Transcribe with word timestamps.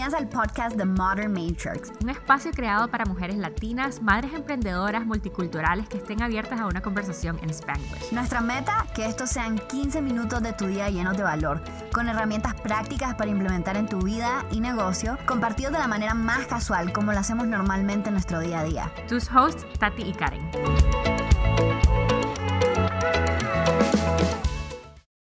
Bienvenidas 0.00 0.22
al 0.22 0.30
podcast 0.30 0.78
The 0.78 0.86
Modern 0.86 1.30
Matrix, 1.30 1.92
un 2.02 2.08
espacio 2.08 2.52
creado 2.52 2.88
para 2.88 3.04
mujeres 3.04 3.36
latinas, 3.36 4.00
madres 4.00 4.32
emprendedoras, 4.32 5.04
multiculturales 5.04 5.90
que 5.90 5.98
estén 5.98 6.22
abiertas 6.22 6.58
a 6.58 6.64
una 6.64 6.80
conversación 6.80 7.38
en 7.42 7.50
Spanglish. 7.50 8.10
Nuestra 8.10 8.40
meta, 8.40 8.86
que 8.94 9.04
estos 9.04 9.28
sean 9.28 9.58
15 9.58 10.00
minutos 10.00 10.42
de 10.42 10.54
tu 10.54 10.68
día 10.68 10.88
llenos 10.88 11.18
de 11.18 11.22
valor, 11.22 11.60
con 11.92 12.08
herramientas 12.08 12.54
prácticas 12.54 13.14
para 13.14 13.30
implementar 13.30 13.76
en 13.76 13.90
tu 13.90 14.00
vida 14.00 14.46
y 14.50 14.60
negocio, 14.60 15.18
compartidos 15.26 15.74
de 15.74 15.80
la 15.80 15.86
manera 15.86 16.14
más 16.14 16.46
casual 16.46 16.94
como 16.94 17.12
lo 17.12 17.18
hacemos 17.18 17.46
normalmente 17.46 18.08
en 18.08 18.14
nuestro 18.14 18.40
día 18.40 18.60
a 18.60 18.64
día. 18.64 18.90
Tus 19.06 19.30
hosts, 19.30 19.66
Tati 19.78 20.04
y 20.04 20.14
Karen. 20.14 21.09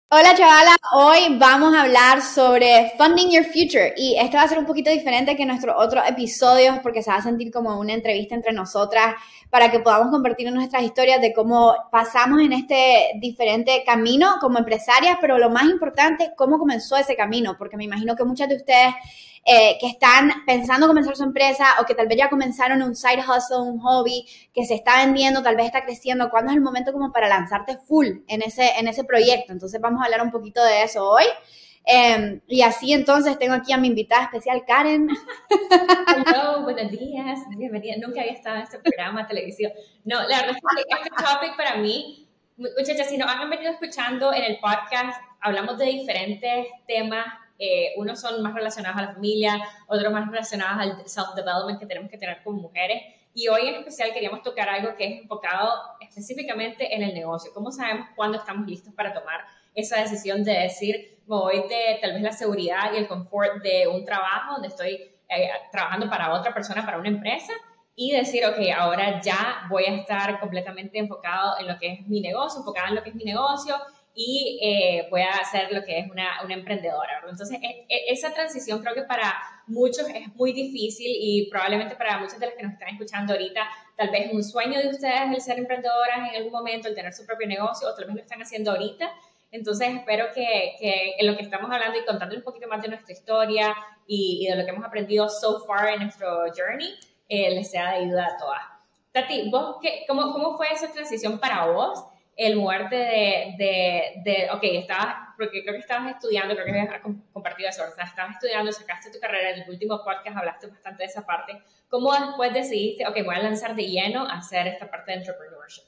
Hola 0.10 0.34
chavala, 0.36 0.78
hoy 0.94 1.38
vamos 1.38 1.76
a 1.76 1.82
hablar 1.82 2.21
sobre 2.21 2.94
Funding 2.98 3.30
Your 3.30 3.44
Future. 3.44 3.93
Y 3.98 4.15
este 4.18 4.38
va 4.38 4.43
a 4.43 4.48
ser 4.48 4.57
un 4.57 4.65
poquito 4.65 4.89
diferente 4.89 5.36
que 5.36 5.46
nuestros 5.46 5.75
otros 5.78 6.02
episodios 6.07 6.79
porque 6.79 7.04
se 7.04 7.11
va 7.11 7.18
a 7.18 7.21
sentir 7.21 7.52
como 7.52 7.78
una 7.78 7.92
entrevista 7.92 8.34
entre 8.34 8.54
nosotras 8.54 9.15
para 9.50 9.70
que 9.70 9.82
podamos 9.82 10.10
compartir 10.10 10.50
nuestras 10.54 10.84
historias 10.84 11.20
de 11.20 11.34
cómo 11.34 11.75
pasamos 11.92 12.39
en 12.39 12.54
este 12.54 13.20
diferente 13.20 13.84
camino 13.86 14.36
como 14.39 14.60
empresarias, 14.60 15.18
pero 15.20 15.38
lo 15.38 15.50
más 15.50 15.65
importante, 15.65 16.32
cómo 16.37 16.57
comenzó 16.57 16.96
ese 16.96 17.18
camino, 17.18 17.57
porque 17.57 17.76
me 17.76 17.84
imagino 17.84 18.15
que 18.15 18.24
muchas 18.24 18.48
de 18.48 18.56
ustedes 18.56 18.93
eh, 19.50 19.78
que 19.79 19.87
están 19.87 20.29
pensando 20.46 20.87
comenzar 20.87 21.15
su 21.15 21.24
empresa 21.24 21.78
o 21.79 21.86
que 21.86 21.96
tal 21.96 22.10
vez 22.10 22.18
ya 22.18 22.29
comenzaron 22.29 22.83
un 22.83 22.97
side 22.97 23.21
hustle, 23.21 23.60
un 23.60 23.79
hobby 23.79 24.28
que 24.54 24.65
se 24.65 24.75
está 24.75 24.97
vendiendo, 24.97 25.42
tal 25.42 25.56
vez 25.56 25.68
está 25.68 25.86
creciendo, 25.86 26.29
¿cuándo 26.29 26.51
es 26.51 26.57
el 26.57 26.61
momento 26.61 26.92
como 26.92 27.14
para 27.14 27.29
lanzarte 27.29 27.78
full 27.78 28.07
en 28.28 28.42
ese, 28.42 28.78
en 28.78 28.89
ese 28.89 29.06
proyecto? 29.06 29.54
Entonces 29.54 29.79
vamos 29.79 30.01
a 30.01 30.06
hablar 30.06 30.21
un 30.21 30.32
poquito 30.32 30.61
de 30.61 30.83
eso 30.83 31.10
hoy. 31.10 31.23
Em, 31.86 32.42
y 32.45 32.61
así 32.61 32.92
entonces 32.92 33.39
tengo 33.39 33.53
aquí 33.53 33.72
a 33.72 33.78
mi 33.78 33.88
invitada 33.88 34.25
especial, 34.25 34.66
Karen. 34.67 35.08
Hola, 36.28 36.58
buenos 36.64 36.92
días, 36.92 37.40
bienvenida. 37.58 37.95
Nunca 38.06 38.20
había 38.20 38.34
estado 38.34 38.58
en 38.58 38.64
este 38.64 38.80
programa 38.80 39.22
de 39.22 39.28
televisión. 39.30 39.72
No, 40.03 40.28
la 40.28 40.42
verdad 40.42 40.58
es 40.58 40.86
que 40.86 41.06
este 41.06 41.23
topic 41.23 41.56
para 41.56 41.78
mí, 41.78 42.28
muchachas, 42.58 43.08
si 43.08 43.18
nos 43.18 43.30
han 43.30 43.50
venido 43.50 43.72
escuchando 43.72 44.34
en 44.34 44.44
el 44.44 44.59
podcast, 44.59 45.22
hablamos 45.40 45.78
de 45.78 45.86
diferentes 45.86 46.68
temas 46.86 47.28
eh, 47.59 47.94
unos 47.97 48.19
son 48.19 48.41
más 48.41 48.53
relacionados 48.53 48.97
a 48.97 49.05
la 49.05 49.13
familia, 49.13 49.59
otros 49.88 50.11
más 50.11 50.30
relacionados 50.30 50.81
al 50.81 51.08
self-development 51.08 51.80
que 51.80 51.86
tenemos 51.86 52.09
que 52.09 52.17
tener 52.17 52.44
como 52.44 52.61
mujeres. 52.61 53.02
Y 53.33 53.47
hoy 53.50 53.67
en 53.67 53.75
especial 53.75 54.13
queríamos 54.13 54.41
tocar 54.41 54.67
algo 54.67 54.95
que 54.95 55.05
es 55.05 55.22
enfocado 55.22 55.72
específicamente 56.00 56.95
en 56.95 57.03
el 57.03 57.13
negocio. 57.13 57.52
¿Cómo 57.53 57.72
sabemos 57.72 58.08
cuándo 58.16 58.38
estamos 58.38 58.67
listos 58.67 58.94
para 58.94 59.13
tomar 59.13 59.45
esa 59.75 60.00
decisión 60.02 60.44
de 60.44 60.53
decir, 60.53 61.19
me 61.28 61.35
voy 61.35 61.61
de 61.69 62.00
tal 62.02 62.13
vez 62.13 62.22
la 62.23 62.31
seguridad 62.31 62.94
y 62.94 62.97
el 62.97 63.08
confort 63.08 63.61
de 63.61 63.88
un 63.88 64.03
trabajo 64.03 64.53
donde 64.53 64.69
estoy 64.69 65.11
eh, 65.30 65.50
trabajando 65.72 66.09
para 66.09 66.33
otra 66.33 66.53
persona, 66.53 66.83
para 66.83 66.97
una 66.97 67.09
empresa, 67.09 67.53
y 67.95 68.11
decir, 68.11 68.45
ok, 68.45 68.58
ahora 68.75 69.22
ya 69.22 69.67
voy 69.69 69.85
a 69.85 69.95
estar 69.95 70.39
completamente 70.39 70.97
enfocado 71.00 71.59
en 71.59 71.67
lo 71.67 71.78
que 71.80 71.94
es 71.94 72.08
mi 72.08 72.22
negocio, 72.22 72.59
enfocado 72.59 72.89
en 72.89 72.95
lo 72.95 73.03
que 73.03 73.09
es 73.09 73.16
mi 73.16 73.23
negocio, 73.23 73.75
y 74.20 74.58
eh, 74.64 75.06
pueda 75.12 75.30
hacer 75.30 75.72
lo 75.72 75.84
que 75.84 76.00
es 76.00 76.10
una, 76.10 76.44
una 76.44 76.56
emprendedora. 76.56 77.22
Entonces, 77.30 77.60
e, 77.62 77.86
e, 77.88 78.12
esa 78.12 78.34
transición 78.34 78.82
creo 78.82 78.96
que 78.96 79.04
para 79.04 79.32
muchos 79.68 80.09
es 80.09 80.34
muy 80.34 80.54
difícil 80.54 81.06
y 81.08 81.48
probablemente 81.52 81.96
para 81.96 82.18
muchos 82.18 82.40
de 82.40 82.48
los 82.48 82.56
que 82.56 82.64
nos 82.64 82.74
están 82.74 82.88
escuchando 82.88 83.34
ahorita, 83.34 83.70
tal 83.96 84.09
vez 84.09 84.34
un 84.34 84.44
sueño 84.44 84.82
de 84.82 84.90
ustedes 84.90 85.22
el 85.32 85.40
ser 85.40 85.59
emprendedoras 85.59 86.32
en 86.32 86.36
algún 86.36 86.52
momento, 86.52 86.88
el 86.88 86.96
tener 86.96 87.14
su 87.14 87.28
propio 87.28 87.48
negocio, 87.48 87.88
o 87.88 87.94
tal 87.94 88.06
vez 88.06 88.16
lo 88.16 88.22
están 88.22 88.42
haciendo 88.42 88.72
ahorita. 88.72 89.08
Entonces, 89.52 89.88
espero 89.88 90.26
que, 90.34 90.74
que 90.80 91.14
en 91.20 91.28
lo 91.28 91.38
que 91.38 91.44
estamos 91.44 91.70
hablando 91.70 92.00
y 92.00 92.04
contando 92.04 92.36
un 92.36 92.42
poquito 92.42 92.68
más 92.68 92.81
de 92.81 92.88
nuestra 92.88 93.14
historia 93.14 93.76
y, 94.08 94.48
de 94.50 94.56
lo 94.56 94.66
que 94.66 94.72
hemos 94.72 94.84
aprendido 94.84 95.30
so 95.30 95.64
far 95.64 95.90
en 95.90 96.00
nuestro 96.00 96.46
journey, 96.58 96.96
eh, 97.30 97.52
les 97.54 97.70
sea 97.70 97.92
de 97.92 97.98
ayuda 97.98 98.30
a 98.34 98.38
todas. 98.38 98.64
Tati, 99.12 99.52
¿vos 99.52 99.75
qué, 99.80 100.06
cómo, 100.08 100.34
¿cómo 100.34 100.58
fue 100.58 100.74
esa 100.74 100.91
transición 100.91 101.40
para 101.40 101.68
vos? 101.68 102.03
El 102.38 102.56
muerte 102.56 102.96
de, 102.96 103.56
de, 103.58 104.22
de, 104.24 104.48
ok, 104.52 104.62
estabas, 104.64 105.16
porque 105.36 105.64
creo 105.64 105.74
que 105.74 105.80
estabas 105.80 106.14
estudiando, 106.14 106.53
creo 106.53 106.68
que 106.68 106.80
has 106.80 107.02
compartido 107.34 107.68
eso, 107.68 107.81
o 107.84 107.96
sea, 107.96 108.06
estabas 108.06 108.36
estudiando, 108.36 108.72
sacaste 108.72 109.12
tu 109.12 109.20
carrera, 109.20 109.50
en 109.50 109.64
el 109.64 109.70
último 109.70 110.03
podcast 110.03 110.38
hablaste 110.38 110.68
bastante 110.68 111.03
de 111.03 111.09
esa 111.09 111.26
parte. 111.26 111.59
¿Cómo 111.90 112.14
después 112.14 112.53
decidiste, 112.53 113.08
ok, 113.08 113.16
voy 113.26 113.36
a 113.36 113.40
lanzar 113.40 113.76
de 113.76 113.88
lleno 113.88 114.28
a 114.28 114.38
hacer 114.38 114.68
esta 114.68 114.90
parte 114.90 115.12
de 115.12 115.18
entrepreneurship? 115.18 115.84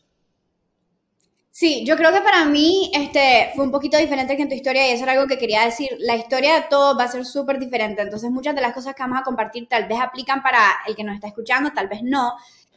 Sí, 1.52 1.86
yo 1.86 1.96
creo 1.98 2.12
que 2.12 2.22
para 2.22 2.46
mí 2.46 2.90
este, 2.96 3.52
fue 3.54 3.66
un 3.66 3.72
poquito 3.72 3.98
diferente 3.98 4.36
que 4.36 4.44
en 4.44 4.50
tu 4.50 4.56
historia 4.56 4.88
y 4.88 4.94
eso 4.94 5.04
era 5.04 5.12
algo 5.12 5.28
que 5.28 5.38
quería 5.38 5.66
decir. 5.66 5.90
La 6.00 6.16
historia 6.16 6.56
de 6.56 6.62
todos 6.68 6.98
va 6.98 7.04
a 7.04 7.10
ser 7.10 7.26
súper 7.26 7.60
diferente, 7.60 8.02
entonces 8.02 8.32
muchas 8.32 8.56
de 8.56 8.62
las 8.62 8.74
cosas 8.74 8.96
que 8.96 9.04
vamos 9.04 9.20
a 9.20 9.24
compartir 9.24 9.68
tal 9.68 9.88
vez 9.88 10.00
aplican 10.00 10.42
para 10.42 10.60
el 10.88 10.96
que 10.96 11.04
nos 11.04 11.14
está 11.14 11.28
escuchando, 11.28 11.72
tal 11.76 11.88
vez 11.88 12.02
no. 12.02 12.34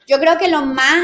Yo 0.06 0.18
creo 0.18 0.36
que 0.36 0.48
lo 0.48 0.62
más 0.62 1.00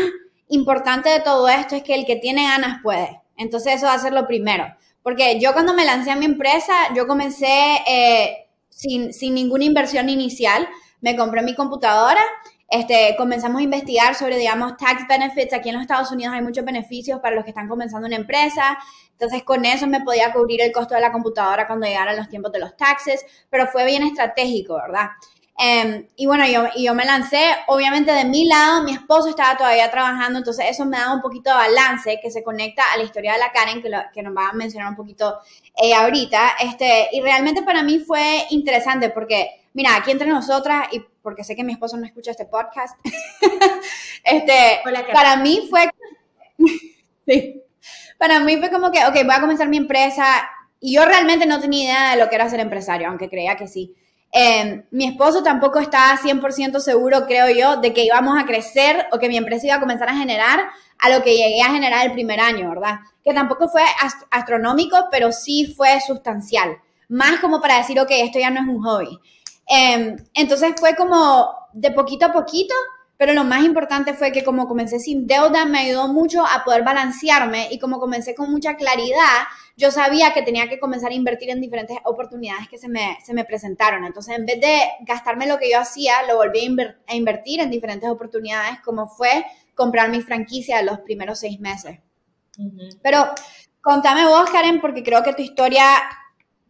importante 0.48 1.09
de 1.09 1.20
todo 1.20 1.48
esto 1.48 1.76
es 1.76 1.82
que 1.82 1.94
el 1.94 2.06
que 2.06 2.16
tiene 2.16 2.44
ganas 2.44 2.81
puede. 2.82 3.20
Entonces 3.36 3.76
eso 3.76 3.86
va 3.86 3.94
a 3.94 3.98
ser 3.98 4.12
lo 4.12 4.26
primero. 4.26 4.66
Porque 5.03 5.38
yo 5.41 5.53
cuando 5.53 5.75
me 5.75 5.84
lancé 5.84 6.10
a 6.10 6.16
mi 6.16 6.26
empresa, 6.26 6.75
yo 6.94 7.06
comencé 7.06 7.78
eh, 7.86 8.48
sin, 8.69 9.12
sin, 9.12 9.34
ninguna 9.34 9.64
inversión 9.64 10.09
inicial. 10.09 10.69
Me 11.00 11.16
compré 11.16 11.42
mi 11.42 11.54
computadora, 11.54 12.20
este, 12.69 13.14
comenzamos 13.16 13.60
a 13.60 13.62
investigar 13.62 14.14
sobre, 14.14 14.36
digamos, 14.36 14.76
tax 14.76 15.06
benefits. 15.09 15.54
Aquí 15.54 15.70
en 15.70 15.76
los 15.76 15.82
Estados 15.82 16.10
Unidos 16.10 16.34
hay 16.34 16.42
muchos 16.42 16.65
beneficios 16.65 17.20
para 17.20 17.34
los 17.34 17.44
que 17.44 17.50
están 17.50 17.69
comenzando 17.69 18.06
una 18.06 18.16
empresa. 18.16 18.78
Entonces 19.12 19.42
con 19.42 19.65
eso 19.65 19.86
me 19.86 20.03
podía 20.03 20.32
cubrir 20.32 20.60
el 20.60 20.72
costo 20.72 20.94
de 20.94 21.00
la 21.00 21.10
computadora 21.10 21.66
cuando 21.66 21.86
llegaran 21.86 22.16
los 22.16 22.28
tiempos 22.28 22.53
de 22.53 22.60
los 22.60 22.76
taxes, 22.76 23.25
pero 23.48 23.66
fue 23.66 23.84
bien 23.86 24.03
estratégico, 24.03 24.75
¿verdad? 24.75 25.09
Em, 25.61 26.07
y 26.15 26.27
bueno, 26.27 26.47
yo, 26.47 26.69
yo 26.77 26.95
me 26.95 27.05
lancé, 27.05 27.43
obviamente 27.67 28.13
de 28.13 28.25
mi 28.25 28.47
lado, 28.47 28.85
mi 28.85 28.93
esposo 28.93 29.29
estaba 29.29 29.57
todavía 29.57 29.91
trabajando, 29.91 30.39
entonces 30.39 30.67
eso 30.69 30.85
me 30.85 30.97
da 30.97 31.13
un 31.13 31.21
poquito 31.21 31.51
de 31.51 31.57
balance 31.57 32.21
que 32.23 32.31
se 32.31 32.45
conecta 32.45 32.85
a 32.93 32.97
la 32.97 33.03
historia 33.03 33.33
de 33.33 33.41
la 33.41 33.51
Karen, 33.51 33.83
que, 33.83 33.91
que 34.15 34.23
nos 34.23 34.37
va 34.37 34.51
a 34.51 34.53
mencionar 34.53 34.89
un 34.89 34.95
poquito 34.95 35.41
ella 35.75 36.05
ahorita. 36.05 36.51
Este, 36.61 37.09
y 37.11 37.21
realmente 37.21 37.63
para 37.63 37.83
mí 37.83 37.99
fue 37.99 38.47
interesante 38.51 39.11
porque, 39.11 39.51
mira, 39.75 39.97
aquí 39.97 40.13
entre 40.13 40.29
nosotras, 40.29 40.87
y 40.93 41.01
porque 41.23 41.43
sé 41.43 41.57
que 41.57 41.65
mi 41.65 41.73
esposo 41.73 41.97
no 41.97 42.07
escucha 42.07 42.31
este 42.31 42.47
podcast, 42.47 42.97
este, 44.23 44.81
para 45.13 45.37
mí 45.39 45.67
fue, 45.69 45.91
sí, 47.27 47.65
para 48.17 48.39
mí 48.39 48.59
fue 48.59 48.71
como 48.71 48.93
que, 48.93 49.05
ok, 49.05 49.25
voy 49.25 49.35
a 49.35 49.41
comenzar 49.41 49.69
mi 49.69 49.79
empresa, 49.79 50.49
y 50.79 50.95
yo 50.95 51.05
realmente 51.05 51.47
no 51.47 51.59
tenía 51.59 51.85
idea 51.85 52.11
de 52.13 52.23
lo 52.23 52.29
que 52.29 52.37
era 52.37 52.49
ser 52.49 52.61
empresario, 52.61 53.09
aunque 53.09 53.29
creía 53.29 53.57
que 53.57 53.67
sí. 53.67 53.97
Em, 54.31 54.84
mi 54.91 55.06
esposo 55.06 55.43
tampoco 55.43 55.78
está 55.78 56.16
100% 56.16 56.81
seguro, 56.81 57.27
creo 57.27 57.49
yo, 57.49 57.81
de 57.81 57.94
que 57.94 58.05
íbamos 58.05 58.39
a 58.39 58.44
crecer 58.44 59.06
o 59.12 59.19
que 59.19 59.28
mi 59.28 59.37
empresa 59.37 59.66
iba 59.66 59.77
a 59.77 59.81
comenzar 59.81 60.09
a 60.09 60.16
generar 60.16 60.69
a 60.99 61.09
lo 61.11 61.22
que 61.22 61.37
llegué 61.37 61.62
a 61.62 61.71
generar 61.71 62.06
el 62.06 62.12
primer 62.12 62.41
año, 62.41 62.69
¿verdad? 62.69 63.00
Que 63.25 63.33
tampoco 63.33 63.69
fue 63.69 63.83
astronómico, 64.31 64.97
pero 65.11 65.33
sí 65.33 65.72
fue 65.77 66.00
sustancial. 66.00 66.77
Más 67.09 67.41
como 67.41 67.61
para 67.61 67.78
decir, 67.78 67.99
ok, 68.00 68.11
esto 68.11 68.39
ya 68.39 68.50
no 68.50 68.61
es 68.61 68.66
un 68.69 68.83
hobby. 68.83 69.19
Em, 69.66 70.16
entonces 70.34 70.75
fue 70.78 70.95
como 70.95 71.50
de 71.72 71.91
poquito 71.93 72.27
a 72.27 72.33
poquito 72.33 72.75
pero 73.19 73.34
lo 73.34 73.43
más 73.43 73.65
importante 73.65 74.15
fue 74.15 74.31
que 74.31 74.45
como 74.45 74.69
comencé 74.69 75.01
sin 75.01 75.27
deuda, 75.27 75.65
me 75.65 75.81
ayudó 75.81 76.06
mucho 76.06 76.47
a 76.47 76.62
poder 76.65 76.84
balancearme 76.84 77.67
y 77.73 77.81
como 77.81 77.99
comencé 77.99 78.37
con 78.37 78.51
mucha 78.51 78.77
claridad, 78.77 79.49
yo 79.77 79.91
sabía 79.91 80.33
que 80.33 80.43
tenía 80.43 80.69
que 80.69 80.79
comenzar 80.79 81.11
a 81.11 81.15
invertir 81.15 81.51
en 81.51 81.61
diferentes 81.61 81.99
oportunidades 82.05 82.69
que 82.69 82.78
se 82.78 82.89
me, 82.89 83.19
se 83.25 83.34
me 83.34 83.45
presentaron. 83.45 84.05
Entonces, 84.05 84.39
en 84.39 84.47
vez 84.47 84.61
de 84.61 84.78
gastarme 85.01 85.49
lo 85.49 85.59
que 85.59 85.69
yo 85.69 85.81
hacía, 85.81 86.23
lo 86.28 86.37
volví 86.37 86.61
a, 87.09 87.15
invertir 87.15 87.61
en 87.61 87.71
diferentes 87.71 88.09
oportunidades, 88.09 88.78
como 88.84 89.09
fue 89.09 89.45
comprar 89.75 90.11
mi 90.11 90.21
franquicia 90.21 90.81
los 90.83 91.01
primeros 91.01 91.41
seis 91.41 91.59
meses. 91.59 91.99
Pero 93.03 93.25
contame 93.81 94.27
vos, 94.27 94.49
Karen, 94.51 94.81
porque 94.81 95.03
creo 95.03 95.25
que 95.25 95.34
tu 95.34 95.43
historia 95.43 95.84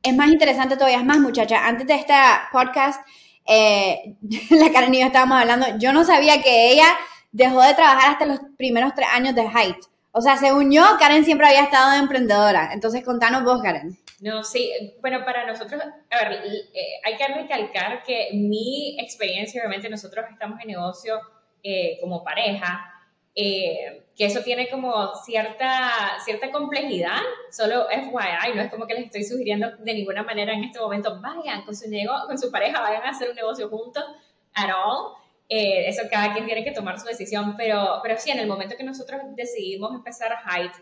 es 0.03 0.17
más 0.17 0.29
interesante 0.29 0.77
todavía. 0.77 0.99
Es 0.99 1.05
más, 1.05 1.19
muchacha, 1.19 1.67
antes 1.67 1.87
de 1.87 1.95
este 1.95 2.15
podcast 2.53 3.07
eh, 3.49 4.15
la 4.51 4.71
Karen 4.73 4.95
y 4.95 5.01
yo 5.01 5.07
estábamos 5.07 5.41
hablando, 5.41 5.67
yo 5.79 5.93
no 5.93 6.05
sabía 6.05 6.43
que 6.43 6.73
ella 6.73 6.87
dejó 7.33 7.63
de 7.63 7.75
trabajar 7.75 8.13
hasta 8.13 8.27
los 8.27 8.41
primeros 8.57 8.95
tres 8.95 9.09
años 9.13 9.35
de 9.35 9.49
Height. 9.49 9.79
O 10.13 10.21
sea, 10.21 10.37
según 10.37 10.71
yo, 10.71 10.85
Karen 10.99 11.25
siempre 11.25 11.47
había 11.47 11.63
estado 11.63 11.93
de 11.93 11.99
emprendedora. 11.99 12.71
Entonces, 12.73 13.05
contanos 13.05 13.45
vos, 13.45 13.63
Karen. 13.63 13.97
No, 14.21 14.43
sí, 14.43 14.73
bueno, 15.01 15.25
para 15.25 15.47
nosotros, 15.47 15.81
a 16.11 16.29
ver, 16.29 16.43
eh, 16.75 17.01
hay 17.05 17.17
que 17.17 17.29
recalcar 17.29 18.03
que 18.03 18.31
mi 18.33 18.97
experiencia, 18.99 19.61
obviamente 19.61 19.89
nosotros 19.89 20.27
estamos 20.31 20.61
en 20.61 20.69
negocio 20.69 21.21
eh, 21.63 21.99
como 22.01 22.25
pareja, 22.25 22.98
eh, 23.41 24.03
que 24.17 24.25
eso 24.25 24.41
tiene 24.43 24.69
como 24.69 25.15
cierta, 25.15 25.93
cierta 26.25 26.51
complejidad, 26.51 27.21
solo 27.53 27.87
FYI, 27.89 28.57
no 28.57 28.63
es 28.63 28.69
como 28.69 28.85
que 28.85 28.95
les 28.95 29.05
estoy 29.05 29.23
sugiriendo 29.23 29.77
de 29.77 29.95
ninguna 29.95 30.25
manera 30.25 30.53
en 30.53 30.65
este 30.65 30.81
momento, 30.81 31.21
vayan 31.21 31.65
con 31.65 31.73
su, 31.77 31.89
nego 31.89 32.15
con 32.27 32.37
su 32.37 32.51
pareja, 32.51 32.81
vayan 32.81 33.05
a 33.05 33.11
hacer 33.11 33.31
un 33.31 33.37
negocio 33.37 33.69
juntos, 33.69 34.03
at 34.55 34.71
all. 34.71 35.13
Eh, 35.49 35.89
eso 35.89 36.03
cada 36.11 36.33
quien 36.33 36.47
tiene 36.47 36.65
que 36.65 36.73
tomar 36.73 36.99
su 36.99 37.07
decisión, 37.07 37.55
pero, 37.57 38.01
pero 38.03 38.19
sí, 38.19 38.33
en 38.33 38.41
el 38.41 38.49
momento 38.49 38.77
que 38.77 38.83
nosotros 38.83 39.21
decidimos 39.37 39.95
empezar 39.95 40.37
Height, 40.45 40.73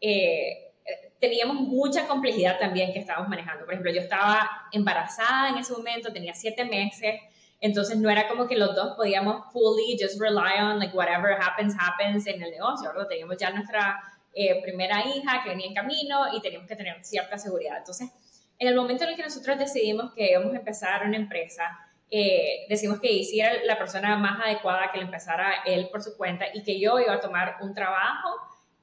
eh, 0.00 0.72
teníamos 1.20 1.56
mucha 1.56 2.06
complejidad 2.06 2.58
también 2.58 2.94
que 2.94 3.00
estábamos 3.00 3.28
manejando. 3.28 3.66
Por 3.66 3.74
ejemplo, 3.74 3.92
yo 3.92 4.00
estaba 4.00 4.48
embarazada 4.72 5.50
en 5.50 5.58
ese 5.58 5.74
momento, 5.74 6.14
tenía 6.14 6.32
siete 6.32 6.64
meses, 6.64 7.20
entonces 7.60 7.96
no 7.96 8.10
era 8.10 8.28
como 8.28 8.46
que 8.46 8.56
los 8.56 8.74
dos 8.74 8.96
podíamos 8.96 9.52
fully 9.52 9.96
just 10.00 10.20
rely 10.20 10.60
on 10.60 10.78
like 10.78 10.96
whatever 10.96 11.36
happens, 11.40 11.74
happens 11.78 12.26
en 12.26 12.42
el 12.42 12.50
negocio, 12.50 12.88
¿verdad? 12.90 13.08
Teníamos 13.08 13.36
ya 13.38 13.50
nuestra 13.50 13.98
eh, 14.34 14.60
primera 14.62 15.04
hija 15.06 15.42
que 15.42 15.50
venía 15.50 15.66
en 15.66 15.74
camino 15.74 16.34
y 16.34 16.40
teníamos 16.40 16.68
que 16.68 16.76
tener 16.76 17.02
cierta 17.04 17.38
seguridad. 17.38 17.78
Entonces, 17.78 18.10
en 18.58 18.68
el 18.68 18.74
momento 18.74 19.04
en 19.04 19.10
el 19.10 19.16
que 19.16 19.22
nosotros 19.22 19.58
decidimos 19.58 20.12
que 20.14 20.30
íbamos 20.30 20.52
a 20.52 20.58
empezar 20.58 21.06
una 21.06 21.16
empresa, 21.16 21.78
eh, 22.10 22.66
decimos 22.68 23.00
que 23.00 23.10
Izzy 23.10 23.40
era 23.40 23.64
la 23.64 23.78
persona 23.78 24.16
más 24.16 24.40
adecuada 24.44 24.90
que 24.92 24.98
le 24.98 25.04
empezara 25.04 25.62
él 25.64 25.88
por 25.90 26.02
su 26.02 26.16
cuenta 26.16 26.46
y 26.52 26.62
que 26.62 26.78
yo 26.78 27.00
iba 27.00 27.14
a 27.14 27.20
tomar 27.20 27.56
un 27.62 27.74
trabajo 27.74 28.28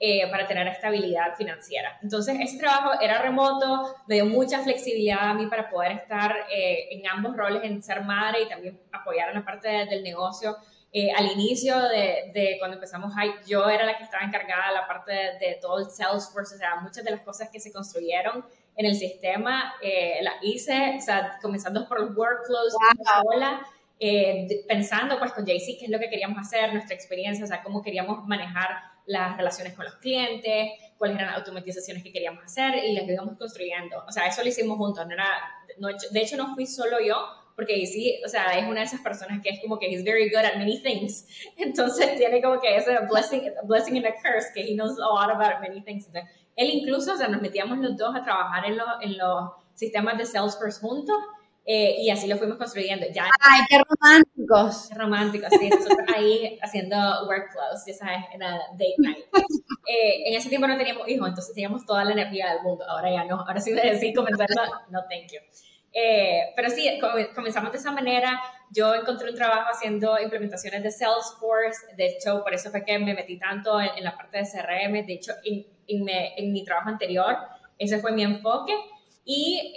eh, 0.05 0.27
para 0.29 0.45
tener 0.45 0.67
estabilidad 0.67 1.33
financiera. 1.38 1.97
Entonces, 2.01 2.35
ese 2.38 2.57
trabajo 2.57 3.00
era 3.00 3.21
remoto, 3.21 3.95
me 4.05 4.15
dio 4.15 4.25
mucha 4.25 4.61
flexibilidad 4.61 5.29
a 5.29 5.33
mí 5.33 5.47
para 5.47 5.69
poder 5.69 5.94
estar 5.94 6.35
eh, 6.53 6.89
en 6.91 7.07
ambos 7.07 7.38
roles, 7.38 7.63
en 7.63 7.81
ser 7.81 8.01
madre 8.01 8.41
y 8.41 8.50
también 8.50 8.81
apoyar 8.91 9.29
en 9.29 9.35
la 9.35 9.45
parte 9.45 9.69
del 9.69 10.03
negocio. 10.03 10.57
Eh, 10.91 11.09
al 11.13 11.31
inicio 11.31 11.79
de, 11.88 12.31
de, 12.33 12.57
cuando 12.59 12.75
empezamos 12.75 13.13
Hype, 13.15 13.47
yo 13.47 13.69
era 13.69 13.85
la 13.85 13.97
que 13.97 14.03
estaba 14.03 14.25
encargada 14.25 14.67
de 14.67 14.73
la 14.73 14.85
parte 14.85 15.13
de, 15.13 15.39
de, 15.39 15.59
todo 15.61 15.79
el 15.79 15.89
Salesforce, 15.89 16.55
o 16.55 16.57
sea, 16.57 16.75
muchas 16.81 17.05
de 17.05 17.11
las 17.11 17.21
cosas 17.21 17.50
que 17.50 17.61
se 17.61 17.71
construyeron 17.71 18.45
en 18.75 18.85
el 18.85 18.95
sistema 18.95 19.73
las 20.21 20.33
hice, 20.41 20.95
o 20.97 21.01
sea, 21.01 21.39
comenzando 21.41 21.88
por 21.88 22.01
los 22.01 22.17
workflows, 22.17 22.73
wow. 22.73 23.59
pensando 24.67 25.17
pues 25.17 25.31
con 25.31 25.45
JC 25.45 25.79
qué 25.79 25.85
es 25.85 25.89
lo 25.89 26.00
que 26.00 26.09
queríamos 26.09 26.38
hacer, 26.39 26.73
nuestra 26.73 26.94
experiencia, 26.94 27.45
o 27.45 27.47
sea, 27.47 27.63
cómo 27.63 27.81
queríamos 27.81 28.27
manejar 28.27 28.91
las 29.05 29.38
relaciones 29.38 29.73
con 29.73 29.85
los 29.85 29.95
clientes, 29.95 30.71
cuáles 30.97 31.17
eran 31.17 31.31
las 31.31 31.39
automatizaciones 31.39 32.03
que 32.03 32.11
queríamos 32.11 32.44
hacer 32.44 32.75
y 32.83 32.94
las 32.94 33.07
íbamos 33.07 33.38
construyendo. 33.38 34.03
O 34.07 34.11
sea, 34.11 34.27
eso 34.27 34.41
lo 34.41 34.50
hicimos 34.50 34.77
juntos. 34.77 35.05
No 35.05 35.13
era, 35.13 35.27
no, 35.77 35.89
de 35.89 36.21
hecho, 36.21 36.38
no 36.38 36.53
fui 36.55 36.65
solo 36.65 37.00
yo, 37.00 37.15
porque 37.55 37.85
sí, 37.85 38.19
o 38.25 38.29
sea, 38.29 38.57
es 38.57 38.65
una 38.65 38.79
de 38.79 38.85
esas 38.85 39.01
personas 39.01 39.41
que 39.44 39.50
es 39.50 39.61
como 39.61 39.77
que 39.77 39.88
he's 39.88 40.03
very 40.03 40.29
good 40.29 40.45
at 40.45 40.57
many 40.57 40.81
things. 40.81 41.27
Entonces 41.57 42.17
tiene 42.17 42.41
como 42.41 42.59
que 42.59 42.75
ese 42.75 42.97
blessing, 43.09 43.51
blessing 43.65 43.97
and 43.97 44.05
a 44.07 44.13
curse, 44.13 44.51
que 44.53 44.61
he 44.61 44.75
knows 44.75 44.97
a 44.97 45.01
lot 45.01 45.29
about 45.29 45.61
many 45.61 45.81
things. 45.81 46.07
Entonces, 46.07 46.31
él 46.55 46.69
incluso, 46.69 47.13
o 47.13 47.17
sea, 47.17 47.27
nos 47.27 47.41
metíamos 47.41 47.79
los 47.79 47.97
dos 47.97 48.15
a 48.15 48.23
trabajar 48.23 48.65
en, 48.65 48.77
en 49.01 49.17
los 49.17 49.51
sistemas 49.73 50.17
de 50.17 50.25
Salesforce 50.25 50.79
juntos 50.79 51.17
eh, 51.65 51.95
y 52.00 52.10
así 52.10 52.27
lo 52.27 52.38
fuimos 52.38 52.57
construyendo. 52.57 53.06
Ya, 53.13 53.25
¡Ay, 53.39 53.62
qué 53.69 53.77
románticos! 53.88 54.89
Qué 54.89 54.95
románticos, 55.00 55.50
sí. 55.57 55.69
Nosotros 55.69 56.07
ahí 56.13 56.60
haciendo 56.62 56.98
workflows, 57.25 57.86
ya 57.88 57.94
sabes, 57.94 58.25
en 58.33 58.39
la 58.39 58.51
date 58.71 58.95
night. 58.98 59.25
Eh, 59.86 60.30
en 60.30 60.36
ese 60.36 60.50
tiempo 60.50 60.65
no 60.65 60.77
teníamos 60.77 61.07
hijos, 61.10 61.27
entonces 61.27 61.54
teníamos 61.54 61.86
toda 61.86 62.06
la 62.06 62.12
energía 62.12 62.54
del 62.54 62.63
mundo. 62.63 62.86
Ahora 62.88 63.12
ya 63.12 63.25
no. 63.25 63.42
Ahora 63.42 63.60
sí 63.60 63.71
de 63.74 63.81
decir 63.81 64.13
comenzar, 64.15 64.48
no, 64.89 65.01
thank 65.10 65.31
you. 65.31 65.39
Eh, 65.94 66.54
pero 66.56 66.69
sí, 66.69 67.00
comenzamos 67.36 67.71
de 67.71 67.77
esa 67.77 67.92
manera. 67.92 68.42
Yo 68.71 68.95
encontré 68.95 69.30
un 69.30 69.36
trabajo 69.36 69.69
haciendo 69.71 70.19
implementaciones 70.19 70.83
de 70.83 70.92
Salesforce. 70.92 71.95
De 71.95 72.07
hecho, 72.07 72.44
por 72.44 72.54
eso 72.54 72.71
fue 72.71 72.83
que 72.83 72.98
me 72.98 73.13
metí 73.13 73.38
tanto 73.38 73.80
en, 73.80 74.04
la 74.04 74.15
parte 74.15 74.39
de 74.39 74.44
CRM. 74.44 75.06
De 75.06 75.13
hecho, 75.13 75.33
en, 75.44 75.65
en, 75.88 76.10
en, 76.10 76.51
mi 76.51 76.63
trabajo 76.63 76.89
anterior, 76.89 77.38
ese 77.77 78.00
fue 78.00 78.12
mi 78.12 78.24
enfoque. 78.24 78.74
Y 79.25 79.74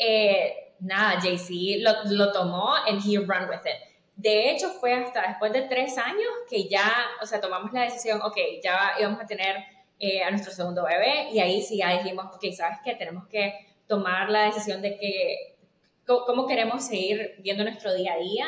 nada, 0.80 1.18
JC 1.20 1.80
lo, 1.80 1.92
lo 2.04 2.32
tomó 2.32 2.74
and 2.86 3.00
he 3.02 3.18
run 3.18 3.48
with 3.48 3.64
it. 3.64 3.96
De 4.16 4.50
hecho, 4.50 4.70
fue 4.70 4.94
hasta 4.94 5.28
después 5.28 5.52
de 5.52 5.62
tres 5.62 5.98
años 5.98 6.28
que 6.48 6.68
ya, 6.68 6.90
o 7.20 7.26
sea, 7.26 7.38
tomamos 7.38 7.72
la 7.72 7.82
decisión, 7.82 8.20
ok, 8.22 8.36
ya 8.62 8.94
íbamos 8.98 9.20
a 9.20 9.26
tener 9.26 9.56
eh, 9.98 10.22
a 10.22 10.30
nuestro 10.30 10.52
segundo 10.52 10.84
bebé 10.84 11.28
y 11.32 11.38
ahí 11.38 11.60
sí 11.60 11.76
ya 11.76 11.90
dijimos, 11.98 12.26
ok, 12.34 12.44
¿sabes 12.56 12.78
qué? 12.82 12.94
Tenemos 12.94 13.26
que 13.28 13.52
tomar 13.86 14.30
la 14.30 14.44
decisión 14.44 14.80
de 14.80 14.96
que, 14.96 15.56
cómo 16.06 16.46
queremos 16.46 16.86
seguir 16.86 17.34
viendo 17.40 17.62
nuestro 17.64 17.92
día 17.92 18.14
a 18.14 18.18
día 18.18 18.46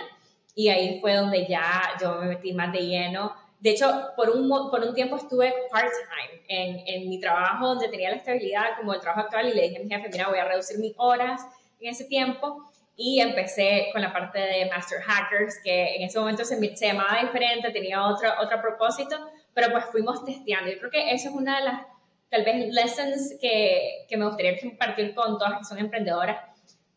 y 0.55 0.69
ahí 0.69 1.01
fue 1.01 1.15
donde 1.15 1.47
ya 1.47 1.97
yo 2.01 2.15
me 2.17 2.29
metí 2.29 2.53
más 2.53 2.73
de 2.73 2.87
lleno. 2.87 3.35
De 3.61 3.71
hecho, 3.71 4.11
por 4.17 4.31
un, 4.31 4.49
por 4.49 4.81
un 4.81 4.95
tiempo 4.95 5.17
estuve 5.17 5.53
part-time 5.71 6.45
en, 6.49 6.83
en 6.87 7.09
mi 7.09 7.21
trabajo 7.21 7.67
donde 7.69 7.89
tenía 7.89 8.11
la 8.11 8.17
estabilidad 8.17 8.77
como 8.79 8.95
el 8.95 9.01
trabajo 9.01 9.23
actual 9.27 9.49
y 9.49 9.55
le 9.55 9.63
dije 9.63 9.77
a 9.77 9.81
mi 9.81 9.89
jefe, 9.89 10.09
mira, 10.11 10.29
voy 10.29 10.39
a 10.39 10.45
reducir 10.45 10.79
mis 10.79 10.95
horas 10.97 11.47
en 11.81 11.91
ese 11.91 12.05
tiempo 12.05 12.71
y 12.97 13.21
empecé 13.21 13.91
con 13.93 14.03
la 14.03 14.13
parte 14.13 14.41
de 14.41 14.67
Master 14.67 15.01
Hackers, 15.01 15.61
que 15.63 15.95
en 15.95 16.03
ese 16.03 16.19
momento 16.19 16.45
se, 16.45 16.59
se 16.77 16.87
llamaba 16.87 17.21
diferente, 17.23 17.71
tenía 17.71 18.05
otro, 18.05 18.29
otro 18.41 18.61
propósito, 18.61 19.17
pero 19.55 19.71
pues 19.71 19.85
fuimos 19.87 20.25
testeando. 20.25 20.71
Yo 20.71 20.79
creo 20.79 20.91
que 20.91 21.11
eso 21.13 21.29
es 21.29 21.35
una 21.35 21.61
de 21.61 21.65
las, 21.67 21.83
tal 22.29 22.45
vez, 22.45 22.75
lessons 22.75 23.37
que, 23.41 24.05
que 24.09 24.17
me 24.17 24.27
gustaría 24.27 24.59
compartir 24.61 25.15
con 25.15 25.39
todas 25.39 25.59
que 25.59 25.65
son 25.65 25.79
emprendedoras. 25.79 26.41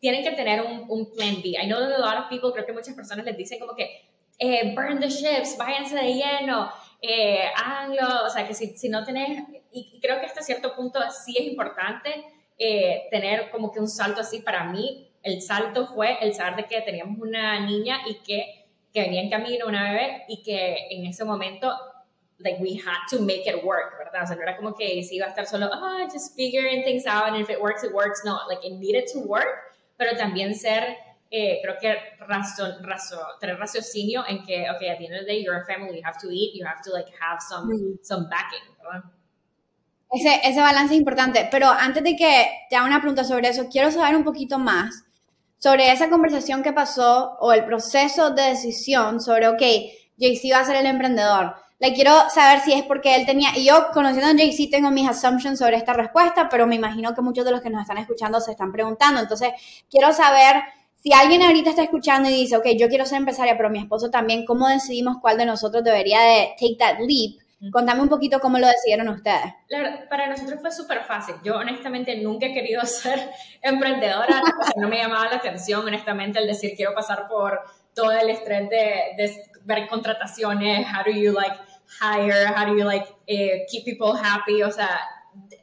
Tienen 0.00 0.24
que 0.24 0.32
tener 0.32 0.60
un, 0.62 0.86
un 0.88 1.12
plan 1.12 1.36
B. 1.40 1.50
I 1.50 1.66
know 1.66 1.78
that 1.78 1.92
a 1.92 1.98
lot 1.98 2.18
of 2.18 2.28
people, 2.28 2.50
creo 2.52 2.66
que 2.66 2.72
muchas 2.72 2.96
personas 2.96 3.24
les 3.24 3.36
dicen 3.36 3.60
como 3.60 3.76
que, 3.76 4.08
eh, 4.40 4.74
burn 4.74 4.98
the 4.98 5.08
ships, 5.08 5.56
váyanse 5.56 5.94
de 5.94 6.14
lleno, 6.14 6.68
eh, 7.00 7.44
háganlo, 7.54 8.26
o 8.26 8.28
sea, 8.28 8.44
que 8.44 8.54
si, 8.54 8.76
si 8.76 8.88
no 8.88 9.04
tenés, 9.04 9.40
y 9.70 10.00
creo 10.00 10.18
que 10.18 10.26
hasta 10.26 10.42
cierto 10.42 10.74
punto 10.74 10.98
sí 11.10 11.36
es 11.38 11.46
importante, 11.46 12.24
eh, 12.64 13.08
tener 13.10 13.50
como 13.50 13.72
que 13.72 13.80
un 13.80 13.88
salto 13.88 14.20
así 14.20 14.38
para 14.40 14.62
mí. 14.70 15.10
El 15.20 15.42
salto 15.42 15.88
fue 15.88 16.16
el 16.20 16.32
saber 16.32 16.54
de 16.54 16.66
que 16.66 16.80
teníamos 16.80 17.18
una 17.18 17.58
niña 17.66 18.02
y 18.06 18.14
que, 18.22 18.66
que 18.92 19.00
venía 19.00 19.20
en 19.20 19.30
camino, 19.30 19.66
una 19.66 19.90
bebé, 19.90 20.24
y 20.28 20.44
que 20.44 20.86
en 20.90 21.06
ese 21.06 21.24
momento, 21.24 21.72
like, 22.38 22.62
we 22.62 22.76
had 22.76 23.08
to 23.10 23.20
make 23.20 23.48
it 23.48 23.64
work, 23.64 23.98
¿verdad? 23.98 24.22
O 24.22 24.26
sea, 24.28 24.36
no 24.36 24.42
era 24.42 24.56
como 24.56 24.74
que 24.74 25.02
se 25.02 25.16
iba 25.16 25.26
a 25.26 25.30
estar 25.30 25.44
solo, 25.44 25.70
oh, 25.72 26.08
just 26.08 26.36
figuring 26.36 26.84
things 26.84 27.04
out, 27.04 27.26
and 27.26 27.36
if 27.36 27.50
it 27.50 27.60
works, 27.60 27.82
it 27.82 27.92
works. 27.92 28.22
No, 28.24 28.38
like, 28.48 28.64
it 28.64 28.78
needed 28.78 29.06
to 29.12 29.18
work, 29.26 29.74
pero 29.96 30.16
también 30.16 30.54
ser, 30.54 30.96
eh, 31.32 31.58
creo 31.62 31.76
que 31.80 31.96
razón, 32.20 32.80
razón, 32.84 33.26
tener 33.40 33.58
raciocinio 33.58 34.24
en 34.28 34.44
que, 34.44 34.70
okay, 34.70 34.88
at 34.88 34.98
the 34.98 35.06
end 35.06 35.14
of 35.14 35.20
the 35.22 35.26
day, 35.26 35.42
you're 35.42 35.60
a 35.60 35.64
family, 35.64 35.96
you 35.96 36.02
have 36.04 36.18
to 36.18 36.30
eat, 36.30 36.54
you 36.54 36.64
have 36.64 36.80
to, 36.82 36.92
like, 36.92 37.10
have 37.20 37.40
some, 37.40 37.98
some 38.02 38.28
backing, 38.28 38.62
¿verdad? 38.78 39.02
Ese, 40.12 40.40
ese 40.44 40.60
balance 40.60 40.92
es 40.94 40.98
importante, 40.98 41.48
pero 41.50 41.68
antes 41.68 42.04
de 42.04 42.14
que 42.16 42.46
te 42.68 42.76
haga 42.76 42.86
una 42.86 43.00
pregunta 43.00 43.24
sobre 43.24 43.48
eso, 43.48 43.68
quiero 43.70 43.90
saber 43.90 44.14
un 44.14 44.24
poquito 44.24 44.58
más 44.58 45.04
sobre 45.58 45.90
esa 45.90 46.10
conversación 46.10 46.62
que 46.62 46.72
pasó 46.72 47.36
o 47.40 47.52
el 47.52 47.64
proceso 47.64 48.30
de 48.30 48.42
decisión 48.42 49.20
sobre, 49.20 49.48
ok, 49.48 49.62
JC 50.18 50.52
va 50.52 50.58
a 50.58 50.64
ser 50.64 50.76
el 50.76 50.86
emprendedor. 50.86 51.54
Le 51.78 51.94
quiero 51.94 52.12
saber 52.30 52.60
si 52.60 52.72
es 52.72 52.82
porque 52.82 53.14
él 53.14 53.26
tenía, 53.26 53.56
y 53.56 53.64
yo 53.64 53.86
conociendo 53.92 54.28
a 54.28 54.32
JC 54.34 54.70
tengo 54.70 54.90
mis 54.90 55.08
assumptions 55.08 55.58
sobre 55.58 55.76
esta 55.76 55.92
respuesta, 55.92 56.48
pero 56.48 56.66
me 56.66 56.74
imagino 56.74 57.14
que 57.14 57.22
muchos 57.22 57.44
de 57.44 57.52
los 57.52 57.60
que 57.60 57.70
nos 57.70 57.82
están 57.82 57.98
escuchando 57.98 58.40
se 58.40 58.52
están 58.52 58.70
preguntando. 58.70 59.20
Entonces, 59.20 59.52
quiero 59.90 60.12
saber 60.12 60.62
si 61.02 61.12
alguien 61.12 61.42
ahorita 61.42 61.70
está 61.70 61.82
escuchando 61.82 62.28
y 62.28 62.32
dice, 62.32 62.56
ok, 62.56 62.66
yo 62.78 62.88
quiero 62.88 63.06
ser 63.06 63.18
empresaria, 63.18 63.56
pero 63.56 63.70
mi 63.70 63.78
esposo 63.78 64.10
también, 64.10 64.44
¿cómo 64.44 64.68
decidimos 64.68 65.16
cuál 65.20 65.38
de 65.38 65.46
nosotros 65.46 65.82
debería 65.82 66.20
de 66.20 66.54
take 66.58 66.76
that 66.78 66.98
leap? 67.00 67.41
Contame 67.70 68.00
un 68.02 68.08
poquito 68.08 68.40
cómo 68.40 68.58
lo 68.58 68.66
decidieron 68.66 69.08
ustedes. 69.08 69.54
para 70.10 70.26
nosotros 70.26 70.60
fue 70.60 70.72
súper 70.72 71.04
fácil. 71.04 71.36
Yo 71.44 71.56
honestamente 71.56 72.16
nunca 72.16 72.46
he 72.46 72.52
querido 72.52 72.82
ser 72.86 73.30
emprendedora, 73.60 74.40
no 74.76 74.88
me 74.88 74.98
llamaba 74.98 75.28
la 75.28 75.36
atención 75.36 75.86
honestamente 75.86 76.38
el 76.38 76.46
decir 76.46 76.72
quiero 76.76 76.94
pasar 76.94 77.28
por 77.28 77.60
todo 77.94 78.10
el 78.10 78.30
estrés 78.30 78.68
de, 78.70 79.14
de 79.16 79.42
ver 79.64 79.86
contrataciones, 79.86 80.86
how 80.86 81.04
do 81.04 81.10
you 81.10 81.32
like 81.32 81.56
hire, 82.00 82.46
how 82.46 82.66
do 82.66 82.76
you 82.76 82.84
like 82.84 83.06
eh, 83.26 83.66
keep 83.70 83.84
people 83.84 84.18
happy, 84.18 84.62
o 84.62 84.70
sea, 84.70 85.00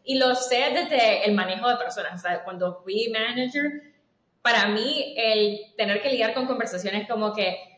y 0.03 0.17
lo 0.17 0.35
sé 0.35 0.71
desde 0.73 1.25
el 1.25 1.35
manejo 1.35 1.67
de 1.69 1.77
personas, 1.77 2.13
o 2.13 2.17
sea, 2.17 2.43
cuando 2.43 2.81
fui 2.83 3.11
manager, 3.11 3.93
para 4.41 4.67
mí 4.67 5.15
el 5.17 5.59
tener 5.75 6.01
que 6.01 6.09
lidiar 6.09 6.33
con 6.33 6.45
conversaciones 6.45 7.07
como 7.07 7.33
que 7.33 7.68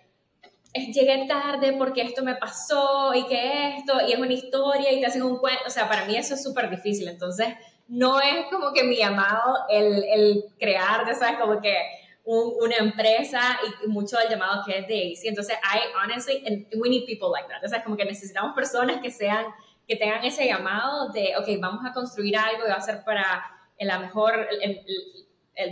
llegué 0.73 1.27
tarde 1.27 1.73
porque 1.77 2.01
esto 2.01 2.23
me 2.23 2.35
pasó 2.35 3.13
y 3.13 3.25
que 3.27 3.77
esto, 3.77 3.93
y 4.07 4.13
es 4.13 4.19
una 4.19 4.33
historia 4.33 4.91
y 4.91 4.99
te 4.99 5.07
hacen 5.07 5.23
un 5.23 5.37
cuento, 5.37 5.63
o 5.67 5.69
sea, 5.69 5.87
para 5.87 6.05
mí 6.05 6.15
eso 6.15 6.35
es 6.35 6.43
súper 6.43 6.69
difícil, 6.69 7.07
entonces 7.07 7.47
no 7.87 8.21
es 8.21 8.45
como 8.49 8.71
que 8.71 8.83
mi 8.83 8.97
llamado 8.97 9.57
el, 9.69 10.03
el 10.05 10.45
crear, 10.57 11.05
¿sabes? 11.15 11.37
Como 11.39 11.61
que 11.61 11.75
una 12.23 12.75
empresa 12.77 13.59
y 13.83 13.87
mucho 13.87 14.17
del 14.17 14.29
llamado 14.29 14.63
que 14.65 14.77
es 14.77 14.87
de 14.87 15.11
AC, 15.11 15.25
entonces 15.25 15.57
I 15.63 15.79
honestly, 16.01 16.43
and 16.47 16.67
we 16.81 16.89
need 16.89 17.05
people 17.05 17.29
like 17.31 17.47
that, 17.49 17.67
sea, 17.67 17.83
como 17.83 17.97
que 17.97 18.05
necesitamos 18.05 18.53
personas 18.55 19.01
que 19.01 19.11
sean, 19.11 19.45
que 19.87 19.95
tengan 19.95 20.23
ese 20.23 20.45
llamado 20.45 21.09
de, 21.09 21.33
ok, 21.37 21.47
vamos 21.59 21.83
a 21.85 21.91
construir 21.91 22.37
algo 22.37 22.65
y 22.65 22.69
va 22.69 22.75
a 22.75 22.81
ser 22.81 23.03
para 23.03 23.43
la 23.79 23.99
mejor, 23.99 24.47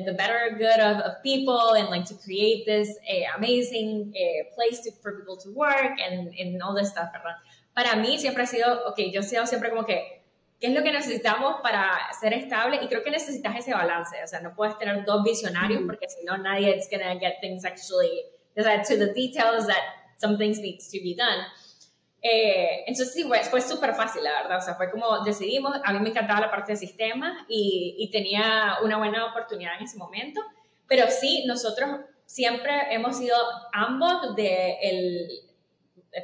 the 0.05 0.13
better 0.13 0.55
good 0.57 0.79
of, 0.79 0.97
of, 0.97 1.23
people 1.23 1.73
and 1.73 1.89
like 1.89 2.05
to 2.05 2.15
create 2.15 2.65
this 2.65 2.89
uh, 3.09 3.37
amazing 3.37 4.13
uh, 4.15 4.55
place 4.55 4.81
to, 4.81 4.91
for 5.01 5.17
people 5.17 5.37
to 5.37 5.49
work 5.51 5.99
and, 5.99 6.29
and 6.39 6.61
all 6.61 6.75
this 6.75 6.89
stuff, 6.89 7.09
¿verdad? 7.13 7.35
Para 7.75 7.95
mí 7.95 8.17
siempre 8.17 8.43
ha 8.43 8.47
sido, 8.47 8.87
ok, 8.87 9.11
yo 9.11 9.21
he 9.21 9.23
sido 9.23 9.45
siempre 9.45 9.69
como 9.69 9.85
que, 9.85 10.23
¿qué 10.59 10.67
es 10.67 10.73
lo 10.73 10.83
que 10.83 10.91
necesitamos 10.91 11.61
para 11.61 11.97
ser 12.19 12.33
estable? 12.33 12.79
Y 12.81 12.87
creo 12.87 13.03
que 13.03 13.11
necesitas 13.11 13.55
ese 13.55 13.71
balance, 13.71 14.15
o 14.23 14.27
sea, 14.27 14.41
no 14.41 14.53
puedes 14.55 14.77
tener 14.77 15.05
dos 15.05 15.23
visionarios 15.23 15.83
porque 15.85 16.09
si 16.09 16.25
no 16.25 16.37
nadie 16.37 16.71
going 16.89 17.01
to 17.01 17.19
get 17.19 17.39
things 17.41 17.63
actually, 17.63 18.23
to 18.55 18.97
the 18.97 19.13
details 19.13 19.67
that 19.67 19.81
some 20.17 20.37
things 20.37 20.59
needs 20.59 20.89
to 20.89 20.99
be 21.01 21.15
done. 21.15 21.45
Eh, 22.21 22.83
entonces 22.85 23.13
sí, 23.13 23.23
fue, 23.23 23.61
súper 23.61 23.93
fácil, 23.93 24.23
la 24.23 24.41
verdad. 24.41 24.57
O 24.57 24.61
sea, 24.61 24.75
fue 24.75 24.91
como 24.91 25.23
decidimos, 25.23 25.73
a 25.83 25.93
mí 25.93 25.99
me 25.99 26.09
encantaba 26.09 26.41
la 26.41 26.51
parte 26.51 26.73
de 26.73 26.77
sistemas 26.77 27.45
y, 27.47 27.95
y 27.97 28.11
tenía 28.11 28.77
una 28.83 28.97
buena 28.97 29.25
oportunidad 29.25 29.77
en 29.77 29.85
ese 29.85 29.97
momento, 29.97 30.41
pero 30.87 31.07
sí, 31.07 31.45
nosotros 31.45 31.89
siempre 32.25 32.93
hemos 32.93 33.17
sido 33.17 33.35
ambos 33.73 34.35
de 34.35 34.77
el 34.81 35.29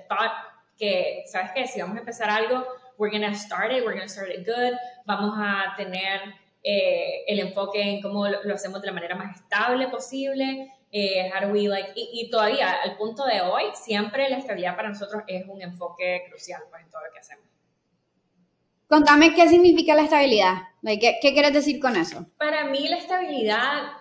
thought 0.07 0.31
que, 0.77 1.23
¿sabes 1.27 1.51
qué? 1.55 1.67
Si 1.67 1.79
vamos 1.79 1.97
a 1.97 1.99
empezar 1.99 2.29
algo, 2.29 2.65
we're 2.97 3.11
to 3.19 3.33
start 3.35 3.71
it, 3.71 3.83
we're 3.85 3.99
to 3.99 4.07
start 4.07 4.29
it 4.29 4.45
good, 4.45 4.77
vamos 5.05 5.35
a 5.37 5.73
tener 5.75 6.21
eh, 6.63 7.23
el 7.27 7.39
enfoque 7.39 7.81
en 7.81 8.01
cómo 8.01 8.27
lo, 8.27 8.53
hacemos 8.53 8.81
de 8.81 8.87
la 8.87 8.93
manera 8.93 9.15
más 9.15 9.35
estable 9.35 9.87
posible, 9.87 10.71
eh, 10.97 11.29
how 11.29 11.45
do 11.45 11.51
we 11.51 11.67
like, 11.67 11.91
y, 11.93 12.29
todavía 12.29 12.71
al 12.71 12.95
punto 12.95 13.25
de 13.25 13.41
hoy, 13.41 13.63
siempre 13.73 14.29
la 14.29 14.37
estabilidad 14.37 14.77
para 14.77 14.87
nosotros 14.87 15.23
es 15.27 15.45
un 15.45 15.61
enfoque 15.61 16.23
crucial 16.29 16.61
pues, 16.69 16.83
en 16.83 16.89
todo 16.89 17.01
lo 17.05 17.11
que 17.11 17.19
hacemos. 17.19 17.43
Contame 18.87 19.33
qué 19.35 19.49
significa 19.49 19.93
la 19.93 20.03
estabilidad, 20.03 20.53
¿qué, 20.85 21.17
qué 21.21 21.33
quieres 21.33 21.51
decir 21.51 21.81
con 21.81 21.97
eso? 21.97 22.25
Para 22.37 22.63
mí 22.63 22.87
la 22.87 22.95
estabilidad, 22.95 23.91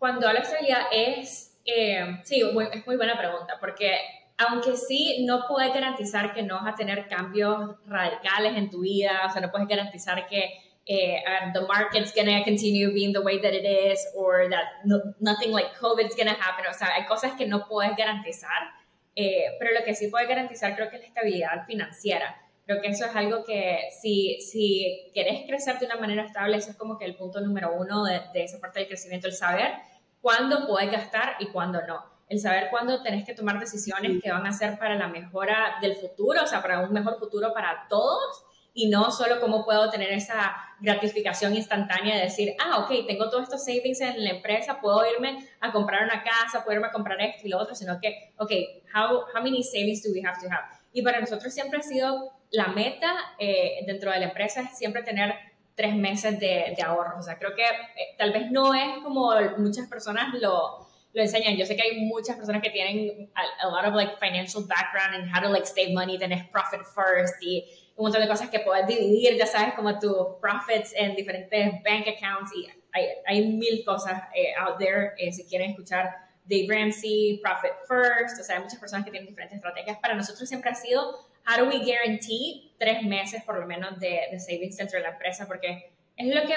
cuando 0.00 0.26
hablo 0.26 0.40
de 0.40 0.46
estabilidad 0.46 0.86
es, 0.90 1.56
eh, 1.64 2.20
sí, 2.24 2.42
es 2.72 2.86
muy 2.86 2.96
buena 2.96 3.16
pregunta, 3.16 3.58
porque 3.60 3.94
aunque 4.36 4.76
sí, 4.76 5.24
no 5.24 5.46
puedes 5.46 5.72
garantizar 5.72 6.34
que 6.34 6.42
no 6.42 6.56
vas 6.56 6.72
a 6.72 6.76
tener 6.76 7.06
cambios 7.06 7.76
radicales 7.86 8.56
en 8.56 8.68
tu 8.68 8.80
vida, 8.80 9.20
o 9.28 9.30
sea, 9.30 9.42
no 9.42 9.52
puedes 9.52 9.68
garantizar 9.68 10.26
que 10.26 10.54
eh, 10.86 11.22
the 11.54 11.60
market's 11.62 12.12
to 12.12 12.44
continue 12.44 12.92
being 12.92 13.12
the 13.12 13.20
way 13.20 13.38
that 13.38 13.54
it 13.54 13.64
is, 13.64 14.00
or 14.16 14.48
that 14.50 14.84
nothing 15.20 15.52
like 15.52 15.74
COVID's 15.78 16.14
to 16.16 16.24
happen, 16.24 16.66
o 16.68 16.74
sea, 16.74 16.88
hay 16.94 17.06
cosas 17.06 17.32
que 17.32 17.46
no 17.46 17.66
puedes 17.68 17.96
garantizar, 17.96 18.70
eh, 19.14 19.56
pero 19.58 19.72
lo 19.78 19.84
que 19.84 19.94
sí 19.94 20.08
puedes 20.08 20.28
garantizar 20.28 20.74
creo 20.74 20.90
que 20.90 20.96
es 20.96 21.02
la 21.02 21.08
estabilidad 21.08 21.66
financiera. 21.66 22.36
Creo 22.64 22.80
que 22.80 22.88
eso 22.88 23.04
es 23.06 23.16
algo 23.16 23.44
que 23.44 23.88
si, 24.00 24.40
si 24.40 25.10
querés 25.12 25.46
crecer 25.46 25.78
de 25.78 25.86
una 25.86 25.96
manera 25.96 26.24
estable, 26.24 26.56
eso 26.56 26.70
es 26.70 26.76
como 26.76 26.96
que 26.96 27.04
el 27.04 27.16
punto 27.16 27.40
número 27.40 27.72
uno 27.74 28.04
de, 28.04 28.20
de 28.32 28.44
esa 28.44 28.60
parte 28.60 28.78
del 28.80 28.88
crecimiento, 28.88 29.26
el 29.26 29.34
saber 29.34 29.72
cuándo 30.20 30.66
puedes 30.66 30.90
gastar 30.90 31.36
y 31.40 31.46
cuándo 31.46 31.80
no. 31.86 32.04
El 32.28 32.38
saber 32.38 32.68
cuándo 32.70 33.02
tenés 33.02 33.26
que 33.26 33.34
tomar 33.34 33.58
decisiones 33.58 34.22
que 34.22 34.30
van 34.30 34.46
a 34.46 34.52
ser 34.52 34.78
para 34.78 34.94
la 34.94 35.08
mejora 35.08 35.76
del 35.82 35.96
futuro, 35.96 36.44
o 36.44 36.46
sea, 36.46 36.62
para 36.62 36.80
un 36.80 36.92
mejor 36.92 37.18
futuro 37.18 37.52
para 37.52 37.86
todos 37.90 38.46
y 38.74 38.88
no 38.88 39.10
solo 39.10 39.40
cómo 39.40 39.64
puedo 39.64 39.90
tener 39.90 40.12
esa 40.12 40.54
gratificación 40.80 41.54
instantánea 41.54 42.16
de 42.16 42.22
decir, 42.22 42.54
ah, 42.58 42.78
ok, 42.78 43.06
tengo 43.06 43.28
todos 43.28 43.44
estos 43.44 43.64
savings 43.64 44.00
en 44.00 44.24
la 44.24 44.30
empresa, 44.30 44.80
puedo 44.80 45.04
irme 45.12 45.46
a 45.60 45.72
comprar 45.72 46.04
una 46.04 46.22
casa, 46.22 46.64
puedo 46.64 46.76
irme 46.76 46.88
a 46.88 46.92
comprar 46.92 47.20
esto 47.20 47.46
y 47.46 47.50
lo 47.50 47.58
otro, 47.58 47.74
sino 47.74 48.00
que, 48.00 48.32
ok, 48.38 48.50
how, 48.94 49.20
how 49.34 49.42
many 49.42 49.62
savings 49.62 50.02
do 50.02 50.10
we 50.12 50.22
have 50.26 50.38
to 50.40 50.46
have? 50.50 50.64
Y 50.92 51.02
para 51.02 51.20
nosotros 51.20 51.52
siempre 51.52 51.78
ha 51.78 51.82
sido 51.82 52.32
la 52.50 52.68
meta 52.68 53.14
eh, 53.38 53.82
dentro 53.86 54.10
de 54.10 54.20
la 54.20 54.26
empresa 54.26 54.62
es 54.62 54.76
siempre 54.76 55.02
tener 55.02 55.34
tres 55.74 55.94
meses 55.94 56.38
de, 56.38 56.74
de 56.76 56.82
ahorro. 56.82 57.18
O 57.18 57.22
sea, 57.22 57.38
creo 57.38 57.54
que 57.54 57.64
eh, 57.64 58.14
tal 58.18 58.32
vez 58.32 58.50
no 58.50 58.74
es 58.74 59.02
como 59.02 59.32
muchas 59.58 59.88
personas 59.88 60.34
lo, 60.34 60.86
lo 61.14 61.22
enseñan. 61.22 61.56
Yo 61.56 61.64
sé 61.64 61.76
que 61.76 61.82
hay 61.82 62.04
muchas 62.04 62.36
personas 62.36 62.62
que 62.62 62.70
tienen 62.70 63.30
a, 63.34 63.66
a, 63.66 63.70
lot 63.70 63.86
of 63.86 63.94
like 63.94 64.16
financial 64.18 64.64
background 64.66 65.14
and 65.14 65.34
how 65.34 65.40
to 65.40 65.48
like 65.48 65.66
save 65.66 65.92
money, 65.92 66.18
tener 66.18 66.50
profit 66.50 66.80
first 66.94 67.42
y 67.42 67.64
un 67.96 68.04
montón 68.04 68.22
de 68.22 68.28
cosas 68.28 68.50
que 68.50 68.60
puedes 68.60 68.86
dividir, 68.86 69.36
ya 69.36 69.46
sabes, 69.46 69.74
como 69.74 69.98
tus 69.98 70.38
profits 70.40 70.94
en 70.96 71.14
diferentes 71.14 71.82
bank 71.82 72.06
accounts 72.08 72.52
y 72.56 72.66
hay, 72.92 73.06
hay 73.26 73.46
mil 73.46 73.84
cosas 73.84 74.22
eh, 74.34 74.52
out 74.58 74.78
there. 74.78 75.12
Eh, 75.18 75.32
si 75.32 75.44
quieren 75.44 75.70
escuchar 75.70 76.10
Dave 76.44 76.66
Ramsey, 76.68 77.40
Profit 77.42 77.72
First, 77.86 78.40
o 78.40 78.44
sea, 78.44 78.56
hay 78.56 78.62
muchas 78.62 78.78
personas 78.78 79.04
que 79.04 79.10
tienen 79.10 79.28
diferentes 79.28 79.56
estrategias. 79.56 79.98
Para 79.98 80.14
nosotros 80.14 80.48
siempre 80.48 80.70
ha 80.70 80.74
sido, 80.74 81.28
how 81.46 81.64
do 81.64 81.68
we 81.68 81.78
guarantee 81.84 82.72
tres 82.78 83.02
meses 83.02 83.42
por 83.44 83.58
lo 83.58 83.66
menos 83.66 83.98
de, 83.98 84.20
de 84.30 84.40
savings 84.40 84.76
dentro 84.76 84.98
de 84.98 85.04
la 85.04 85.10
empresa? 85.10 85.46
Porque 85.46 85.92
es 86.16 86.34
lo 86.34 86.42
que 86.46 86.54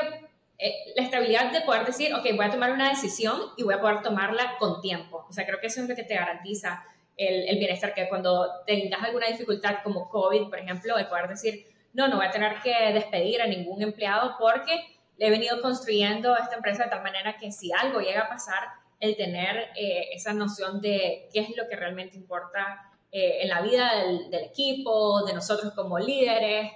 eh, 0.58 0.94
la 0.96 1.04
estabilidad 1.04 1.52
de 1.52 1.62
poder 1.62 1.86
decir, 1.86 2.14
ok, 2.14 2.26
voy 2.36 2.46
a 2.46 2.50
tomar 2.50 2.72
una 2.72 2.90
decisión 2.90 3.40
y 3.58 3.64
voy 3.64 3.74
a 3.74 3.82
poder 3.82 4.02
tomarla 4.02 4.58
con 4.58 4.82
tiempo. 4.82 5.26
O 5.30 5.34
sea, 5.34 5.46
creo 5.46 5.60
que 5.60 5.68
eso 5.68 5.82
es 5.82 5.90
lo 5.90 5.96
que 5.96 6.04
te 6.04 6.16
garantiza 6.16 6.84
el, 7.18 7.48
el, 7.48 7.58
bienestar, 7.58 7.94
que 7.94 8.10
cuando 8.10 8.64
tengas 8.66 9.04
alguna 9.04 9.28
dificultad 9.28 9.78
como 9.84 10.10
COVID, 10.10 10.50
por 10.50 10.60
ejemplo, 10.60 10.98
de 10.98 11.06
poder 11.06 11.28
decir, 11.28 11.66
no, 11.94 12.08
no 12.08 12.18
voy 12.18 12.26
a 12.26 12.32
tener 12.32 12.60
que 12.62 12.94
despedir 12.94 13.42
a 13.42 13.48
ningún 13.48 13.82
empleado 13.82 14.36
porque 14.38 14.74
le 15.18 15.28
he 15.28 15.30
venido 15.30 15.62
construyendo 15.62 16.36
esta 16.36 16.56
empresa 16.56 16.84
de 16.84 16.90
tal 16.90 17.04
manera 17.04 17.38
que 17.38 17.52
si 17.52 17.72
algo 17.72 18.02
llega 18.02 18.22
a 18.22 18.30
pasar, 18.30 18.64
el 19.00 19.16
tener 19.16 19.70
eh, 19.76 20.08
esa 20.14 20.34
noción 20.34 20.82
de 20.82 21.28
qué 21.32 21.42
es 21.42 21.56
lo 21.56 21.68
que 21.68 21.76
realmente 21.76 22.18
importa 22.18 22.92
eh, 23.12 23.40
en 23.42 23.50
la 23.50 23.62
vida 23.62 23.96
del, 23.96 24.30
del, 24.30 24.46
equipo, 24.46 25.26
de 25.26 25.34
nosotros 25.34 25.74
como 25.74 26.00
líderes. 26.00 26.72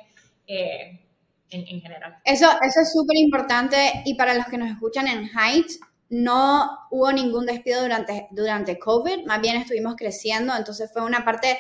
Eh, 0.48 1.06
en, 1.52 1.82
general. 1.82 2.18
Eso, 2.26 2.48
eso 2.48 2.82
es 2.82 2.94
súper 2.94 3.18
importante 3.18 4.04
y 4.06 4.14
para 4.16 4.36
los 4.36 4.46
que 4.46 4.58
nos 4.58 4.70
escuchan 4.70 5.08
en 5.08 5.30
Heights, 5.30 5.80
no 6.10 6.88
hubo 6.90 7.12
ningún 7.12 7.46
despido 7.46 7.82
durante, 7.82 8.28
durante 8.32 8.80
COVID, 8.80 9.26
más 9.26 9.42
bien 9.42 9.58
estuvimos 9.58 9.96
creciendo, 9.96 10.56
entonces 10.56 10.92
fue 10.92 11.04
una 11.04 11.24
parte... 11.24 11.58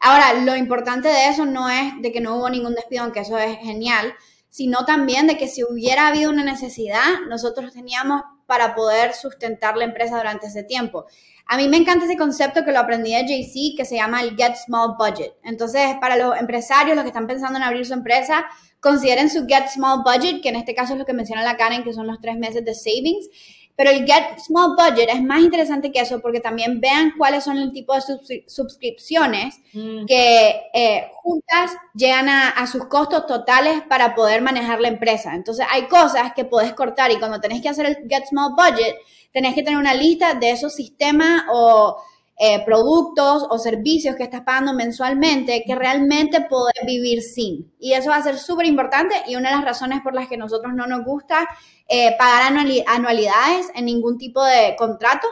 Ahora, 0.00 0.34
lo 0.34 0.56
importante 0.56 1.08
de 1.08 1.28
eso 1.28 1.46
no 1.46 1.70
es 1.70 1.92
de 2.00 2.10
que 2.10 2.20
no 2.20 2.36
hubo 2.36 2.50
ningún 2.50 2.74
despido, 2.74 3.04
aunque 3.04 3.20
eso 3.20 3.38
es 3.38 3.58
genial, 3.58 4.12
sino 4.48 4.84
también 4.84 5.26
de 5.28 5.38
que 5.38 5.48
si 5.48 5.62
hubiera 5.62 6.08
habido 6.08 6.28
una 6.28 6.44
necesidad, 6.44 7.20
nosotros 7.28 7.72
teníamos 7.72 8.22
para 8.46 8.74
poder 8.74 9.14
sustentar 9.14 9.76
la 9.76 9.84
empresa 9.84 10.16
durante 10.16 10.48
ese 10.48 10.62
tiempo. 10.64 11.06
A 11.46 11.56
mí 11.56 11.68
me 11.68 11.76
encanta 11.76 12.04
ese 12.04 12.16
concepto 12.16 12.64
que 12.64 12.72
lo 12.72 12.80
aprendí 12.80 13.14
de 13.14 13.22
JC, 13.22 13.76
que 13.76 13.84
se 13.84 13.96
llama 13.96 14.20
el 14.22 14.36
Get 14.36 14.56
Small 14.56 14.96
Budget. 14.98 15.34
Entonces, 15.42 15.96
para 16.00 16.16
los 16.16 16.38
empresarios, 16.38 16.96
los 16.96 17.02
que 17.02 17.08
están 17.08 17.26
pensando 17.26 17.58
en 17.58 17.62
abrir 17.62 17.86
su 17.86 17.94
empresa, 17.94 18.44
consideren 18.80 19.30
su 19.30 19.46
Get 19.46 19.68
Small 19.68 20.02
Budget, 20.04 20.42
que 20.42 20.50
en 20.50 20.56
este 20.56 20.74
caso 20.74 20.92
es 20.92 20.98
lo 20.98 21.06
que 21.06 21.14
menciona 21.14 21.42
la 21.42 21.56
Karen, 21.56 21.84
que 21.84 21.92
son 21.92 22.06
los 22.06 22.20
tres 22.20 22.36
meses 22.36 22.64
de 22.64 22.74
savings. 22.74 23.28
Pero 23.76 23.90
el 23.90 24.06
Get 24.06 24.38
Small 24.38 24.76
Budget 24.76 25.08
es 25.08 25.22
más 25.22 25.40
interesante 25.40 25.90
que 25.90 26.00
eso 26.00 26.20
porque 26.20 26.40
también 26.40 26.80
vean 26.80 27.14
cuáles 27.16 27.44
son 27.44 27.58
el 27.58 27.72
tipo 27.72 27.94
de 27.94 28.44
suscripciones 28.46 29.60
mm. 29.72 30.04
que 30.06 30.62
eh, 30.74 31.10
juntas 31.22 31.72
llegan 31.94 32.28
a, 32.28 32.50
a, 32.50 32.66
sus 32.66 32.84
costos 32.86 33.26
totales 33.26 33.82
para 33.88 34.14
poder 34.14 34.42
manejar 34.42 34.80
la 34.80 34.88
empresa. 34.88 35.34
Entonces 35.34 35.66
hay 35.70 35.84
cosas 35.84 36.32
que 36.34 36.44
puedes 36.44 36.74
cortar 36.74 37.10
y 37.10 37.18
cuando 37.18 37.40
tenés 37.40 37.62
que 37.62 37.70
hacer 37.70 37.86
el 37.86 37.96
Get 38.08 38.26
Small 38.28 38.52
Budget, 38.56 38.96
tenés 39.32 39.54
que 39.54 39.62
tener 39.62 39.78
una 39.78 39.94
lista 39.94 40.34
de 40.34 40.50
esos 40.50 40.74
sistemas 40.74 41.44
o 41.50 41.96
eh, 42.44 42.60
productos 42.64 43.46
o 43.50 43.56
servicios 43.56 44.16
que 44.16 44.24
estás 44.24 44.40
pagando 44.40 44.72
mensualmente 44.72 45.62
que 45.64 45.76
realmente 45.76 46.40
poder 46.40 46.74
vivir 46.84 47.22
sin. 47.22 47.72
Y 47.78 47.92
eso 47.92 48.10
va 48.10 48.16
a 48.16 48.22
ser 48.24 48.36
súper 48.36 48.66
importante 48.66 49.14
y 49.28 49.36
una 49.36 49.50
de 49.50 49.54
las 49.54 49.64
razones 49.64 50.00
por 50.02 50.12
las 50.12 50.26
que 50.26 50.36
nosotros 50.36 50.74
no 50.74 50.88
nos 50.88 51.04
gusta 51.04 51.46
eh, 51.86 52.16
pagar 52.18 52.52
anualidades 52.88 53.70
en 53.76 53.84
ningún 53.84 54.18
tipo 54.18 54.44
de 54.44 54.74
contrato, 54.76 55.28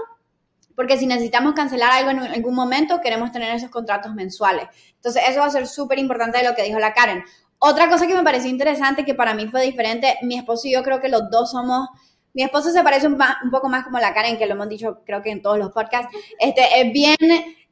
porque 0.77 0.99
si 0.99 1.09
necesitamos 1.09 1.55
cancelar 1.55 1.91
algo 1.91 2.11
en 2.13 2.33
algún 2.33 2.55
momento, 2.55 3.01
queremos 3.01 3.33
tener 3.33 3.53
esos 3.57 3.71
contratos 3.71 4.15
mensuales. 4.15 4.69
Entonces, 4.95 5.25
eso 5.29 5.41
va 5.41 5.47
a 5.47 5.51
ser 5.51 5.67
súper 5.67 5.99
importante 5.99 6.39
de 6.39 6.45
lo 6.45 6.55
que 6.55 6.63
dijo 6.63 6.79
la 6.79 6.95
Karen. 6.95 7.25
Otra 7.59 7.91
cosa 7.91 8.07
que 8.07 8.15
me 8.15 8.23
pareció 8.23 8.49
interesante, 8.49 9.05
que 9.05 9.15
para 9.15 9.35
mí 9.35 9.49
fue 9.49 9.63
diferente, 9.63 10.17
mi 10.23 10.39
esposo 10.39 10.69
y 10.69 10.75
yo 10.75 10.85
creo 10.85 11.01
que 11.01 11.09
los 11.09 11.29
dos 11.29 11.51
somos 11.51 11.89
mi 12.35 12.43
esposo 12.43 12.71
se 12.71 12.83
parece 12.83 13.07
un, 13.07 13.19
poco 13.51 13.69
más 13.69 13.85
como 13.85 13.99
la 13.99 14.15
Karen, 14.15 14.39
que 14.39 14.47
lo 14.47 14.55
hemos 14.55 14.69
dicho 14.69 15.01
creo 15.05 15.23
que 15.23 15.31
en 15.31 15.43
todos 15.43 15.59
los 15.59 15.73
podcasts. 15.73 16.15
Este, 16.39 16.63
es 16.81 16.93
bien 16.93 17.17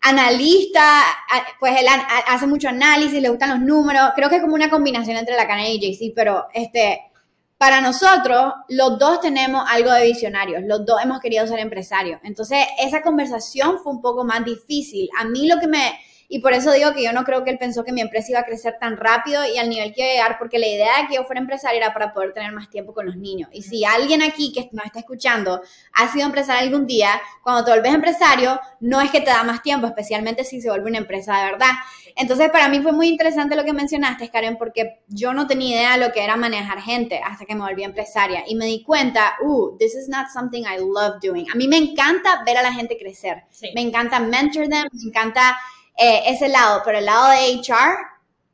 analista, 0.00 1.03
pues 1.59 1.81
él 1.81 1.87
hace 2.29 2.47
mucho 2.47 2.69
análisis, 2.69 3.21
le 3.21 3.29
gustan 3.29 3.50
los 3.50 3.61
números. 3.61 4.12
Creo 4.15 4.29
que 4.29 4.37
es 4.37 4.43
como 4.43 4.55
una 4.55 4.71
combinación 4.71 5.17
entre 5.17 5.37
la 5.37 5.47
Karen 5.47 5.67
y 5.67 5.81
JC, 5.81 6.12
pero 6.15 6.47
este, 6.53 7.00
para 7.59 7.81
nosotros, 7.81 8.55
los 8.69 8.99
dos 8.99 9.21
tenemos 9.21 9.65
algo 9.69 9.91
de 9.93 10.07
visionarios, 10.07 10.62
los 10.65 10.87
dos 10.87 11.03
hemos 11.03 11.21
querido 11.21 11.45
ser 11.47 11.59
empresarios. 11.59 12.21
Entonces, 12.23 12.65
esa 12.81 13.03
conversación 13.03 13.81
fue 13.83 13.93
un 13.93 14.00
poco 14.00 14.25
más 14.25 14.45
difícil. 14.45 15.09
A 15.19 15.25
mí 15.25 15.49
lo 15.49 15.59
que 15.59 15.67
me 15.67 15.99
y 16.28 16.40
por 16.40 16.52
eso 16.52 16.70
digo 16.73 16.92
que 16.92 17.02
yo 17.02 17.12
no 17.12 17.25
creo 17.25 17.42
que 17.42 17.50
él 17.50 17.58
pensó 17.58 17.85
que 17.85 17.92
mi 17.92 18.02
empresa 18.02 18.32
iba 18.32 18.40
a 18.40 18.44
crecer 18.44 18.76
tan 18.78 18.99
rápido 18.99 19.44
y 19.47 19.56
al 19.56 19.70
nivel 19.70 19.94
que 19.94 20.02
iba 20.02 20.11
a 20.11 20.12
llegar, 20.12 20.38
porque 20.38 20.58
la 20.58 20.66
idea 20.66 21.00
de 21.00 21.08
que 21.08 21.14
yo 21.14 21.25
fuera 21.25 21.40
empresaria 21.40 21.78
era 21.78 21.94
para 21.94 22.12
poder 22.12 22.35
tener 22.35 22.52
más 22.52 22.68
tiempo 22.68 22.92
con 22.92 23.06
los 23.06 23.16
niños. 23.16 23.49
Y 23.52 23.62
si 23.62 23.85
alguien 23.85 24.23
aquí 24.23 24.52
que 24.52 24.68
nos 24.73 24.85
está 24.85 24.99
escuchando 24.99 25.62
ha 25.94 26.12
sido 26.12 26.26
empresario 26.26 26.62
algún 26.62 26.87
día, 26.87 27.20
cuando 27.42 27.64
te 27.64 27.70
vuelves 27.70 27.94
empresario, 27.94 28.61
no 28.80 29.00
es 29.00 29.11
que 29.11 29.20
te 29.20 29.30
da 29.30 29.42
más 29.42 29.62
tiempo, 29.62 29.87
especialmente 29.87 30.44
si 30.44 30.61
se 30.61 30.68
vuelve 30.68 30.90
una 30.90 30.99
empresa 30.99 31.38
de 31.38 31.50
verdad. 31.50 31.70
Entonces, 32.14 32.50
para 32.50 32.68
mí 32.68 32.80
fue 32.80 32.92
muy 32.92 33.08
interesante 33.08 33.56
lo 33.56 33.64
que 33.64 33.73
mencionaste, 33.73 34.28
Karen, 34.28 34.58
porque 34.58 35.00
yo 35.06 35.32
no 35.32 35.47
tenía 35.47 35.76
idea 35.76 35.92
de 35.97 36.06
lo 36.06 36.12
que 36.12 36.23
era 36.23 36.37
manejar 36.37 36.82
gente 36.82 37.20
hasta 37.25 37.47
que 37.47 37.54
me 37.54 37.62
volví 37.62 37.85
empresaria 37.85 38.44
y 38.47 38.54
me 38.54 38.66
di 38.66 38.82
cuenta, 38.82 39.37
uh, 39.40 39.78
this 39.78 39.94
is 39.94 40.08
not 40.08 40.26
something 40.32 40.62
I 40.62 40.78
love 40.78 41.20
doing. 41.23 41.47
A 41.50 41.54
mí 41.54 41.68
me 41.68 41.78
encanta 41.78 42.42
ver 42.44 42.58
a 42.58 42.62
la 42.62 42.73
gente 42.73 42.99
crecer. 42.99 43.44
Me 43.75 43.80
encanta 43.80 44.20
mentor 44.20 44.68
them, 44.68 44.88
me 44.92 45.08
encanta 45.08 45.56
eh, 45.99 46.23
ese 46.26 46.49
lado, 46.49 46.83
pero 46.85 46.99
el 46.99 47.07
lado 47.07 47.31
de 47.31 47.61
HR, 47.61 47.99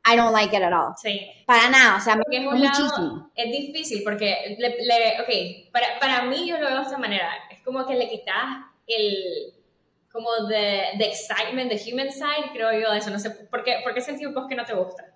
I 0.05 0.17
don't 0.17 0.33
like 0.33 0.55
it 0.55 0.63
at 0.63 0.73
all. 0.73 0.95
Sí. 0.97 1.21
Para 1.45 1.69
nada, 1.69 1.97
o 1.97 2.01
sea, 2.01 2.19
es 2.31 2.43
muchísimo. 2.43 3.31
es 3.35 3.51
difícil 3.51 4.01
porque, 4.03 4.55
le, 4.57 4.69
le, 4.69 5.21
ok, 5.21 5.71
para, 5.71 5.99
para 5.99 6.23
mí 6.23 6.47
yo 6.47 6.57
lo 6.57 6.67
veo 6.67 6.77
de 6.77 6.83
esta 6.83 6.97
manera, 6.97 7.29
es 7.51 7.61
como 7.61 7.85
que 7.85 7.95
le 7.95 8.09
quitas 8.09 8.65
el, 8.87 9.53
como 10.15 10.47
de, 10.47 10.81
de 10.97 11.05
excitement, 11.05 11.69
de 11.69 11.91
human 11.91 12.09
side, 12.09 12.51
creo 12.53 12.71
yo, 12.71 12.93
eso. 12.93 13.09
No 13.09 13.19
sé, 13.19 13.31
¿por 13.31 13.65
qué, 13.65 13.81
por 13.83 13.93
qué 13.93 13.99
sentido 13.99 14.31
vos 14.31 14.45
que 14.47 14.55
no 14.55 14.63
te 14.63 14.73
gusta? 14.73 15.13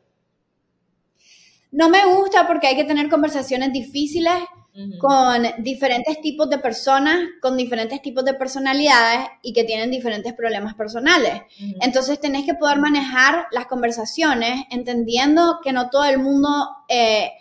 No 1.71 1.87
me 1.87 2.05
gusta 2.05 2.45
porque 2.45 2.67
hay 2.67 2.75
que 2.75 2.83
tener 2.83 3.09
conversaciones 3.09 3.71
difíciles 3.71 4.33
con 4.99 5.43
diferentes 5.59 6.21
tipos 6.21 6.49
de 6.49 6.57
personas, 6.57 7.19
con 7.41 7.57
diferentes 7.57 8.01
tipos 8.01 8.23
de 8.23 8.33
personalidades 8.33 9.29
y 9.41 9.53
que 9.53 9.63
tienen 9.63 9.91
diferentes 9.91 10.33
problemas 10.33 10.75
personales. 10.75 11.41
Entonces 11.81 12.19
tenés 12.19 12.45
que 12.45 12.53
poder 12.53 12.79
manejar 12.79 13.47
las 13.51 13.65
conversaciones 13.65 14.65
entendiendo 14.69 15.59
que 15.63 15.73
no 15.73 15.89
todo 15.89 16.05
el 16.05 16.19
mundo... 16.19 16.49
Eh, 16.87 17.31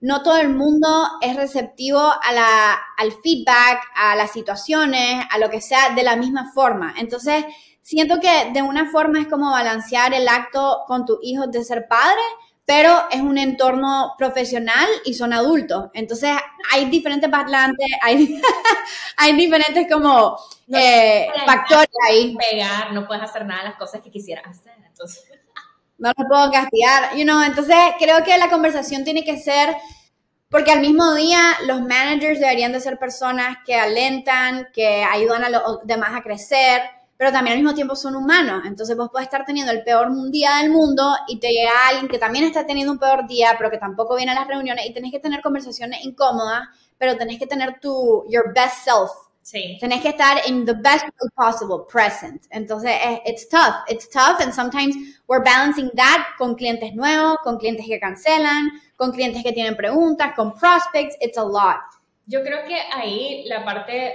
no 0.00 0.22
todo 0.22 0.36
el 0.36 0.50
mundo 0.50 0.88
es 1.22 1.34
receptivo 1.34 1.98
a 1.98 2.32
la, 2.34 2.78
al 2.98 3.10
feedback, 3.22 3.80
a 3.96 4.14
las 4.14 4.32
situaciones, 4.32 5.24
a 5.30 5.38
lo 5.38 5.48
que 5.48 5.62
sea 5.62 5.94
de 5.94 6.02
la 6.02 6.14
misma 6.14 6.52
forma. 6.52 6.92
Entonces, 6.98 7.42
siento 7.80 8.20
que 8.20 8.50
de 8.52 8.60
una 8.60 8.90
forma 8.90 9.20
es 9.20 9.28
como 9.28 9.50
balancear 9.50 10.12
el 10.12 10.28
acto 10.28 10.80
con 10.86 11.06
tus 11.06 11.18
hijos 11.22 11.50
de 11.50 11.64
ser 11.64 11.86
padre, 11.88 12.20
pero 12.64 13.04
es 13.10 13.20
un 13.20 13.36
entorno 13.36 14.14
profesional 14.16 14.88
y 15.04 15.14
son 15.14 15.32
adultos. 15.32 15.90
Entonces, 15.92 16.30
hay 16.72 16.86
diferentes 16.86 17.30
balances, 17.30 17.86
hay, 18.00 18.40
hay 19.16 19.32
diferentes 19.34 19.86
como 19.90 20.38
eh, 20.72 21.28
factores 21.44 21.88
ahí. 22.08 22.36
Pegar, 22.36 22.92
no 22.92 23.06
puedes 23.06 23.22
hacer 23.22 23.44
nada 23.44 23.62
de 23.62 23.68
las 23.68 23.78
cosas 23.78 24.00
que 24.00 24.10
quisieras 24.10 24.46
hacer. 24.46 24.72
Entonces 24.86 25.24
no 25.98 26.12
lo 26.16 26.28
puedo 26.28 26.50
castigar, 26.50 27.16
you 27.16 27.24
know, 27.24 27.42
entonces 27.42 27.76
creo 27.98 28.22
que 28.24 28.36
la 28.36 28.50
conversación 28.50 29.04
tiene 29.04 29.24
que 29.24 29.38
ser, 29.38 29.74
porque 30.48 30.72
al 30.72 30.80
mismo 30.80 31.14
día 31.14 31.56
los 31.66 31.80
managers 31.80 32.40
deberían 32.40 32.72
de 32.72 32.80
ser 32.80 32.98
personas 32.98 33.58
que 33.64 33.74
alentan, 33.74 34.68
que 34.72 35.04
ayudan 35.04 35.44
a 35.44 35.50
los 35.50 35.80
demás 35.84 36.10
a 36.14 36.22
crecer, 36.22 36.82
pero 37.16 37.32
también 37.32 37.56
al 37.56 37.62
mismo 37.62 37.74
tiempo 37.74 37.94
son 37.94 38.16
humanos, 38.16 38.62
entonces 38.66 38.96
vos 38.96 39.08
puedes 39.10 39.26
estar 39.26 39.44
teniendo 39.44 39.72
el 39.72 39.84
peor 39.84 40.10
día 40.30 40.56
del 40.58 40.70
mundo 40.70 41.16
y 41.28 41.38
te 41.38 41.48
llega 41.48 41.88
alguien 41.88 42.08
que 42.08 42.18
también 42.18 42.44
está 42.44 42.66
teniendo 42.66 42.92
un 42.92 42.98
peor 42.98 43.26
día, 43.26 43.54
pero 43.56 43.70
que 43.70 43.78
tampoco 43.78 44.16
viene 44.16 44.32
a 44.32 44.34
las 44.34 44.48
reuniones 44.48 44.86
y 44.86 44.92
tenés 44.92 45.12
que 45.12 45.20
tener 45.20 45.40
conversaciones 45.42 46.04
incómodas, 46.04 46.68
pero 46.98 47.16
tenés 47.16 47.38
que 47.38 47.46
tener 47.46 47.78
tu, 47.80 48.24
your 48.28 48.52
best 48.54 48.84
self 48.84 49.10
Sí. 49.44 49.76
Tenés 49.78 50.00
que 50.00 50.08
estar 50.08 50.38
in 50.48 50.64
the 50.64 50.72
best 50.72 51.04
way 51.04 51.28
possible, 51.36 51.84
present. 51.86 52.46
Entonces, 52.50 52.92
eh, 52.92 53.20
it's 53.26 53.46
tough. 53.46 53.84
It's 53.88 54.08
tough 54.08 54.40
and 54.40 54.54
sometimes 54.54 54.96
we're 55.28 55.44
balancing 55.44 55.90
that 55.96 56.28
con 56.38 56.54
clientes 56.54 56.94
nuevos, 56.94 57.36
con 57.44 57.58
clientes 57.58 57.84
que 57.86 58.00
cancelan, 58.00 58.70
con 58.96 59.12
clientes 59.12 59.42
que 59.42 59.52
tienen 59.52 59.76
preguntas, 59.76 60.32
con 60.34 60.54
prospects. 60.54 61.14
It's 61.20 61.36
a 61.36 61.44
lot. 61.44 61.76
Yo 62.26 62.42
creo 62.42 62.64
que 62.64 62.80
ahí 62.94 63.44
la 63.46 63.62
parte 63.66 64.14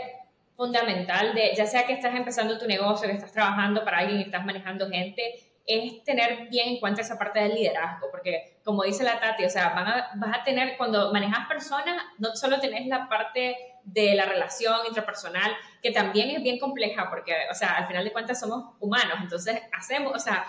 fundamental 0.59 1.33
de, 1.33 1.53
ya 1.55 1.65
sea 1.65 1.85
que 1.85 1.93
estás 1.93 2.13
empezando 2.13 2.57
tu 2.57 2.67
negocio, 2.67 3.07
que 3.07 3.13
estás 3.15 3.31
trabajando 3.31 3.85
para 3.85 3.99
alguien, 3.99 4.17
que 4.17 4.25
estás 4.25 4.45
manejando 4.45 4.89
gente, 4.89 5.39
es 5.65 6.03
tener 6.03 6.49
bien 6.49 6.67
en 6.67 6.79
cuenta 6.81 6.99
esa 6.99 7.17
parte 7.17 7.39
del 7.39 7.55
liderazgo, 7.55 8.07
porque 8.11 8.59
como 8.65 8.83
dice 8.83 9.05
la 9.05 9.21
Tati, 9.21 9.45
o 9.45 9.49
sea, 9.49 9.69
vas 10.15 10.37
a 10.37 10.43
tener, 10.43 10.75
cuando 10.75 11.13
manejas 11.13 11.47
personas, 11.47 12.03
no 12.17 12.35
solo 12.35 12.59
tenés 12.59 12.87
la 12.87 13.07
parte 13.07 13.55
de 13.85 14.15
la 14.15 14.25
relación 14.25 14.75
intrapersonal, 14.85 15.55
que 15.81 15.91
también 15.91 16.29
es 16.31 16.43
bien 16.43 16.59
compleja 16.59 17.09
porque, 17.09 17.33
o 17.49 17.53
sea, 17.53 17.77
al 17.77 17.87
final 17.87 18.03
de 18.03 18.11
cuentas 18.11 18.37
somos 18.37 18.75
humanos, 18.81 19.15
entonces 19.21 19.61
hacemos, 19.71 20.13
o 20.13 20.19
sea, 20.19 20.45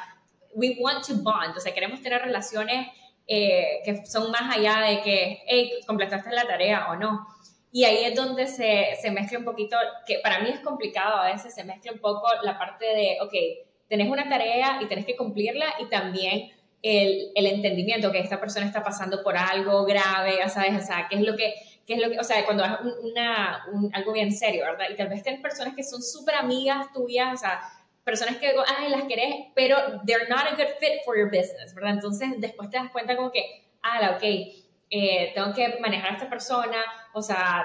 we 0.54 0.76
want 0.80 1.06
to 1.06 1.14
bond, 1.22 1.56
o 1.56 1.60
sea, 1.60 1.72
queremos 1.72 2.02
tener 2.02 2.20
relaciones 2.20 2.88
eh, 3.28 3.80
que 3.84 4.04
son 4.06 4.32
más 4.32 4.56
allá 4.56 4.80
de 4.80 5.02
que, 5.02 5.44
hey, 5.46 5.70
completaste 5.86 6.32
la 6.32 6.48
tarea 6.48 6.88
o 6.90 6.96
no. 6.96 7.28
Y 7.72 7.84
ahí 7.84 8.04
es 8.04 8.14
donde 8.14 8.46
se, 8.46 8.96
se 9.00 9.10
mezcla 9.10 9.38
un 9.38 9.44
poquito, 9.44 9.76
que 10.06 10.18
para 10.22 10.40
mí 10.40 10.50
es 10.50 10.60
complicado 10.60 11.16
a 11.16 11.32
veces, 11.32 11.54
se 11.54 11.64
mezcla 11.64 11.92
un 11.92 12.00
poco 12.00 12.26
la 12.42 12.58
parte 12.58 12.84
de, 12.84 13.18
ok, 13.20 13.32
tenés 13.88 14.10
una 14.10 14.28
tarea 14.28 14.80
y 14.82 14.86
tenés 14.86 15.06
que 15.06 15.16
cumplirla 15.16 15.66
y 15.78 15.86
también 15.88 16.50
el, 16.82 17.30
el 17.34 17.46
entendimiento 17.46 18.10
que 18.10 18.18
esta 18.18 18.40
persona 18.40 18.66
está 18.66 18.82
pasando 18.82 19.22
por 19.22 19.36
algo 19.36 19.84
grave, 19.84 20.48
¿sabes? 20.48 20.82
O 20.82 20.86
sea, 20.86 21.06
qué 21.08 21.16
es 21.16 21.22
lo 21.22 21.36
que 21.36 21.54
que 21.90 21.96
es 21.96 22.02
lo 22.02 22.08
que, 22.08 22.20
o 22.20 22.22
sea, 22.22 22.44
cuando 22.44 22.62
haces 22.62 22.86
una, 23.02 23.64
algo 23.94 24.12
bien 24.12 24.30
serio, 24.30 24.64
¿verdad? 24.64 24.86
Y 24.92 24.94
tal 24.94 25.08
vez 25.08 25.24
tienes 25.24 25.40
personas 25.40 25.74
que 25.74 25.82
son 25.82 26.00
súper 26.00 26.36
amigas 26.36 26.92
tuyas, 26.92 27.34
o 27.34 27.36
sea, 27.36 27.60
personas 28.04 28.36
que, 28.36 28.52
ay, 28.78 28.90
las 28.90 29.02
querés, 29.08 29.34
pero 29.56 29.76
they're 30.06 30.28
not 30.28 30.46
a 30.46 30.54
good 30.54 30.72
fit 30.78 31.02
for 31.04 31.18
your 31.18 31.28
business, 31.28 31.74
¿verdad? 31.74 31.94
Entonces, 31.94 32.28
después 32.38 32.70
te 32.70 32.76
das 32.76 32.92
cuenta 32.92 33.16
como 33.16 33.32
que, 33.32 33.44
ah, 33.82 34.12
ok, 34.14 34.22
eh, 34.90 35.32
tengo 35.34 35.54
que 35.54 35.78
manejar 35.80 36.12
a 36.12 36.14
esta 36.14 36.28
persona, 36.28 36.82
o 37.14 37.22
sea, 37.22 37.64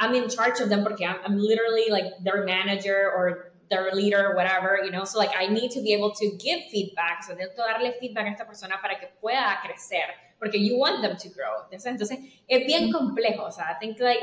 I'm 0.00 0.14
in 0.14 0.28
charge 0.28 0.60
of 0.62 0.68
them 0.68 0.82
porque 0.82 1.04
I'm, 1.04 1.16
I'm 1.24 1.38
literally 1.38 1.90
like 1.90 2.22
their 2.22 2.44
manager 2.44 3.12
or 3.14 3.52
their 3.70 3.92
leader, 3.92 4.34
whatever, 4.34 4.80
you 4.84 4.90
know, 4.90 5.04
so 5.04 5.18
like 5.18 5.32
I 5.36 5.46
need 5.46 5.70
to 5.72 5.80
be 5.80 5.92
able 5.92 6.12
to 6.12 6.36
give 6.38 6.60
feedback, 6.70 7.22
so 7.22 7.34
tengo 7.34 7.50
que 7.54 7.62
darle 7.62 7.92
feedback 8.00 8.26
a 8.26 8.30
esta 8.30 8.44
persona 8.44 8.80
para 8.80 8.98
que 8.98 9.08
pueda 9.20 9.60
crecer 9.62 10.24
porque 10.44 10.58
you 10.58 10.76
want 10.76 11.00
them 11.00 11.16
to 11.16 11.28
grow. 11.30 11.64
Entonces, 11.70 12.18
es 12.46 12.66
bien 12.66 12.92
complejo, 12.92 13.44
o 13.44 13.50
sea, 13.50 13.72
I 13.72 13.78
think 13.78 13.98
like, 14.00 14.22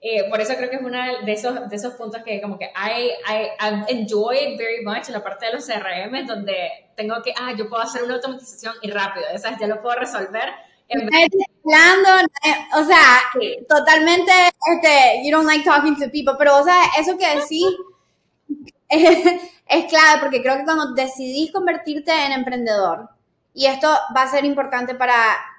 eh, 0.00 0.28
por 0.30 0.40
eso 0.40 0.54
creo 0.54 0.70
que 0.70 0.76
es 0.76 0.82
uno 0.82 0.98
de 1.24 1.32
esos, 1.32 1.68
de 1.68 1.76
esos 1.76 1.94
puntos 1.94 2.22
que 2.22 2.40
como 2.40 2.56
que 2.56 2.66
I, 2.66 3.10
I 3.26 3.48
I've 3.60 3.84
enjoyed 3.88 4.56
very 4.56 4.84
much 4.84 5.08
la 5.08 5.22
parte 5.22 5.46
de 5.46 5.52
los 5.52 5.66
CRM, 5.66 6.26
donde 6.26 6.92
tengo 6.96 7.20
que, 7.22 7.34
ah, 7.36 7.52
yo 7.56 7.68
puedo 7.68 7.82
hacer 7.82 8.02
una 8.02 8.14
automatización 8.14 8.74
y 8.82 8.90
rápido, 8.90 9.26
¿sabes? 9.36 9.58
Ya 9.60 9.66
lo 9.66 9.82
puedo 9.82 9.98
resolver. 9.98 10.50
Hablando, 10.90 12.30
o 12.76 12.84
sea, 12.84 13.20
totalmente, 13.68 14.32
este, 14.72 15.22
you 15.24 15.30
don't 15.30 15.46
like 15.46 15.64
talking 15.64 15.96
to 15.96 16.10
people, 16.10 16.34
pero, 16.38 16.58
o 16.58 16.64
sea, 16.64 16.80
eso 16.98 17.16
que 17.18 17.26
decís 17.28 17.66
es, 18.88 19.42
es 19.66 19.84
clave 19.86 20.20
porque 20.20 20.42
creo 20.42 20.56
que 20.56 20.64
cuando 20.64 20.94
decidís 20.94 21.52
convertirte 21.52 22.12
en 22.12 22.32
emprendedor, 22.32 23.10
y 23.52 23.66
esto 23.66 23.88
va 24.16 24.22
a 24.22 24.30
ser 24.30 24.44
importante 24.44 24.94
para 24.94 25.16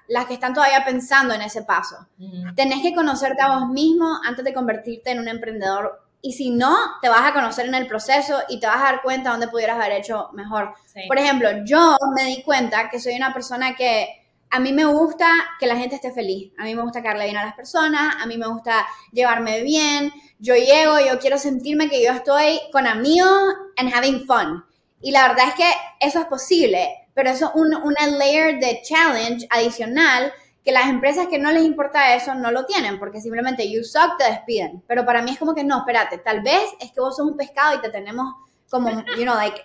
las 0.07 0.25
que 0.25 0.33
están 0.33 0.53
todavía 0.53 0.83
pensando 0.85 1.33
en 1.33 1.41
ese 1.41 1.63
paso. 1.63 2.07
Tenés 2.55 2.81
que 2.81 2.95
conocerte 2.95 3.41
a 3.41 3.59
vos 3.59 3.67
mismo 3.69 4.19
antes 4.25 4.43
de 4.43 4.53
convertirte 4.53 5.11
en 5.11 5.19
un 5.19 5.27
emprendedor. 5.27 6.01
Y 6.21 6.33
si 6.33 6.49
no, 6.49 6.75
te 7.01 7.09
vas 7.09 7.29
a 7.29 7.33
conocer 7.33 7.67
en 7.67 7.75
el 7.75 7.87
proceso 7.87 8.39
y 8.49 8.59
te 8.59 8.67
vas 8.67 8.77
a 8.77 8.85
dar 8.85 9.01
cuenta 9.01 9.31
dónde 9.31 9.47
pudieras 9.49 9.77
haber 9.77 9.99
hecho 9.99 10.29
mejor. 10.33 10.73
Por 11.07 11.17
ejemplo, 11.17 11.49
yo 11.63 11.97
me 12.15 12.25
di 12.25 12.41
cuenta 12.41 12.89
que 12.89 12.99
soy 12.99 13.15
una 13.15 13.33
persona 13.33 13.75
que 13.75 14.18
a 14.49 14.59
mí 14.59 14.73
me 14.73 14.85
gusta 14.85 15.27
que 15.59 15.67
la 15.67 15.75
gente 15.75 15.95
esté 15.95 16.11
feliz. 16.11 16.51
A 16.57 16.63
mí 16.63 16.75
me 16.75 16.81
gusta 16.81 17.01
darle 17.01 17.25
bien 17.25 17.37
a 17.37 17.45
las 17.45 17.55
personas. 17.55 18.15
A 18.19 18.25
mí 18.25 18.37
me 18.37 18.47
gusta 18.47 18.87
llevarme 19.11 19.61
bien. 19.61 20.11
Yo 20.39 20.55
llego, 20.55 20.99
yo 20.99 21.19
quiero 21.19 21.37
sentirme 21.37 21.89
que 21.89 22.03
yo 22.03 22.11
estoy 22.11 22.59
con 22.71 22.87
amigos 22.87 23.55
and 23.77 23.93
having 23.93 24.25
fun. 24.25 24.63
Y 25.01 25.11
la 25.11 25.27
verdad 25.27 25.49
es 25.49 25.53
que 25.55 25.71
eso 25.99 26.19
es 26.19 26.25
posible 26.25 26.99
pero 27.19 27.31
eso 27.31 27.51
es 27.53 27.61
una 27.83 28.07
layer 28.07 28.61
de 28.61 28.81
challenge 28.81 29.45
adicional 29.49 30.31
que 30.63 30.71
las 30.71 30.87
empresas 30.87 31.27
que 31.27 31.37
no 31.37 31.51
les 31.51 31.63
importa 31.63 32.15
eso 32.15 32.33
no 32.33 32.49
lo 32.49 32.65
tienen, 32.65 32.97
porque 32.97 33.19
simplemente 33.19 33.69
you 33.69 33.83
suck, 33.83 34.17
te 34.17 34.23
despiden. 34.23 34.81
Pero 34.87 35.05
para 35.05 35.21
mí 35.21 35.31
es 35.31 35.37
como 35.37 35.53
que 35.53 35.65
no, 35.65 35.79
espérate, 35.79 36.19
tal 36.19 36.41
vez 36.41 36.63
es 36.79 36.93
que 36.93 37.01
vos 37.01 37.17
sos 37.17 37.27
un 37.27 37.35
pescado 37.35 37.75
y 37.75 37.81
te 37.81 37.89
tenemos 37.89 38.35
como, 38.69 38.89
you 39.17 39.23
know, 39.23 39.35
like, 39.35 39.61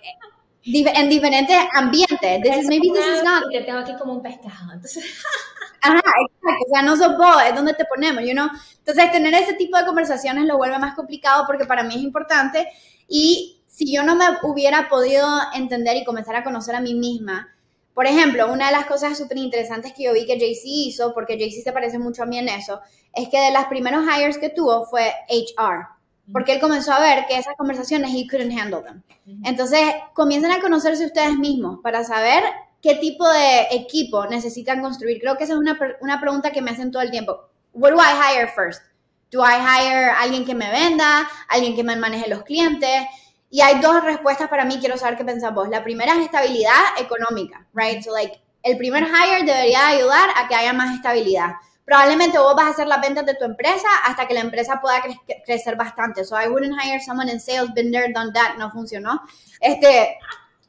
en 0.65 1.09
diferentes 1.09 1.57
ambientes. 1.73 2.43
This 2.43 2.67
maybe 2.67 2.91
this 2.91 3.07
is 3.07 3.23
not. 3.23 3.45
Te 3.51 3.63
tengo 3.63 3.81
aquí 3.81 3.95
como 3.97 4.15
un 4.15 4.23
pescado, 4.23 4.73
entonces. 4.73 5.05
Ajá, 5.83 5.99
exacto, 5.99 6.65
o 6.67 6.73
sea, 6.73 6.83
no 6.83 6.97
sos 6.97 7.19
vos, 7.19 7.43
es 7.47 7.55
donde 7.55 7.75
te 7.75 7.85
ponemos, 7.85 8.25
you 8.25 8.33
know. 8.33 8.49
Entonces, 8.79 9.13
tener 9.13 9.35
ese 9.35 9.53
tipo 9.53 9.77
de 9.77 9.85
conversaciones 9.85 10.47
lo 10.47 10.57
vuelve 10.57 10.79
más 10.79 10.95
complicado 10.95 11.45
porque 11.47 11.67
para 11.67 11.83
mí 11.83 11.95
es 11.95 12.03
importante 12.03 12.67
y 13.07 13.61
si 13.67 13.93
yo 13.93 14.03
no 14.03 14.17
me 14.17 14.25
hubiera 14.45 14.89
podido 14.89 15.27
entender 15.55 15.97
y 15.97 16.05
comenzar 16.05 16.37
a 16.37 16.45
conocer 16.45 16.75
a 16.75 16.81
mí 16.81 16.95
misma, 16.95 17.55
por 17.93 18.07
ejemplo, 18.07 18.51
una 18.53 18.67
de 18.67 18.73
las 18.73 18.87
cosas 18.87 19.17
súper 19.19 19.37
interesantes 19.39 19.93
que 19.93 20.05
yo 20.05 20.13
vi 20.13 20.27
que 20.27 20.39
JC 20.39 20.63
hizo, 20.65 21.13
porque 21.13 21.37
JC 21.37 21.63
se 21.63 21.73
parece 21.73 21.99
mucho 21.99 22.23
a 22.23 22.27
mí 22.27 22.39
en 22.39 22.49
eso, 22.49 22.81
es 23.13 23.29
que 23.29 23.39
de 23.39 23.51
las 23.51 23.67
primeros 23.67 24.05
hires 24.05 24.39
que 24.39 24.49
tuvo 24.49 24.87
fue 24.87 25.13
HR, 25.29 25.87
porque 26.33 26.53
él 26.53 26.61
comenzó 26.61 26.93
a 26.93 27.01
ver 27.01 27.27
que 27.27 27.37
esas 27.37 27.55
conversaciones 27.57 28.13
he 28.15 28.27
couldn't 28.27 28.59
handle 28.59 28.83
them. 28.83 29.03
Entonces, 29.45 29.81
comiencen 30.15 30.53
a 30.53 30.61
conocerse 30.61 31.07
ustedes 31.07 31.37
mismos 31.37 31.81
para 31.83 32.05
saber 32.05 32.43
qué 32.81 32.97
tipo 32.97 33.29
de 33.29 33.69
equipo 33.73 34.27
necesitan 34.27 34.81
construir. 34.81 35.21
Creo 35.21 35.37
que 35.37 35.45
esa 35.45 35.55
es 35.55 35.59
una, 35.59 35.79
una 36.01 36.21
pregunta 36.21 36.51
que 36.51 36.63
me 36.63 36.71
hacen 36.71 36.91
todo 36.91 37.03
el 37.03 37.11
tiempo. 37.11 37.49
What 37.73 37.93
do 37.93 37.99
I 37.99 38.13
hire 38.15 38.49
first? 38.49 38.83
Do 39.31 39.41
I 39.43 39.57
hire 39.57 40.11
alguien 40.11 40.45
que 40.45 40.55
me 40.55 40.71
venda, 40.71 41.29
alguien 41.49 41.75
que 41.75 41.83
me 41.83 41.97
maneje 41.97 42.29
los 42.29 42.43
clientes? 42.43 43.07
Y 43.51 43.61
hay 43.61 43.81
dos 43.81 44.03
respuestas 44.03 44.49
para 44.49 44.65
mí, 44.65 44.79
quiero 44.81 44.97
saber 44.97 45.17
qué 45.17 45.25
pensás 45.25 45.55
vos. 45.55 45.69
La 45.69 45.83
primera 45.83 46.15
es 46.15 46.21
estabilidad 46.21 46.81
económica, 46.99 47.67
right? 47.73 48.03
So, 48.03 48.13
like, 48.13 48.41
el 48.63 48.77
primer 48.77 49.05
hire 49.05 49.45
debería 49.45 49.89
ayudar 49.89 50.31
a 50.37 50.49
que 50.49 50.55
haya 50.55 50.73
más 50.73 50.95
estabilidad. 50.95 51.53
Probablemente 51.85 52.39
vos 52.39 52.55
vas 52.55 52.67
a 52.67 52.71
hacer 52.71 52.87
las 52.87 53.01
ventas 53.01 53.27
de 53.27 53.35
tu 53.35 53.45
empresa 53.45 53.89
hasta 54.05 54.27
que 54.27 54.35
la 54.35 54.41
empresa 54.41 54.81
pueda 54.81 55.03
crecer 55.45 55.77
bastante. 55.77 56.25
So, 56.25 56.37
I 56.37 56.49
wouldn't 56.49 56.75
hire 56.81 57.01
someone 57.01 57.31
in 57.31 57.39
sales, 57.39 57.73
been 57.75 57.91
there, 57.91 58.13
done 58.13 58.33
that, 58.33 58.57
no 58.57 58.71
funcionó. 58.71 59.21
Este, 59.61 60.17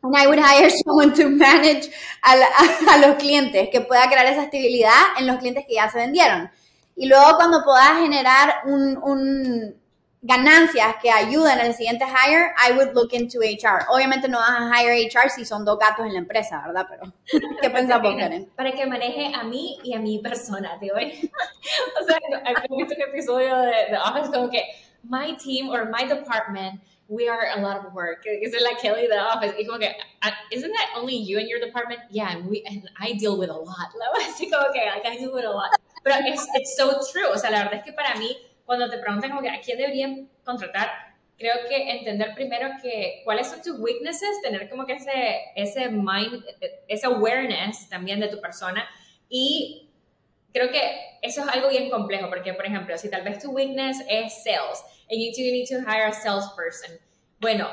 and 0.02 0.16
I 0.16 0.28
would 0.28 0.40
hire 0.40 0.70
someone 0.86 1.14
to 1.16 1.30
manage 1.30 1.90
a, 2.24 2.98
los 2.98 3.16
clientes, 3.16 3.70
que 3.72 3.82
pueda 3.82 4.08
crear 4.08 4.26
esa 4.26 4.44
estabilidad 4.44 5.02
en 5.18 5.28
los 5.28 5.38
clientes 5.38 5.66
que 5.68 5.76
ya 5.76 5.90
se 5.90 6.00
vendieron. 6.00 6.50
Y 6.96 7.08
luego 7.08 7.36
cuando 7.38 7.64
puedas 7.64 8.00
generar 8.00 8.62
un 8.66 9.76
ganancias 10.26 10.96
que 11.02 11.12
ayuden 11.12 11.60
al 11.60 11.74
siguiente 11.74 12.04
hire, 12.04 12.52
I 12.58 12.74
would 12.74 12.96
look 12.96 13.14
into 13.14 13.40
HR. 13.40 13.86
Obviamente 13.90 14.28
no 14.28 14.40
vas 14.40 14.60
a 14.60 14.82
hire 14.82 15.08
HR 15.08 15.30
si 15.30 15.46
son 15.46 15.64
dos 15.64 15.78
gatos 15.78 16.06
en 16.06 16.14
la 16.14 16.20
empresa, 16.20 16.64
¿verdad? 16.66 16.88
Pero, 16.90 17.14
¿qué 17.62 17.70
pensamos, 17.70 18.16
Karen? 18.18 18.50
Para 18.56 18.72
que 18.72 18.86
maneje 18.88 19.32
a 19.36 19.44
mí 19.44 19.78
y 19.84 19.94
a 19.94 20.00
mi 20.00 20.20
persona, 20.20 20.80
tío. 20.80 20.94
o 22.02 22.06
sea, 22.06 22.20
hay 22.44 22.56
un 22.70 22.92
episodio 22.92 23.56
de 23.60 23.72
The 23.90 23.98
Office 23.98 24.32
como 24.32 24.50
que 24.50 24.64
my 25.04 25.38
team 25.38 25.70
or 25.70 25.86
my 25.86 26.08
department 26.08 26.82
we 27.08 27.30
are 27.30 27.50
a 27.56 27.62
lot 27.62 27.86
of 27.86 27.94
work. 27.94 28.26
Is 28.26 28.52
it 28.52 28.64
like 28.64 28.80
Kelly 28.80 29.06
the 29.08 29.20
office? 29.20 29.54
Y 29.60 29.66
como 29.66 29.78
que, 29.78 29.92
uh, 30.24 30.32
isn't 30.52 30.72
that 30.72 30.90
only 30.96 31.16
you 31.16 31.38
and 31.38 31.48
your 31.48 31.60
department? 31.60 32.00
Yeah, 32.10 32.32
and, 32.32 32.48
we, 32.50 32.64
and 32.66 32.90
I 33.00 33.14
deal 33.14 33.38
with 33.38 33.52
a 33.52 33.54
lot. 33.54 33.94
Así 34.22 34.50
como 34.50 34.74
que, 34.74 34.82
like, 34.84 35.06
I 35.06 35.18
deal 35.18 35.32
with 35.32 35.46
a 35.46 35.52
lot. 35.52 35.70
Pero 36.04 36.16
it's, 36.26 36.48
it's 36.56 36.76
so 36.76 37.00
true. 37.12 37.28
O 37.32 37.38
sea, 37.38 37.52
la 37.52 37.64
verdad 37.64 37.76
es 37.76 37.86
que 37.86 37.94
para 37.94 38.18
mí, 38.18 38.36
cuando 38.66 38.90
te 38.90 38.98
preguntan 38.98 39.30
como 39.30 39.42
que 39.42 39.50
a 39.50 39.60
quién 39.62 39.78
deberían 39.78 40.30
contratar, 40.44 40.90
creo 41.38 41.56
que 41.68 41.92
entender 41.92 42.34
primero 42.34 42.70
que 42.82 43.22
cuáles 43.24 43.48
son 43.48 43.62
tus 43.62 43.80
weaknesses, 43.80 44.42
tener 44.42 44.70
como 44.70 44.86
que 44.86 44.94
ese, 44.94 45.52
ese 45.56 45.90
mind, 45.90 46.44
ese 46.88 47.06
awareness 47.06 47.90
también 47.90 48.20
de 48.20 48.28
tu 48.28 48.40
persona. 48.40 48.88
Y 49.30 49.90
creo 50.54 50.72
que 50.72 51.18
eso 51.22 51.42
es 51.42 51.48
algo 51.48 51.70
bien 51.70 51.90
complejo 51.90 52.30
porque, 52.30 52.54
por 52.54 52.66
ejemplo, 52.66 52.98
si 52.98 53.10
tal 53.10 53.24
vez 53.24 53.40
tu 53.40 53.52
weakness 53.52 53.98
es 54.10 54.44
sales 54.44 54.84
and 55.12 55.20
you, 55.20 55.32
you 55.36 55.52
need 55.52 55.68
to 55.68 55.80
hire 55.82 56.08
a 56.08 56.14
salesperson, 56.14 56.98
bueno, 57.40 57.68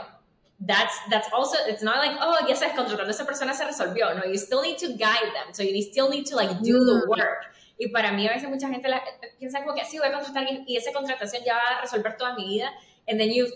that's 0.64 0.94
that's 1.11 1.28
also 1.33 1.57
it's 1.66 1.83
not 1.83 1.96
like 1.96 2.16
oh 2.20 2.46
ya 2.46 2.55
sabes 2.55 2.74
contratando 2.76 3.09
a 3.09 3.11
esa 3.11 3.24
persona 3.24 3.52
se 3.52 3.64
resolvió 3.64 4.14
no 4.14 4.24
you 4.24 4.38
still 4.38 4.62
need 4.62 4.78
to 4.78 4.88
guide 4.96 5.33
them 5.35 5.52
so 5.52 5.62
you 5.62 5.83
still 5.83 6.09
need 6.09 6.24
to 6.24 6.37
like 6.37 6.50
do 6.62 6.78
the 6.85 7.02
mm. 7.05 7.09
work 7.09 7.52
y 7.78 7.88
para 7.88 8.12
mí 8.12 8.26
a 8.26 8.32
veces 8.32 8.48
mucha 8.48 8.68
gente 8.68 8.88
la, 8.88 9.02
piensa 9.38 9.62
como 9.62 9.74
que 9.74 9.85
sí, 9.85 9.98
voy 9.98 10.08
a 10.08 10.12
contratar 10.12 10.44
a 10.44 10.46
alguien 10.46 10.64
y 10.66 10.76
esa 10.76 10.92
contratación 10.92 11.42
ya 11.44 11.54
va 11.54 11.78
a 11.78 11.80
resolver 11.80 12.16
toda 12.16 12.35
mi 12.35 12.46
vida. 12.46 12.72
And 13.08 13.18
then 13.18 13.32
you 13.32 13.46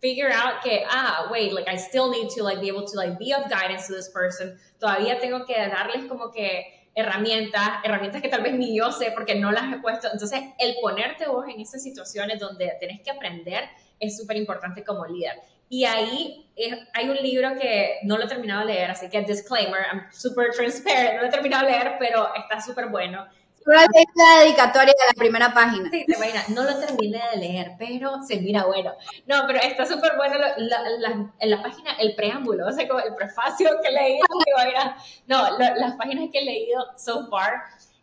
figure 0.00 0.32
out 0.32 0.62
que, 0.62 0.84
ah, 0.90 1.28
wait, 1.30 1.52
like 1.52 1.68
I 1.68 1.76
still 1.76 2.10
need 2.10 2.28
to 2.36 2.42
like 2.42 2.60
be 2.60 2.68
able 2.68 2.84
to 2.84 2.96
like 2.96 3.18
be 3.18 3.32
of 3.32 3.48
guidance 3.48 3.86
to 3.88 3.94
this 3.94 4.08
person. 4.08 4.58
Todavía 4.78 5.20
tengo 5.20 5.44
que 5.44 5.54
darles 5.54 6.06
como 6.08 6.30
que 6.30 6.88
herramientas, 6.94 7.78
herramientas 7.84 8.20
que 8.20 8.28
tal 8.28 8.42
vez 8.42 8.54
ni 8.54 8.76
yo 8.76 8.90
sé 8.90 9.12
porque 9.12 9.36
no 9.36 9.52
las 9.52 9.72
he 9.72 9.78
puesto. 9.78 10.08
Entonces, 10.12 10.40
el 10.58 10.76
ponerte 10.80 11.28
vos 11.28 11.46
en 11.48 11.60
esas 11.60 11.82
situaciones 11.82 12.40
donde 12.40 12.72
tenés 12.80 13.00
que 13.02 13.10
aprender 13.10 13.64
es 14.00 14.16
súper 14.16 14.36
importante 14.36 14.82
como 14.82 15.06
líder. 15.06 15.34
Y 15.68 15.84
ahí 15.84 16.50
hay 16.94 17.08
un 17.08 17.16
libro 17.16 17.54
que 17.54 17.98
no 18.02 18.16
lo 18.16 18.24
he 18.24 18.28
terminado 18.28 18.66
de 18.66 18.72
leer, 18.72 18.90
así 18.90 19.08
que 19.10 19.20
disclaimer, 19.22 19.82
I'm 19.92 20.06
super 20.10 20.50
transparent, 20.50 21.16
no 21.16 21.22
lo 21.22 21.28
he 21.28 21.30
terminado 21.30 21.66
de 21.66 21.72
leer, 21.72 21.96
pero 21.98 22.34
está 22.34 22.60
súper 22.60 22.86
bueno 22.86 23.26
la 23.74 24.42
dedicatoria 24.42 24.92
de 24.92 25.06
la 25.06 25.12
primera 25.16 25.52
página. 25.52 25.90
Sí, 25.90 26.06
no 26.48 26.64
lo 26.64 26.78
terminé 26.78 27.20
de 27.32 27.38
leer, 27.38 27.72
pero 27.78 28.22
se 28.22 28.40
mira 28.40 28.64
bueno. 28.64 28.92
No, 29.26 29.44
pero 29.46 29.60
está 29.60 29.86
súper 29.86 30.16
bueno 30.16 30.36
en 30.56 31.50
la 31.50 31.62
página, 31.62 31.92
el 31.98 32.14
preámbulo, 32.14 32.66
o 32.66 32.72
sea, 32.72 32.86
como 32.86 33.00
el 33.00 33.14
prefacio 33.14 33.70
que 33.82 33.90
leí. 33.90 34.18
no, 35.26 35.58
las 35.58 35.96
páginas 35.96 36.28
que 36.32 36.38
he 36.38 36.44
leído 36.44 36.84
so 36.96 37.28
far 37.28 37.54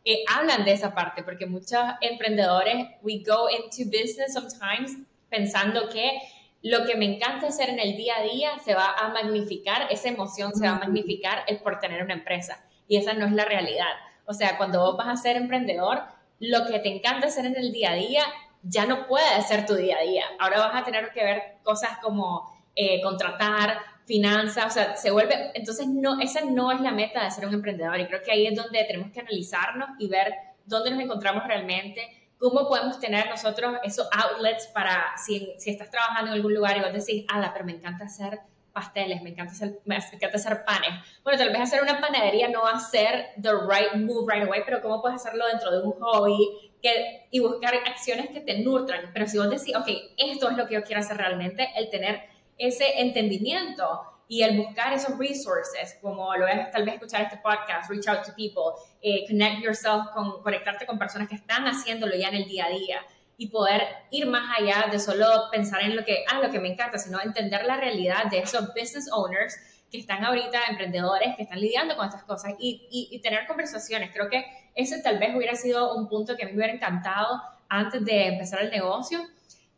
eh, 0.03 0.23
hablan 0.31 0.63
de 0.65 0.73
esa 0.73 0.93
parte, 0.93 1.23
porque 1.23 1.47
muchos 1.47 1.81
emprendedores, 2.01 2.87
we 3.01 3.23
go 3.25 3.49
into 3.49 3.89
business 3.89 4.33
sometimes 4.33 4.97
pensando 5.29 5.89
que 5.89 6.19
lo 6.61 6.85
que 6.85 6.95
me 6.95 7.05
encanta 7.05 7.47
hacer 7.47 7.69
en 7.69 7.79
el 7.79 7.95
día 7.95 8.15
a 8.17 8.23
día 8.23 8.49
se 8.63 8.73
va 8.73 8.91
a 8.91 9.09
magnificar, 9.09 9.87
esa 9.91 10.09
emoción 10.09 10.53
se 10.53 10.67
va 10.67 10.75
a 10.75 10.79
magnificar 10.79 11.43
el 11.47 11.57
por 11.59 11.79
tener 11.79 12.03
una 12.03 12.13
empresa. 12.13 12.63
Y 12.87 12.97
esa 12.97 13.13
no 13.13 13.25
es 13.25 13.31
la 13.31 13.45
realidad. 13.45 13.93
O 14.25 14.33
sea, 14.33 14.57
cuando 14.57 14.79
vos 14.79 14.97
vas 14.97 15.07
a 15.07 15.21
ser 15.21 15.37
emprendedor, 15.37 16.03
lo 16.39 16.65
que 16.65 16.79
te 16.79 16.89
encanta 16.89 17.27
hacer 17.27 17.45
en 17.45 17.55
el 17.55 17.71
día 17.71 17.91
a 17.91 17.95
día 17.95 18.23
ya 18.63 18.85
no 18.85 19.07
puede 19.07 19.41
ser 19.43 19.65
tu 19.65 19.75
día 19.75 19.97
a 19.99 20.03
día. 20.03 20.25
Ahora 20.39 20.59
vas 20.59 20.81
a 20.81 20.83
tener 20.83 21.11
que 21.11 21.23
ver 21.23 21.41
cosas 21.63 21.99
como 22.01 22.51
eh, 22.75 23.01
contratar, 23.01 23.77
finanzas, 24.05 24.65
o 24.65 24.69
sea, 24.69 24.95
se 24.95 25.11
vuelve, 25.11 25.51
entonces 25.55 25.87
no, 25.87 26.19
esa 26.19 26.41
no 26.41 26.71
es 26.71 26.79
la 26.81 26.91
meta 26.91 27.23
de 27.23 27.31
ser 27.31 27.47
un 27.47 27.53
emprendedor 27.53 27.99
y 27.99 28.05
creo 28.05 28.21
que 28.21 28.31
ahí 28.31 28.45
es 28.45 28.55
donde 28.55 28.83
tenemos 28.83 29.11
que 29.11 29.19
analizarnos 29.19 29.89
y 29.97 30.07
ver 30.07 30.33
dónde 30.65 30.91
nos 30.91 30.99
encontramos 30.99 31.43
realmente, 31.45 32.01
cómo 32.37 32.67
podemos 32.67 32.99
tener 32.99 33.27
nosotros 33.29 33.77
esos 33.83 34.07
outlets 34.11 34.67
para, 34.67 35.17
si, 35.17 35.53
si 35.57 35.71
estás 35.71 35.89
trabajando 35.89 36.31
en 36.31 36.37
algún 36.37 36.53
lugar 36.53 36.77
y 36.77 36.81
vos 36.81 36.93
decís, 36.93 37.25
ah, 37.29 37.49
pero 37.51 37.65
me 37.65 37.73
encanta 37.73 38.05
hacer 38.05 38.39
pasteles, 38.75 39.21
me 39.21 39.29
encanta 39.29 39.53
hacer, 39.53 39.79
me 39.85 39.95
encanta 39.95 40.35
hacer 40.35 40.65
panes. 40.65 40.89
Bueno, 41.23 41.39
tal 41.39 41.49
vez 41.49 41.61
hacer 41.61 41.81
una 41.81 42.01
panadería 42.01 42.49
no 42.49 42.61
ser 42.77 43.29
the 43.41 43.51
right 43.53 43.93
move 43.95 44.31
right 44.31 44.45
away, 44.45 44.61
pero 44.65 44.81
cómo 44.81 45.01
puedes 45.01 45.15
hacerlo 45.21 45.47
dentro 45.47 45.71
de 45.71 45.81
un 45.81 45.93
hobby 45.93 46.73
que, 46.81 47.27
y 47.31 47.39
buscar 47.39 47.73
acciones 47.73 48.29
que 48.29 48.41
te 48.41 48.59
nutran. 48.59 49.11
Pero 49.13 49.27
si 49.27 49.37
vos 49.37 49.49
decís, 49.49 49.73
ok, 49.75 49.87
esto 50.17 50.49
es 50.49 50.57
lo 50.57 50.67
que 50.67 50.73
yo 50.73 50.83
quiero 50.83 50.99
hacer 50.99 51.15
realmente, 51.15 51.69
el 51.77 51.89
tener 51.89 52.23
ese 52.57 52.99
entendimiento 52.99 54.01
y 54.27 54.43
el 54.43 54.57
buscar 54.57 54.91
esos 54.91 55.17
resources, 55.17 55.97
como 56.01 56.35
lo 56.35 56.45
es 56.45 56.69
tal 56.71 56.83
vez 56.83 56.95
escuchar 56.95 57.21
este 57.21 57.37
podcast, 57.37 57.89
reach 57.89 58.07
out 58.09 58.25
to 58.25 58.33
people, 58.35 58.73
eh, 59.01 59.25
connect 59.27 59.63
yourself, 59.63 60.07
con, 60.13 60.43
conectarte 60.43 60.85
con 60.85 60.99
personas 60.99 61.29
que 61.29 61.35
están 61.35 61.65
haciéndolo 61.65 62.13
ya 62.15 62.27
en 62.27 62.35
el 62.35 62.45
día 62.45 62.65
a 62.65 62.69
día 62.69 63.01
y 63.37 63.47
poder 63.47 63.81
ir 64.11 64.27
más 64.27 64.57
allá 64.57 64.87
de 64.91 64.99
solo 64.99 65.25
pensar 65.51 65.81
en 65.81 65.95
lo 65.95 66.05
que, 66.05 66.23
ah, 66.31 66.39
lo 66.39 66.49
que 66.49 66.59
me 66.59 66.69
encanta, 66.69 66.97
sino 66.97 67.21
entender 67.21 67.65
la 67.65 67.77
realidad 67.77 68.25
de 68.31 68.39
esos 68.39 68.67
business 68.73 69.09
owners 69.11 69.55
que 69.91 69.97
están 69.99 70.23
ahorita, 70.23 70.59
emprendedores 70.69 71.35
que 71.35 71.43
están 71.43 71.59
lidiando 71.59 71.95
con 71.95 72.07
estas 72.07 72.23
cosas 72.23 72.53
y, 72.59 72.87
y, 72.89 73.19
tener 73.19 73.45
conversaciones. 73.47 74.11
Creo 74.11 74.29
que 74.29 74.45
ese 74.73 75.01
tal 75.01 75.19
vez 75.19 75.35
hubiera 75.35 75.55
sido 75.55 75.95
un 75.95 76.07
punto 76.07 76.35
que 76.35 76.43
a 76.43 76.45
mí 76.47 76.53
me 76.53 76.57
hubiera 76.57 76.73
encantado 76.73 77.41
antes 77.69 78.03
de 78.03 78.27
empezar 78.27 78.61
el 78.61 78.71
negocio, 78.71 79.19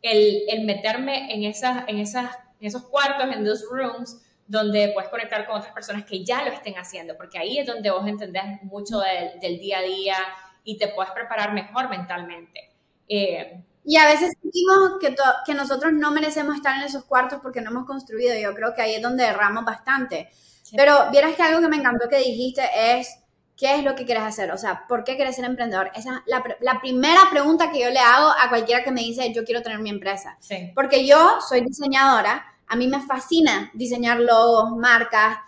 el, 0.02 0.42
el 0.48 0.64
meterme 0.64 1.32
en, 1.34 1.44
esas, 1.44 1.84
en, 1.88 1.98
esas, 1.98 2.30
en 2.60 2.66
esos 2.66 2.82
cuartos, 2.84 3.24
en 3.34 3.44
those 3.44 3.64
rooms, 3.70 4.24
donde 4.46 4.92
puedes 4.94 5.10
conectar 5.10 5.46
con 5.46 5.58
otras 5.58 5.74
personas 5.74 6.04
que 6.04 6.24
ya 6.24 6.42
lo 6.42 6.52
estén 6.52 6.74
haciendo, 6.78 7.16
porque 7.16 7.38
ahí 7.38 7.58
es 7.58 7.66
donde 7.66 7.90
vos 7.90 8.06
entendés 8.06 8.44
mucho 8.62 9.00
del, 9.00 9.38
del 9.40 9.58
día 9.58 9.78
a 9.78 9.82
día 9.82 10.16
y 10.64 10.78
te 10.78 10.88
puedes 10.88 11.12
preparar 11.12 11.52
mejor 11.52 11.88
mentalmente. 11.90 12.67
Eh, 13.08 13.64
y 13.84 13.96
a 13.96 14.06
veces 14.06 14.34
sentimos 14.42 14.98
que, 15.00 15.14
que 15.46 15.54
nosotros 15.54 15.92
no 15.92 16.10
merecemos 16.12 16.56
estar 16.56 16.76
en 16.76 16.82
esos 16.82 17.04
cuartos 17.04 17.40
porque 17.42 17.60
no 17.60 17.70
hemos 17.70 17.86
construido. 17.86 18.38
Yo 18.38 18.54
creo 18.54 18.74
que 18.74 18.82
ahí 18.82 18.94
es 18.96 19.02
donde 19.02 19.24
erramos 19.24 19.64
bastante. 19.64 20.28
Pero 20.76 21.10
vieras 21.10 21.34
que 21.34 21.42
algo 21.42 21.60
que 21.60 21.68
me 21.68 21.76
encantó 21.76 22.08
que 22.08 22.18
dijiste 22.18 22.62
es, 22.74 23.08
¿qué 23.56 23.76
es 23.76 23.84
lo 23.84 23.94
que 23.94 24.04
quieres 24.04 24.24
hacer? 24.24 24.52
O 24.52 24.58
sea, 24.58 24.84
¿por 24.86 25.04
qué 25.04 25.16
quieres 25.16 25.36
ser 25.36 25.46
emprendedor? 25.46 25.90
Esa 25.94 26.16
es 26.16 26.22
la, 26.26 26.44
la 26.60 26.80
primera 26.80 27.22
pregunta 27.30 27.70
que 27.70 27.80
yo 27.80 27.90
le 27.90 27.98
hago 27.98 28.28
a 28.38 28.48
cualquiera 28.50 28.84
que 28.84 28.92
me 28.92 29.00
dice, 29.00 29.32
yo 29.32 29.44
quiero 29.44 29.62
tener 29.62 29.78
mi 29.78 29.90
empresa. 29.90 30.36
Porque 30.74 31.06
yo 31.06 31.38
soy 31.40 31.62
diseñadora, 31.62 32.44
a 32.66 32.76
mí 32.76 32.86
me 32.88 33.00
fascina 33.00 33.70
diseñar 33.74 34.20
logos, 34.20 34.76
marcas, 34.76 35.38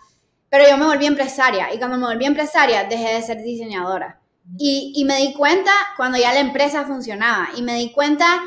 pero 0.49 0.67
yo 0.67 0.77
me 0.77 0.85
volví 0.85 1.05
empresaria. 1.05 1.73
Y 1.73 1.77
cuando 1.77 1.97
me 1.97 2.07
volví 2.07 2.25
empresaria, 2.25 2.83
dejé 2.83 3.13
de 3.13 3.21
ser 3.21 3.41
diseñadora. 3.41 4.19
Y, 4.57 4.93
y, 4.95 5.05
me 5.05 5.17
di 5.17 5.33
cuenta 5.33 5.71
cuando 5.95 6.17
ya 6.17 6.33
la 6.33 6.39
empresa 6.39 6.85
funcionaba 6.85 7.49
y 7.55 7.61
me 7.61 7.75
di 7.75 7.91
cuenta, 7.91 8.41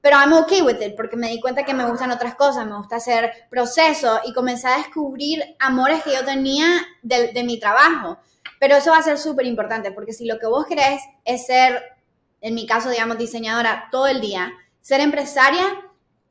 pero 0.00 0.16
I'm 0.16 0.32
okay 0.32 0.62
with 0.62 0.80
it 0.80 0.96
porque 0.96 1.16
me 1.16 1.28
di 1.28 1.40
cuenta 1.40 1.64
que 1.64 1.74
me 1.74 1.84
gustan 1.86 2.10
otras 2.10 2.34
cosas, 2.34 2.66
me 2.66 2.76
gusta 2.76 2.96
hacer 2.96 3.32
procesos 3.50 4.20
y 4.24 4.32
comencé 4.32 4.68
a 4.68 4.78
descubrir 4.78 5.42
amores 5.58 6.02
que 6.02 6.12
yo 6.12 6.24
tenía 6.24 6.66
de, 7.02 7.32
de 7.32 7.44
mi 7.44 7.58
trabajo. 7.58 8.18
Pero 8.58 8.76
eso 8.76 8.90
va 8.90 8.98
a 8.98 9.02
ser 9.02 9.18
súper 9.18 9.46
importante 9.46 9.90
porque 9.90 10.12
si 10.12 10.26
lo 10.26 10.38
que 10.38 10.46
vos 10.46 10.66
querés 10.66 11.02
es 11.24 11.46
ser, 11.46 11.82
en 12.40 12.54
mi 12.54 12.66
caso, 12.66 12.90
digamos, 12.90 13.18
diseñadora 13.18 13.88
todo 13.90 14.06
el 14.06 14.20
día, 14.20 14.52
ser 14.80 15.00
empresaria, 15.00 15.64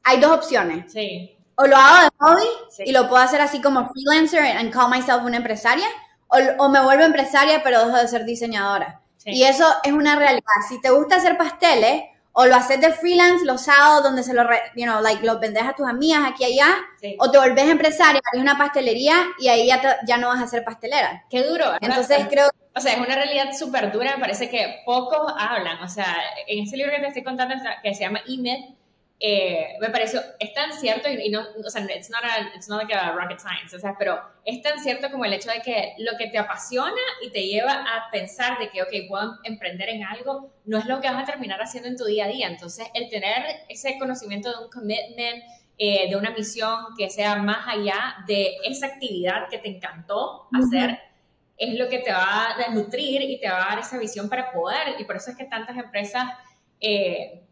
hay 0.03 0.19
dos 0.19 0.31
opciones. 0.31 0.91
Sí. 0.91 1.35
O 1.55 1.65
lo 1.67 1.75
hago 1.75 2.03
de 2.03 2.09
hobby 2.19 2.85
y 2.85 2.91
lo 2.91 3.09
puedo 3.09 3.21
hacer 3.21 3.41
así 3.41 3.61
como 3.61 3.89
freelancer 3.89 4.43
and 4.57 4.71
call 4.71 4.89
myself 4.89 5.23
una 5.23 5.37
empresaria, 5.37 5.87
o, 6.27 6.37
o 6.57 6.69
me 6.69 6.81
vuelvo 6.81 7.03
empresaria 7.03 7.61
pero 7.63 7.85
dejo 7.85 7.97
de 7.97 8.07
ser 8.07 8.25
diseñadora. 8.25 9.01
Y 9.31 9.43
eso 9.43 9.65
es 9.83 9.91
una 9.91 10.15
realidad. 10.15 10.43
Si 10.67 10.81
te 10.81 10.89
gusta 10.89 11.17
hacer 11.17 11.37
pasteles, 11.37 12.03
o 12.31 12.45
lo 12.45 12.55
haces 12.55 12.79
de 12.79 12.93
freelance 12.93 13.43
los 13.43 13.63
sábados 13.63 14.03
donde 14.03 14.23
se 14.23 14.33
lo, 14.33 14.43
you 14.75 14.85
know, 14.85 15.01
like, 15.01 15.25
lo 15.25 15.39
vendes 15.39 15.63
a 15.63 15.73
tus 15.73 15.87
amigas 15.87 16.21
aquí 16.25 16.45
y 16.45 16.53
allá, 16.53 16.77
o 17.17 17.29
te 17.31 17.37
volvés 17.37 17.65
empresaria, 17.65 18.21
hay 18.33 18.39
una 18.39 18.57
pastelería 18.57 19.15
y 19.39 19.49
ahí 19.49 19.67
ya, 19.67 19.97
ya 20.07 20.17
no 20.17 20.29
vas 20.29 20.41
a 20.41 20.47
ser 20.47 20.63
pastelera. 20.63 21.25
Qué 21.29 21.43
duro. 21.43 21.65
Entonces 21.81 22.27
creo... 22.29 22.49
O 22.75 22.79
sea, 22.79 22.93
es 22.93 22.99
una 22.99 23.15
realidad 23.15 23.49
súper 23.57 23.91
dura, 23.91 24.15
me 24.15 24.21
parece 24.21 24.49
que 24.49 24.83
pocos 24.85 25.33
hablan. 25.37 25.83
O 25.83 25.89
sea, 25.89 26.15
en 26.47 26.63
ese 26.63 26.77
libro 26.77 26.93
que 26.93 27.01
te 27.01 27.07
estoy 27.07 27.23
contando, 27.23 27.55
que 27.83 27.93
se 27.93 28.01
llama 28.01 28.21
E-Myth, 28.25 28.73
eh, 29.21 29.75
me 29.81 29.89
pareció, 29.89 30.21
es 30.39 30.53
tan 30.53 30.71
cierto, 30.71 31.09
y, 31.09 31.29
no, 31.29 31.41
o 31.41 31.69
sea, 31.69 31.83
it's 31.93 32.09
not, 32.09 32.23
a, 32.23 32.55
it's 32.55 32.69
not 32.69 32.81
like 32.81 32.93
a 32.93 33.11
rocket 33.11 33.39
science, 33.39 33.75
o 33.75 33.79
sea, 33.79 33.93
pero 33.99 34.17
es 34.45 34.61
tan 34.61 34.79
cierto 34.79 35.11
como 35.11 35.25
el 35.25 35.33
hecho 35.33 35.51
de 35.51 35.61
que 35.61 35.93
lo 35.97 36.17
que 36.17 36.27
te 36.27 36.37
apasiona 36.37 37.01
y 37.21 37.29
te 37.29 37.45
lleva 37.45 37.73
a 37.73 38.09
pensar 38.11 38.57
de 38.59 38.69
que, 38.69 38.81
ok, 38.81 38.89
puedo 39.09 39.37
emprender 39.43 39.89
en 39.89 40.05
algo, 40.05 40.53
no 40.63 40.77
es 40.77 40.85
lo 40.85 41.01
que 41.01 41.09
vas 41.09 41.21
a 41.21 41.25
terminar 41.25 41.59
haciendo 41.61 41.89
en 41.89 41.97
tu 41.97 42.05
día 42.05 42.25
a 42.25 42.27
día. 42.29 42.47
Entonces, 42.47 42.87
el 42.93 43.09
tener 43.09 43.43
ese 43.67 43.99
conocimiento 43.99 44.57
de 44.57 44.63
un 44.63 44.71
commitment, 44.71 45.43
eh, 45.77 46.09
de 46.09 46.15
una 46.15 46.31
misión 46.31 46.85
que 46.97 47.09
sea 47.09 47.35
más 47.35 47.67
allá 47.67 48.23
de 48.25 48.55
esa 48.63 48.87
actividad 48.87 49.49
que 49.49 49.57
te 49.57 49.67
encantó 49.67 50.47
hacer, 50.53 50.97
es 51.57 51.73
lo 51.77 51.89
que 51.89 51.99
te 51.99 52.13
va 52.13 52.51
a 52.51 52.69
nutrir 52.73 53.21
y 53.23 53.37
te 53.37 53.49
va 53.49 53.65
a 53.65 53.69
dar 53.71 53.79
esa 53.79 53.97
visión 53.97 54.29
para 54.29 54.53
poder, 54.53 54.95
y 54.97 55.03
por 55.03 55.17
eso 55.17 55.31
es 55.31 55.35
que 55.35 55.43
tantas 55.43 55.75
empresas... 55.75 56.23
Eh, 56.79 57.43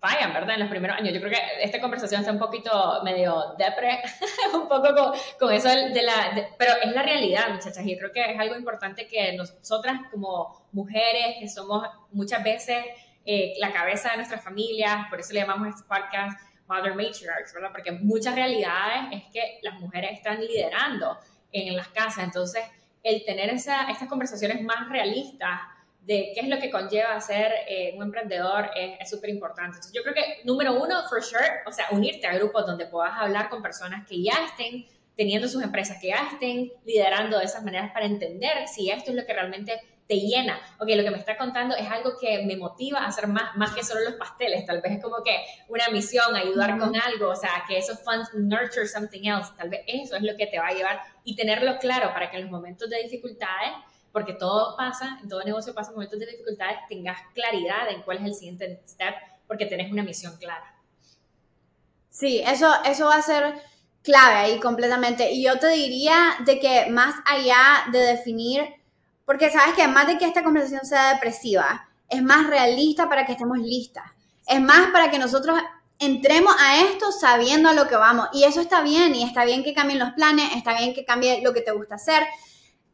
fallan, 0.00 0.32
¿verdad? 0.32 0.54
En 0.54 0.60
los 0.60 0.68
primeros 0.68 0.96
años. 0.96 1.12
Yo 1.12 1.20
creo 1.20 1.32
que 1.32 1.62
esta 1.62 1.80
conversación 1.80 2.20
está 2.20 2.32
un 2.32 2.38
poquito 2.38 3.00
medio 3.04 3.54
depre, 3.58 4.00
un 4.54 4.68
poco 4.68 4.94
con, 4.94 5.12
con 5.38 5.52
eso 5.52 5.68
de 5.68 6.02
la... 6.02 6.48
pero 6.56 6.72
es 6.82 6.92
la 6.92 7.02
realidad, 7.02 7.50
muchachas, 7.50 7.84
y 7.84 7.92
yo 7.92 7.98
creo 7.98 8.12
que 8.12 8.32
es 8.32 8.38
algo 8.38 8.56
importante 8.56 9.06
que 9.06 9.32
nosotras 9.34 10.00
como 10.10 10.68
mujeres, 10.72 11.36
que 11.40 11.48
somos 11.48 11.86
muchas 12.12 12.42
veces 12.44 12.84
eh, 13.24 13.54
la 13.58 13.72
cabeza 13.72 14.10
de 14.10 14.16
nuestras 14.16 14.42
familias, 14.42 15.06
por 15.10 15.20
eso 15.20 15.32
le 15.32 15.40
llamamos 15.40 15.66
a 15.66 15.70
este 15.70 15.82
podcast 15.82 16.40
Mother 16.68 16.94
Matriarchs, 16.94 17.52
¿verdad? 17.54 17.70
Porque 17.72 17.92
muchas 17.92 18.34
realidades 18.34 19.08
es 19.12 19.22
que 19.32 19.58
las 19.62 19.80
mujeres 19.80 20.12
están 20.12 20.40
liderando 20.40 21.18
en 21.50 21.76
las 21.76 21.88
casas, 21.88 22.24
entonces 22.24 22.62
el 23.02 23.24
tener 23.24 23.50
esa, 23.50 23.90
estas 23.90 24.08
conversaciones 24.08 24.62
más 24.62 24.88
realistas 24.88 25.60
de 26.08 26.32
qué 26.34 26.40
es 26.40 26.48
lo 26.48 26.58
que 26.58 26.70
conlleva 26.70 27.20
ser 27.20 27.52
eh, 27.68 27.92
un 27.94 28.04
emprendedor 28.04 28.70
es 28.74 29.10
súper 29.10 29.28
importante. 29.28 29.76
Entonces, 29.76 29.92
yo 29.92 30.02
creo 30.02 30.14
que, 30.14 30.38
número 30.42 30.72
uno, 30.82 31.06
for 31.06 31.22
sure, 31.22 31.60
o 31.66 31.70
sea, 31.70 31.88
unirte 31.90 32.26
a 32.26 32.34
grupos 32.34 32.64
donde 32.64 32.86
puedas 32.86 33.12
hablar 33.14 33.50
con 33.50 33.60
personas 33.60 34.08
que 34.08 34.22
ya 34.22 34.32
estén 34.46 34.86
teniendo 35.14 35.46
sus 35.48 35.62
empresas, 35.62 35.98
que 36.00 36.08
ya 36.08 36.30
estén 36.32 36.72
liderando 36.86 37.38
de 37.38 37.44
esas 37.44 37.62
maneras 37.62 37.92
para 37.92 38.06
entender 38.06 38.66
si 38.68 38.90
esto 38.90 39.10
es 39.10 39.18
lo 39.18 39.26
que 39.26 39.34
realmente 39.34 39.82
te 40.06 40.14
llena. 40.14 40.58
Ok, 40.78 40.88
lo 40.94 41.02
que 41.02 41.10
me 41.10 41.18
está 41.18 41.36
contando 41.36 41.76
es 41.76 41.86
algo 41.90 42.12
que 42.18 42.42
me 42.46 42.56
motiva 42.56 43.00
a 43.00 43.08
hacer 43.08 43.26
más, 43.26 43.54
más 43.56 43.72
que 43.72 43.84
solo 43.84 44.00
los 44.00 44.14
pasteles. 44.14 44.64
Tal 44.64 44.80
vez 44.80 44.92
es 44.92 45.02
como 45.02 45.22
que 45.22 45.44
una 45.68 45.90
misión, 45.90 46.34
ayudar 46.34 46.78
con 46.78 46.96
algo, 46.96 47.28
o 47.28 47.36
sea, 47.36 47.64
que 47.68 47.76
esos 47.76 48.00
funds 48.02 48.30
nurture 48.32 48.88
something 48.88 49.28
else. 49.28 49.50
Tal 49.58 49.68
vez 49.68 49.82
eso 49.86 50.16
es 50.16 50.22
lo 50.22 50.34
que 50.38 50.46
te 50.46 50.58
va 50.58 50.68
a 50.68 50.72
llevar 50.72 51.00
y 51.22 51.36
tenerlo 51.36 51.76
claro 51.76 52.14
para 52.14 52.30
que 52.30 52.38
en 52.38 52.44
los 52.44 52.50
momentos 52.50 52.88
de 52.88 53.02
dificultades 53.02 53.72
porque 54.12 54.32
todo 54.32 54.76
pasa, 54.76 55.18
en 55.22 55.28
todo 55.28 55.42
negocio 55.44 55.74
pasa 55.74 55.92
momentos 55.92 56.18
de 56.18 56.26
dificultades, 56.26 56.78
tengas 56.88 57.18
claridad 57.34 57.90
en 57.90 58.02
cuál 58.02 58.18
es 58.18 58.24
el 58.24 58.34
siguiente 58.34 58.82
step, 58.86 59.14
porque 59.46 59.66
tenés 59.66 59.92
una 59.92 60.02
misión 60.02 60.36
clara. 60.36 60.74
Sí, 62.10 62.42
eso, 62.44 62.72
eso 62.84 63.06
va 63.06 63.16
a 63.16 63.22
ser 63.22 63.54
clave 64.02 64.34
ahí 64.34 64.60
completamente. 64.60 65.30
Y 65.30 65.44
yo 65.44 65.58
te 65.58 65.68
diría 65.68 66.36
de 66.44 66.58
que 66.58 66.86
más 66.90 67.14
allá 67.24 67.86
de 67.92 67.98
definir, 67.98 68.62
porque 69.24 69.50
sabes 69.50 69.74
que 69.74 69.86
más 69.86 70.06
de 70.06 70.18
que 70.18 70.24
esta 70.24 70.42
conversación 70.42 70.84
sea 70.84 71.14
depresiva, 71.14 71.88
es 72.08 72.22
más 72.22 72.46
realista 72.46 73.08
para 73.08 73.26
que 73.26 73.32
estemos 73.32 73.58
listas. 73.58 74.04
Es 74.46 74.60
más 74.60 74.90
para 74.90 75.10
que 75.10 75.18
nosotros 75.18 75.60
entremos 75.98 76.54
a 76.58 76.80
esto 76.82 77.12
sabiendo 77.12 77.68
a 77.68 77.74
lo 77.74 77.86
que 77.86 77.96
vamos. 77.96 78.28
Y 78.32 78.44
eso 78.44 78.60
está 78.60 78.82
bien, 78.82 79.14
y 79.14 79.24
está 79.24 79.44
bien 79.44 79.62
que 79.62 79.74
cambien 79.74 79.98
los 79.98 80.12
planes, 80.12 80.56
está 80.56 80.78
bien 80.78 80.94
que 80.94 81.04
cambie 81.04 81.42
lo 81.42 81.52
que 81.52 81.60
te 81.60 81.72
gusta 81.72 81.96
hacer, 81.96 82.24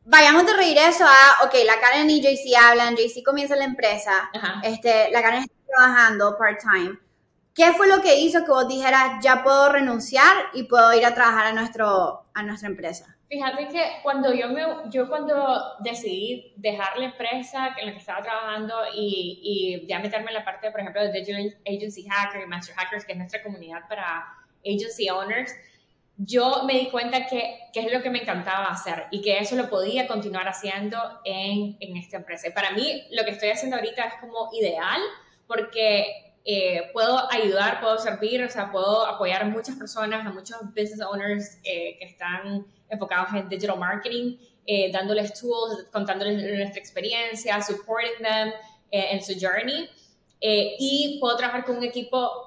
vayamos 0.05 0.47
de 0.47 0.55
reír 0.55 0.79
eso 0.79 1.05
a, 1.05 1.45
ok, 1.45 1.55
la 1.65 1.81
Karen 1.81 2.09
y 2.11 2.21
JC 2.21 2.57
hablan, 2.61 2.97
JC 2.97 3.23
comienza 3.25 3.57
la 3.57 3.65
empresa, 3.65 4.31
este, 4.63 5.11
la 5.11 5.23
Karen 5.23 5.43
está 5.43 5.55
trabajando 5.67 6.37
part-time. 6.39 6.99
¿Qué 7.55 7.73
fue 7.73 7.87
lo 7.87 8.03
que 8.03 8.17
hizo 8.17 8.45
que 8.45 8.51
vos 8.51 8.67
dijeras, 8.67 9.23
ya 9.23 9.45
puedo 9.45 9.71
renunciar 9.71 10.35
y 10.55 10.65
puedo 10.65 10.93
ir 10.93 11.07
a 11.07 11.15
trabajar 11.15 11.47
a, 11.47 11.53
nuestro, 11.53 12.27
a 12.35 12.43
nuestra 12.43 12.69
empresa? 12.69 13.17
Fíjate 13.29 13.69
que 13.69 13.83
cuando 14.03 14.35
yo, 14.35 14.49
me, 14.49 14.65
yo 14.91 15.09
cuando 15.09 15.61
decidí 15.81 16.53
dejar 16.57 16.99
la 16.99 17.07
empresa 17.07 17.75
en 17.79 17.87
la 17.87 17.93
que 17.93 17.99
estaba 17.99 18.23
trabajando 18.23 18.75
y, 18.93 19.81
y 19.83 19.87
ya 19.87 20.01
meterme 20.01 20.29
en 20.29 20.35
la 20.35 20.45
parte, 20.45 20.71
por 20.71 20.81
ejemplo, 20.81 21.03
de 21.03 21.13
Digital 21.13 21.57
Agency 21.67 22.07
Hacker 22.09 22.43
y 22.43 22.47
Master 22.47 22.75
Hackers, 22.75 23.05
que 23.05 23.13
es 23.13 23.19
nuestra 23.19 23.43
comunidad 23.43 23.89
para 23.89 24.25
agency 24.65 25.09
owners, 25.11 25.55
yo 26.17 26.63
me 26.65 26.79
di 26.79 26.87
cuenta 26.91 27.27
que, 27.27 27.59
que, 27.73 27.81
es 27.81 27.93
lo 27.93 28.01
que 28.03 28.11
me 28.11 28.21
encantaba 28.21 28.67
hacer 28.67 29.07
y 29.11 29.21
que 29.21 29.39
eso 29.39 29.57
lo 29.57 29.69
podía 29.69 30.07
continuar 30.07 30.47
haciendo 30.49 30.99
en, 31.25 31.77
en 31.81 31.97
esta 31.97 32.19
empresa. 32.19 32.49
Y 32.49 32.53
para 32.53 32.71
mí 32.71 33.05
lo 33.11 33.25
que 33.25 33.33
estoy 33.33 33.51
haciendo 33.51 33.77
ahorita 33.77 34.05
es 34.05 34.15
como 34.21 34.49
ideal 34.53 35.01
porque 35.47 36.35
eh, 36.45 36.91
puedo 36.93 37.19
ayudar, 37.33 37.81
puedo 37.81 37.99
servir, 37.99 38.43
o 38.43 38.51
sea, 38.51 38.71
puedo 38.71 39.07
apoyar 39.07 39.43
a 39.43 39.45
muchas 39.47 39.77
personas, 39.77 40.27
a 40.27 40.31
muchos 40.31 40.59
business 40.69 41.01
owners 41.01 41.59
eh, 41.65 41.97
que 41.99 42.05
están 42.05 42.67
enfocados 42.91 43.33
en 43.35 43.49
digital 43.49 43.79
marketing, 43.79 44.37
eh, 44.67 44.93
dándoles 44.93 45.33
tools, 45.41 45.87
contándoles 45.91 46.43
nuestra 46.43 46.79
experiencia, 46.79 47.63
supporting 47.63 48.23
them 48.23 48.53
en 48.91 49.25
su 49.25 49.33
journey. 49.41 49.89
y 50.41 51.19
puedo 51.19 51.37
trabajar 51.37 51.65
con 51.65 51.79
un 51.79 51.83
equipo 51.83 52.44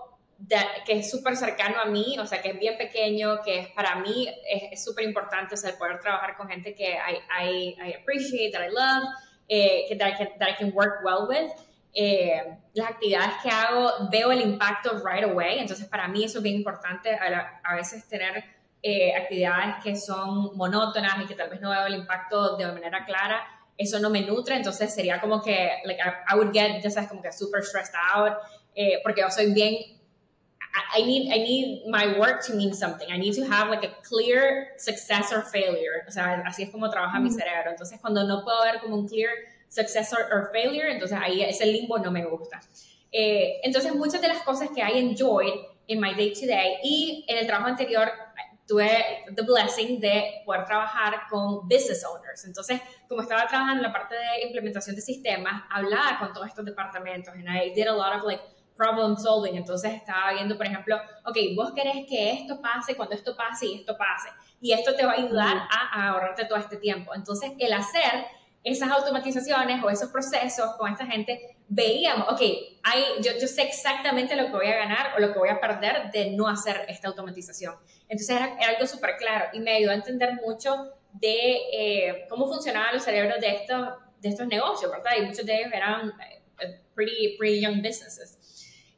que 0.86 1.00
es 1.00 1.10
súper 1.10 1.36
cercano 1.36 1.80
a 1.80 1.86
mí, 1.86 2.18
o 2.20 2.26
sea, 2.26 2.42
que 2.42 2.50
es 2.50 2.60
bien 2.60 2.78
pequeño, 2.78 3.42
que 3.42 3.60
es 3.60 3.68
para 3.70 3.96
mí 3.96 4.28
es 4.48 4.84
súper 4.84 5.06
importante, 5.06 5.56
o 5.56 5.58
sea, 5.58 5.78
poder 5.78 6.00
trabajar 6.00 6.38
con 6.38 6.48
gente 6.48 6.76
que 6.76 6.92
I, 6.92 7.44
I, 7.44 7.76
I 7.82 7.94
appreciate, 7.96 8.52
that 8.52 8.66
I 8.66 8.70
love, 8.70 9.10
eh, 9.48 9.86
que 9.88 9.96
that 9.96 10.10
I, 10.10 10.18
can, 10.18 10.38
that 10.40 10.50
I 10.50 10.56
can 10.56 10.72
work 10.74 11.04
well 11.04 11.28
with. 11.28 11.52
Eh, 11.94 12.44
las 12.74 12.92
actividades 12.92 13.34
que 13.42 13.50
hago, 13.50 14.10
veo 14.12 14.32
el 14.32 14.42
impacto 14.42 15.02
right 15.04 15.24
away, 15.24 15.58
entonces 15.58 15.88
para 15.88 16.08
mí 16.08 16.24
eso 16.24 16.38
es 16.38 16.44
bien 16.44 16.56
importante, 16.56 17.16
a, 17.16 17.60
a 17.64 17.76
veces 17.76 18.08
tener 18.08 18.44
eh, 18.84 19.16
actividades 19.16 19.84
que 19.84 19.96
son 19.96 20.56
monótonas 20.56 21.20
y 21.24 21.26
que 21.26 21.34
tal 21.34 21.50
vez 21.50 21.60
no 21.60 21.72
veo 21.72 21.88
el 21.88 21.96
impacto 21.96 22.56
de 22.58 22.68
manera 22.68 23.04
clara, 23.06 23.42
eso 23.76 24.00
no 24.00 24.12
me 24.12 24.22
nutre, 24.22 24.56
entonces 24.56 24.94
sería 24.94 25.20
como 25.20 25.42
que, 25.42 25.72
like, 25.86 26.00
I, 26.02 26.36
would 26.36 26.52
get, 26.54 26.82
ya 26.84 26.92
sabes, 26.92 27.10
como 27.10 27.24
que 27.24 27.32
super 27.32 27.64
stressed 27.64 27.96
out, 28.14 28.34
eh, 28.76 29.00
porque 29.04 29.22
yo 29.22 29.32
soy 29.32 29.54
bien 29.54 29.97
I 30.94 31.02
need 31.04 31.32
I 31.32 31.38
need 31.38 31.84
my 31.88 32.18
work 32.20 32.46
to 32.48 32.56
mean 32.56 32.74
something. 32.74 33.08
I 33.12 33.18
need 33.18 33.34
to 33.36 33.46
have 33.46 33.70
like 33.70 33.84
a 33.84 33.94
clear 34.04 34.70
success 34.78 35.32
or 35.32 35.42
failure. 35.44 36.04
O 36.08 36.12
sea, 36.12 36.44
así 36.46 36.64
es 36.64 36.70
como 36.70 36.90
trabaja 36.90 37.20
mi 37.20 37.30
cerebro. 37.30 37.72
Entonces, 37.72 38.00
cuando 38.00 38.24
no 38.24 38.44
puedo 38.44 38.64
ver 38.64 38.80
como 38.82 38.96
un 38.96 39.08
clear 39.08 39.32
success 39.70 40.14
or, 40.14 40.50
failure, 40.52 40.92
entonces 40.92 41.18
ahí 41.22 41.42
ese 41.42 41.66
limbo 41.66 41.98
no 42.00 42.12
me 42.12 42.26
gusta. 42.26 42.62
Eh, 43.12 43.60
entonces, 43.64 43.94
muchas 43.94 44.22
de 44.22 44.28
las 44.28 44.44
cosas 44.44 44.70
que 44.74 44.82
I 44.82 44.98
enjoyed 45.00 45.54
in 45.88 46.00
my 46.00 46.14
day 46.14 46.34
to 46.34 46.46
day 46.46 46.78
y 46.84 47.26
en 47.28 47.38
el 47.38 47.48
trabajo 47.48 47.70
anterior 47.70 48.10
tuve 48.68 49.24
the 49.34 49.44
blessing 49.44 50.00
de 50.00 50.42
poder 50.46 50.66
trabajar 50.66 51.28
con 51.30 51.68
business 51.68 52.04
owners. 52.04 52.44
Entonces, 52.46 52.82
como 53.08 53.22
estaba 53.22 53.48
trabajando 53.48 53.78
en 53.78 53.84
la 53.84 53.94
parte 53.94 54.16
de 54.16 54.46
implementación 54.46 54.96
de 54.96 55.02
sistemas, 55.02 55.64
hablaba 55.70 56.20
con 56.20 56.34
todos 56.34 56.48
estos 56.48 56.66
departamentos 56.66 57.34
and 57.34 57.48
I 57.48 57.74
did 57.74 57.88
a 57.88 57.94
lot 57.94 58.16
of 58.18 58.24
like 58.24 58.42
problem 58.78 59.18
solving. 59.18 59.56
Entonces 59.56 59.94
estaba 59.94 60.34
viendo, 60.34 60.56
por 60.56 60.66
ejemplo, 60.66 60.98
ok, 61.26 61.38
vos 61.56 61.74
querés 61.74 62.06
que 62.08 62.32
esto 62.32 62.62
pase 62.62 62.96
cuando 62.96 63.16
esto 63.16 63.36
pase 63.36 63.66
y 63.66 63.76
esto 63.76 63.98
pase. 63.98 64.30
Y 64.62 64.72
esto 64.72 64.96
te 64.96 65.06
va 65.06 65.14
a 65.14 65.16
ayudar 65.16 65.58
a, 65.70 66.10
ahorrarte 66.10 66.46
todo 66.46 66.58
este 66.58 66.78
tiempo. 66.78 67.14
Entonces, 67.14 67.52
el 67.60 67.74
hacer 67.74 68.26
esas 68.64 68.90
automatizaciones 68.90 69.84
o 69.84 69.90
esos 69.90 70.10
procesos 70.10 70.76
con 70.78 70.92
esta 70.92 71.06
gente, 71.06 71.58
veíamos, 71.70 72.28
ok, 72.30 72.42
hay, 72.84 73.04
yo, 73.22 73.32
yo 73.40 73.48
sé 73.48 73.64
exactamente 73.64 74.36
lo 74.36 74.46
que 74.48 74.52
voy 74.52 74.68
a 74.68 74.76
ganar 74.76 75.14
o 75.16 75.20
lo 75.20 75.32
que 75.32 75.40
voy 75.40 75.50
a 75.50 75.60
perder 75.60 76.12
de 76.12 76.32
no 76.32 76.48
hacer 76.48 76.86
esta 76.88 77.08
automatización. 77.08 77.76
Entonces 78.10 78.36
era, 78.36 78.58
algo 78.68 78.88
súper 78.88 79.18
claro 79.18 79.46
y 79.54 79.60
me 79.60 79.72
ayudó 79.72 79.92
a 79.92 79.96
entender 79.96 80.34
mucho 80.36 80.94
de 81.14 81.58
eh, 81.72 82.26
cómo 82.30 82.48
funcionaban 82.48 82.94
los 82.94 83.04
cerebros 83.04 83.40
de 83.40 83.56
estos, 83.56 83.90
de 84.20 84.30
estos 84.30 84.48
negocios, 84.48 84.92
¿verdad? 84.92 85.12
Y 85.18 85.26
muchos 85.26 85.46
de 85.46 85.56
ellos 85.56 85.72
eran 85.74 86.14
eh, 86.60 86.82
pretty, 86.94 87.38
pretty 87.38 87.62
young 87.62 87.82
businesses. 87.82 88.37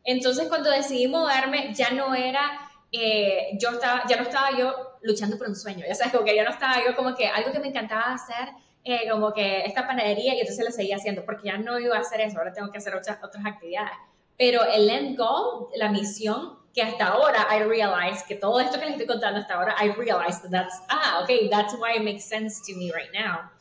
Entonces, 0.03 0.47
cuando 0.47 0.69
decidí 0.69 1.07
moverme, 1.07 1.73
ya 1.73 1.91
no 1.91 2.15
era, 2.15 2.69
eh, 2.91 3.49
yo 3.59 3.71
estaba, 3.71 4.03
ya 4.07 4.17
no 4.17 4.23
estaba 4.23 4.57
yo 4.57 4.97
luchando 5.01 5.37
por 5.37 5.47
un 5.47 5.55
sueño, 5.55 5.85
ya 5.87 5.95
sabes, 5.95 6.11
como 6.11 6.25
que 6.25 6.35
ya 6.35 6.43
no 6.43 6.49
estaba 6.51 6.83
yo 6.85 6.95
como 6.95 7.15
que 7.15 7.27
algo 7.27 7.51
que 7.51 7.59
me 7.59 7.67
encantaba 7.67 8.13
hacer, 8.13 8.49
eh, 8.83 9.09
como 9.09 9.33
que 9.33 9.65
esta 9.65 9.85
panadería, 9.85 10.35
y 10.35 10.39
entonces 10.39 10.65
lo 10.65 10.71
seguía 10.71 10.95
haciendo, 10.95 11.23
porque 11.25 11.47
ya 11.47 11.57
no 11.57 11.79
iba 11.79 11.95
a 11.95 11.99
hacer 11.99 12.21
eso, 12.21 12.37
ahora 12.37 12.53
tengo 12.53 12.71
que 12.71 12.77
hacer 12.77 12.95
otras, 12.95 13.17
otras 13.23 13.45
actividades. 13.45 13.91
Pero 14.37 14.63
el 14.63 14.89
end 14.89 15.17
goal, 15.17 15.67
la 15.75 15.89
misión, 15.89 16.57
que 16.73 16.81
hasta 16.81 17.07
ahora 17.07 17.47
I 17.51 17.63
realize 17.63 18.23
que 18.27 18.35
todo 18.35 18.59
esto 18.59 18.79
que 18.79 18.85
les 18.85 18.91
estoy 18.91 19.07
contando 19.07 19.39
hasta 19.39 19.55
ahora, 19.55 19.75
I 19.81 19.91
realize 19.91 20.41
that 20.41 20.51
that's, 20.51 20.81
ah, 20.89 21.19
okay, 21.23 21.49
that's 21.49 21.73
why 21.73 21.97
it 21.97 22.03
makes 22.03 22.23
sense 22.23 22.61
to 22.65 22.77
me 22.77 22.91
right 22.91 23.11
now. 23.13 23.51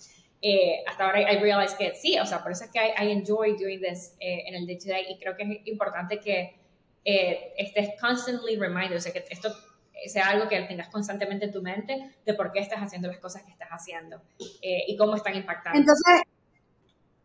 Eh, 0.40 0.85
hasta 0.87 1.05
ahora 1.05 1.33
I 1.33 1.38
realize 1.40 1.74
que 1.77 1.94
sí, 1.96 2.18
o 2.18 2.24
sea, 2.24 2.42
por 2.42 2.53
eso 2.53 2.64
es 2.64 2.70
que 2.70 2.79
I, 2.79 3.11
enjoy 3.11 3.57
doing 3.57 3.81
this 3.81 4.14
eh, 4.20 4.44
en 4.46 4.55
el 4.55 4.66
day 4.66 4.79
to 4.79 4.88
day 4.88 5.07
y 5.09 5.18
creo 5.18 5.37
que 5.37 5.42
es 5.42 5.66
importante 5.66 6.20
que 6.20 6.57
eh, 7.05 7.55
estés 7.57 8.01
constantly 8.01 8.57
reminded, 8.57 8.96
o 8.96 9.01
sea, 9.01 9.12
que 9.12 9.24
esto 9.29 9.53
sea 10.07 10.29
algo 10.29 10.48
que 10.48 10.61
tengas 10.62 10.88
constantemente 10.90 11.46
en 11.46 11.53
tu 11.53 11.61
mente 11.61 12.14
de 12.24 12.35
por 12.35 12.53
qué 12.53 12.61
estás 12.61 12.79
haciendo 12.79 13.09
las 13.09 13.18
cosas 13.18 13.42
que 13.42 13.51
estás 13.51 13.68
haciendo 13.70 14.22
y 14.38 14.96
cómo 14.96 15.16
están 15.16 15.35
impactando. 15.35 15.77
Entonces, 15.77 16.22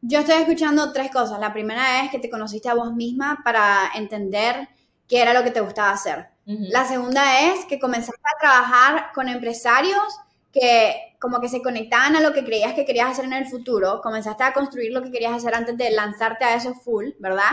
yo 0.02 0.20
estoy 0.20 0.42
escuchando 0.42 0.92
tres 0.92 1.12
cosas. 1.12 1.40
La 1.40 1.54
primera 1.54 2.04
es 2.04 2.10
que 2.10 2.18
te 2.18 2.32
conociste 2.32 2.68
a 2.68 2.74
vos 2.74 2.94
misma 2.94 3.42
para 3.44 3.92
entender 3.96 4.68
qué 5.08 5.22
era 5.22 5.34
lo 5.34 5.44
que 5.44 5.52
te 5.52 5.62
gustaba 5.62 5.92
hacer. 5.92 6.30
La 6.46 6.86
segunda 6.86 7.52
es 7.52 7.66
que 7.66 7.80
comenzaste 7.80 8.22
a 8.22 8.40
trabajar 8.40 9.12
con 9.14 9.30
empresarios 9.30 10.04
que 10.52 11.13
como 11.24 11.40
que 11.40 11.48
se 11.48 11.62
conectaban 11.62 12.18
a 12.18 12.20
lo 12.20 12.34
que 12.34 12.44
creías 12.44 12.74
que 12.74 12.84
querías 12.84 13.10
hacer 13.10 13.24
en 13.24 13.32
el 13.32 13.46
futuro, 13.46 14.02
comenzaste 14.04 14.44
a 14.44 14.52
construir 14.52 14.92
lo 14.92 15.02
que 15.02 15.10
querías 15.10 15.32
hacer 15.32 15.56
antes 15.56 15.78
de 15.78 15.90
lanzarte 15.90 16.44
a 16.44 16.56
eso 16.56 16.74
full, 16.74 17.12
¿verdad? 17.18 17.52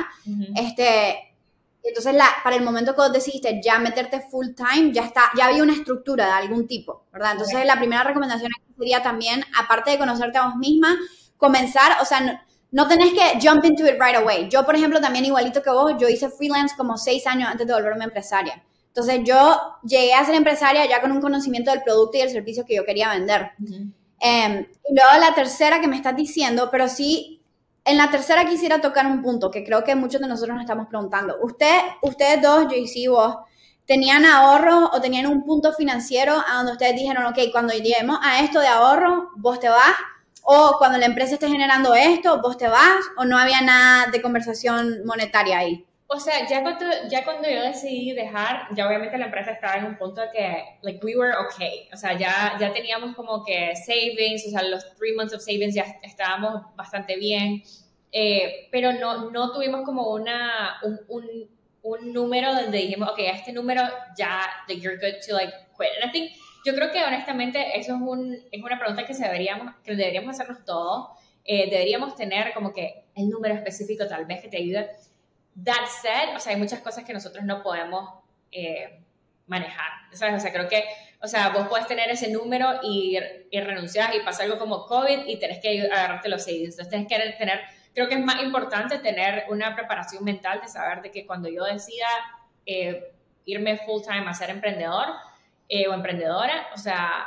Este, 0.56 1.36
entonces 1.80 2.14
la, 2.14 2.26
para 2.42 2.56
el 2.56 2.64
momento 2.64 2.96
que 2.96 3.00
vos 3.00 3.12
decidiste 3.12 3.60
ya 3.62 3.78
meterte 3.78 4.22
full 4.28 4.56
time, 4.56 4.90
ya 4.90 5.04
está, 5.04 5.30
ya 5.38 5.46
había 5.46 5.62
una 5.62 5.74
estructura 5.74 6.26
de 6.26 6.32
algún 6.32 6.66
tipo, 6.66 7.04
¿verdad? 7.12 7.34
Entonces 7.34 7.64
la 7.64 7.76
primera 7.76 8.02
recomendación 8.02 8.50
sería 8.76 9.04
también, 9.04 9.44
aparte 9.56 9.92
de 9.92 9.98
conocerte 9.98 10.38
a 10.38 10.46
vos 10.46 10.56
misma, 10.56 10.98
comenzar, 11.36 12.02
o 12.02 12.04
sea, 12.04 12.44
no 12.72 12.88
tenés 12.88 13.12
que 13.12 13.38
jump 13.40 13.64
into 13.64 13.86
it 13.86 14.00
right 14.00 14.16
away. 14.16 14.48
Yo, 14.48 14.66
por 14.66 14.74
ejemplo, 14.74 15.00
también 15.00 15.26
igualito 15.26 15.62
que 15.62 15.70
vos, 15.70 15.92
yo 15.96 16.08
hice 16.08 16.28
freelance 16.28 16.74
como 16.76 16.98
seis 16.98 17.24
años 17.28 17.48
antes 17.48 17.68
de 17.68 17.72
volverme 17.72 18.02
empresaria. 18.02 18.64
Entonces 19.00 19.24
yo 19.26 19.78
llegué 19.82 20.12
a 20.12 20.24
ser 20.24 20.34
empresaria 20.34 20.84
ya 20.86 21.00
con 21.00 21.10
un 21.10 21.22
conocimiento 21.22 21.70
del 21.70 21.82
producto 21.82 22.18
y 22.18 22.20
el 22.20 22.30
servicio 22.30 22.66
que 22.66 22.74
yo 22.74 22.84
quería 22.84 23.08
vender. 23.08 23.52
Em, 24.20 24.66
y 24.88 24.94
luego 24.94 25.10
la 25.18 25.34
tercera 25.34 25.80
que 25.80 25.88
me 25.88 25.96
estás 25.96 26.14
diciendo, 26.14 26.68
pero 26.70 26.86
sí, 26.86 27.40
en 27.84 27.96
la 27.96 28.10
tercera 28.10 28.44
quisiera 28.44 28.80
tocar 28.82 29.06
un 29.06 29.22
punto 29.22 29.50
que 29.50 29.64
creo 29.64 29.82
que 29.82 29.94
muchos 29.94 30.20
de 30.20 30.28
nosotros 30.28 30.54
nos 30.54 30.64
estamos 30.64 30.86
preguntando. 30.88 31.38
Usted, 31.42 31.80
ustedes 32.02 32.42
dos, 32.42 32.66
JC, 32.68 33.08
vos, 33.08 33.36
¿tenían 33.86 34.26
ahorro 34.26 34.90
o 34.92 35.00
tenían 35.00 35.26
un 35.26 35.44
punto 35.44 35.72
financiero 35.72 36.34
a 36.46 36.56
donde 36.56 36.72
ustedes 36.72 36.96
dijeron, 36.96 37.24
ok, 37.24 37.38
cuando 37.50 37.72
lleguemos 37.72 38.18
a 38.22 38.40
esto 38.40 38.60
de 38.60 38.68
ahorro, 38.68 39.30
vos 39.36 39.58
te 39.58 39.70
vas? 39.70 39.94
O 40.42 40.76
cuando 40.78 40.98
la 40.98 41.06
empresa 41.06 41.34
esté 41.34 41.48
generando 41.48 41.94
esto, 41.94 42.42
vos 42.42 42.58
te 42.58 42.68
vas, 42.68 43.00
o 43.16 43.24
no 43.24 43.38
había 43.38 43.62
nada 43.62 44.10
de 44.10 44.20
conversación 44.20 45.06
monetaria 45.06 45.58
ahí. 45.58 45.86
O 46.12 46.18
sea, 46.18 46.44
ya 46.48 46.60
cuando, 46.62 46.84
ya 47.08 47.24
cuando 47.24 47.48
yo 47.48 47.62
decidí 47.62 48.12
dejar, 48.12 48.66
ya 48.74 48.88
obviamente 48.88 49.16
la 49.16 49.26
empresa 49.26 49.52
estaba 49.52 49.76
en 49.76 49.84
un 49.84 49.96
punto 49.96 50.20
de 50.20 50.30
que, 50.32 50.64
like, 50.82 51.06
we 51.06 51.16
were 51.16 51.32
okay. 51.36 51.88
O 51.92 51.96
sea, 51.96 52.18
ya, 52.18 52.56
ya 52.58 52.72
teníamos 52.72 53.14
como 53.14 53.44
que 53.44 53.76
savings, 53.76 54.44
o 54.48 54.50
sea, 54.50 54.64
los 54.64 54.92
three 54.98 55.14
months 55.14 55.32
of 55.32 55.40
savings 55.40 55.72
ya 55.72 55.84
estábamos 56.02 56.62
bastante 56.74 57.16
bien. 57.16 57.62
Eh, 58.10 58.66
pero 58.72 58.92
no, 58.92 59.30
no 59.30 59.52
tuvimos 59.52 59.82
como 59.84 60.12
una, 60.12 60.80
un, 60.82 60.98
un, 61.06 61.48
un, 61.82 62.12
número 62.12 62.56
donde 62.56 62.78
dijimos, 62.78 63.08
ok, 63.10 63.20
a 63.20 63.36
este 63.36 63.52
número 63.52 63.82
ya, 64.18 64.40
like, 64.66 64.82
you're 64.82 64.98
good 64.98 65.20
to, 65.24 65.34
like, 65.34 65.52
quit. 65.78 65.90
And 66.02 66.10
I 66.10 66.12
think, 66.12 66.32
yo 66.64 66.74
creo 66.74 66.90
que 66.90 67.04
honestamente 67.04 67.78
eso 67.78 67.94
es, 67.94 68.00
un, 68.00 68.36
es 68.50 68.60
una 68.60 68.80
pregunta 68.80 69.06
que, 69.06 69.14
se 69.14 69.22
deberíamos, 69.22 69.76
que 69.84 69.94
deberíamos 69.94 70.30
hacernos 70.34 70.64
todos. 70.64 71.10
Eh, 71.44 71.70
deberíamos 71.70 72.16
tener 72.16 72.52
como 72.52 72.72
que 72.72 73.04
el 73.14 73.28
número 73.28 73.54
específico 73.54 74.08
tal 74.08 74.24
vez 74.26 74.40
que 74.40 74.48
te 74.48 74.56
ayude 74.56 74.90
That 75.64 75.86
said, 76.02 76.36
o 76.36 76.40
sea, 76.40 76.52
hay 76.52 76.58
muchas 76.58 76.80
cosas 76.80 77.04
que 77.04 77.12
nosotros 77.12 77.44
no 77.44 77.62
podemos 77.62 78.08
eh, 78.52 79.00
manejar, 79.46 79.90
¿sabes? 80.12 80.36
O 80.36 80.40
sea, 80.40 80.52
creo 80.52 80.68
que, 80.68 80.84
o 81.20 81.26
sea, 81.26 81.50
vos 81.50 81.66
puedes 81.68 81.86
tener 81.86 82.08
ese 82.10 82.30
número 82.30 82.80
y, 82.82 83.18
y 83.50 83.60
renunciar 83.60 84.14
y 84.14 84.20
pasa 84.20 84.44
algo 84.44 84.58
como 84.58 84.86
COVID 84.86 85.26
y 85.26 85.38
tenés 85.38 85.58
que 85.58 85.88
agarrarte 85.90 86.28
los 86.28 86.44
savings. 86.44 86.78
Entonces, 86.78 86.88
tienes 86.88 87.08
que 87.08 87.36
tener, 87.36 87.60
creo 87.92 88.08
que 88.08 88.14
es 88.14 88.24
más 88.24 88.42
importante 88.42 88.98
tener 88.98 89.44
una 89.50 89.74
preparación 89.74 90.24
mental 90.24 90.60
de 90.60 90.68
saber 90.68 91.02
de 91.02 91.10
que 91.10 91.26
cuando 91.26 91.48
yo 91.48 91.64
decida 91.64 92.06
eh, 92.64 93.12
irme 93.44 93.78
full 93.78 94.02
time 94.02 94.28
a 94.28 94.34
ser 94.34 94.50
emprendedor 94.50 95.08
eh, 95.68 95.88
o 95.88 95.94
emprendedora, 95.94 96.68
o 96.72 96.78
sea, 96.78 97.26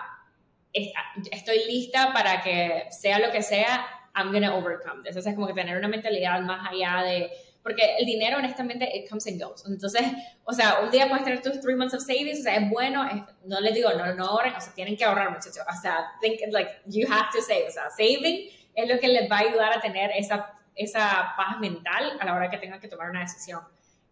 estoy 0.71 1.65
lista 1.67 2.13
para 2.13 2.41
que 2.41 2.87
sea 2.89 3.19
lo 3.19 3.31
que 3.31 3.41
sea, 3.41 3.85
I'm 4.15 4.31
gonna 4.31 4.55
overcome 4.55 4.99
Entonces, 4.99 5.25
es 5.27 5.35
como 5.35 5.47
que 5.47 5.53
tener 5.53 5.77
una 5.77 5.87
mentalidad 5.87 6.39
más 6.41 6.69
allá 6.71 7.03
de 7.03 7.31
porque 7.63 7.95
el 7.97 8.05
dinero, 8.05 8.37
honestamente, 8.37 8.85
it 8.93 9.09
comes 9.09 9.25
and 9.25 9.41
goes. 9.41 9.63
Entonces, 9.65 10.01
o 10.43 10.51
sea, 10.51 10.81
un 10.83 10.91
día 10.91 11.07
puedes 11.07 11.23
tener 11.23 11.41
tus 11.41 11.61
three 11.61 11.75
months 11.75 11.93
of 11.93 12.01
savings, 12.01 12.41
o 12.41 12.43
sea, 12.43 12.57
es 12.57 12.69
bueno, 12.69 13.03
no 13.45 13.59
les 13.61 13.73
digo, 13.73 13.89
no, 13.93 14.13
no 14.13 14.25
ahorren, 14.25 14.53
o 14.53 14.59
sea, 14.61 14.73
tienen 14.73 14.97
que 14.97 15.05
ahorrar, 15.05 15.29
muchachos. 15.29 15.59
O 15.59 15.81
sea, 15.81 16.11
think, 16.21 16.41
like, 16.51 16.69
you 16.85 17.07
have 17.09 17.29
to 17.33 17.41
save. 17.41 17.65
O 17.67 17.71
sea, 17.71 17.89
saving 17.89 18.49
es 18.75 18.89
lo 18.89 18.99
que 18.99 19.07
les 19.07 19.31
va 19.31 19.37
a 19.37 19.39
ayudar 19.39 19.77
a 19.77 19.81
tener 19.81 20.11
esa, 20.15 20.53
esa 20.75 21.33
paz 21.37 21.59
mental 21.59 22.17
a 22.19 22.25
la 22.25 22.35
hora 22.35 22.49
que 22.49 22.57
tengan 22.57 22.81
que 22.81 22.89
tomar 22.89 23.09
una 23.09 23.21
decisión. 23.21 23.61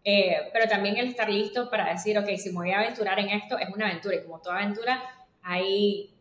Eh, 0.04 0.50
pero 0.52 0.66
también 0.66 0.96
el 0.96 1.08
estar 1.08 1.28
listo 1.28 1.68
para 1.68 1.92
decir, 1.92 2.18
ok, 2.18 2.28
si 2.36 2.48
me 2.50 2.56
voy 2.56 2.70
a 2.72 2.78
aventurar 2.78 3.18
en 3.20 3.28
esto, 3.28 3.58
es 3.58 3.68
una 3.68 3.88
aventura. 3.88 4.16
Y 4.16 4.22
como 4.22 4.40
toda 4.40 4.56
aventura, 4.56 5.02
hay 5.42 6.14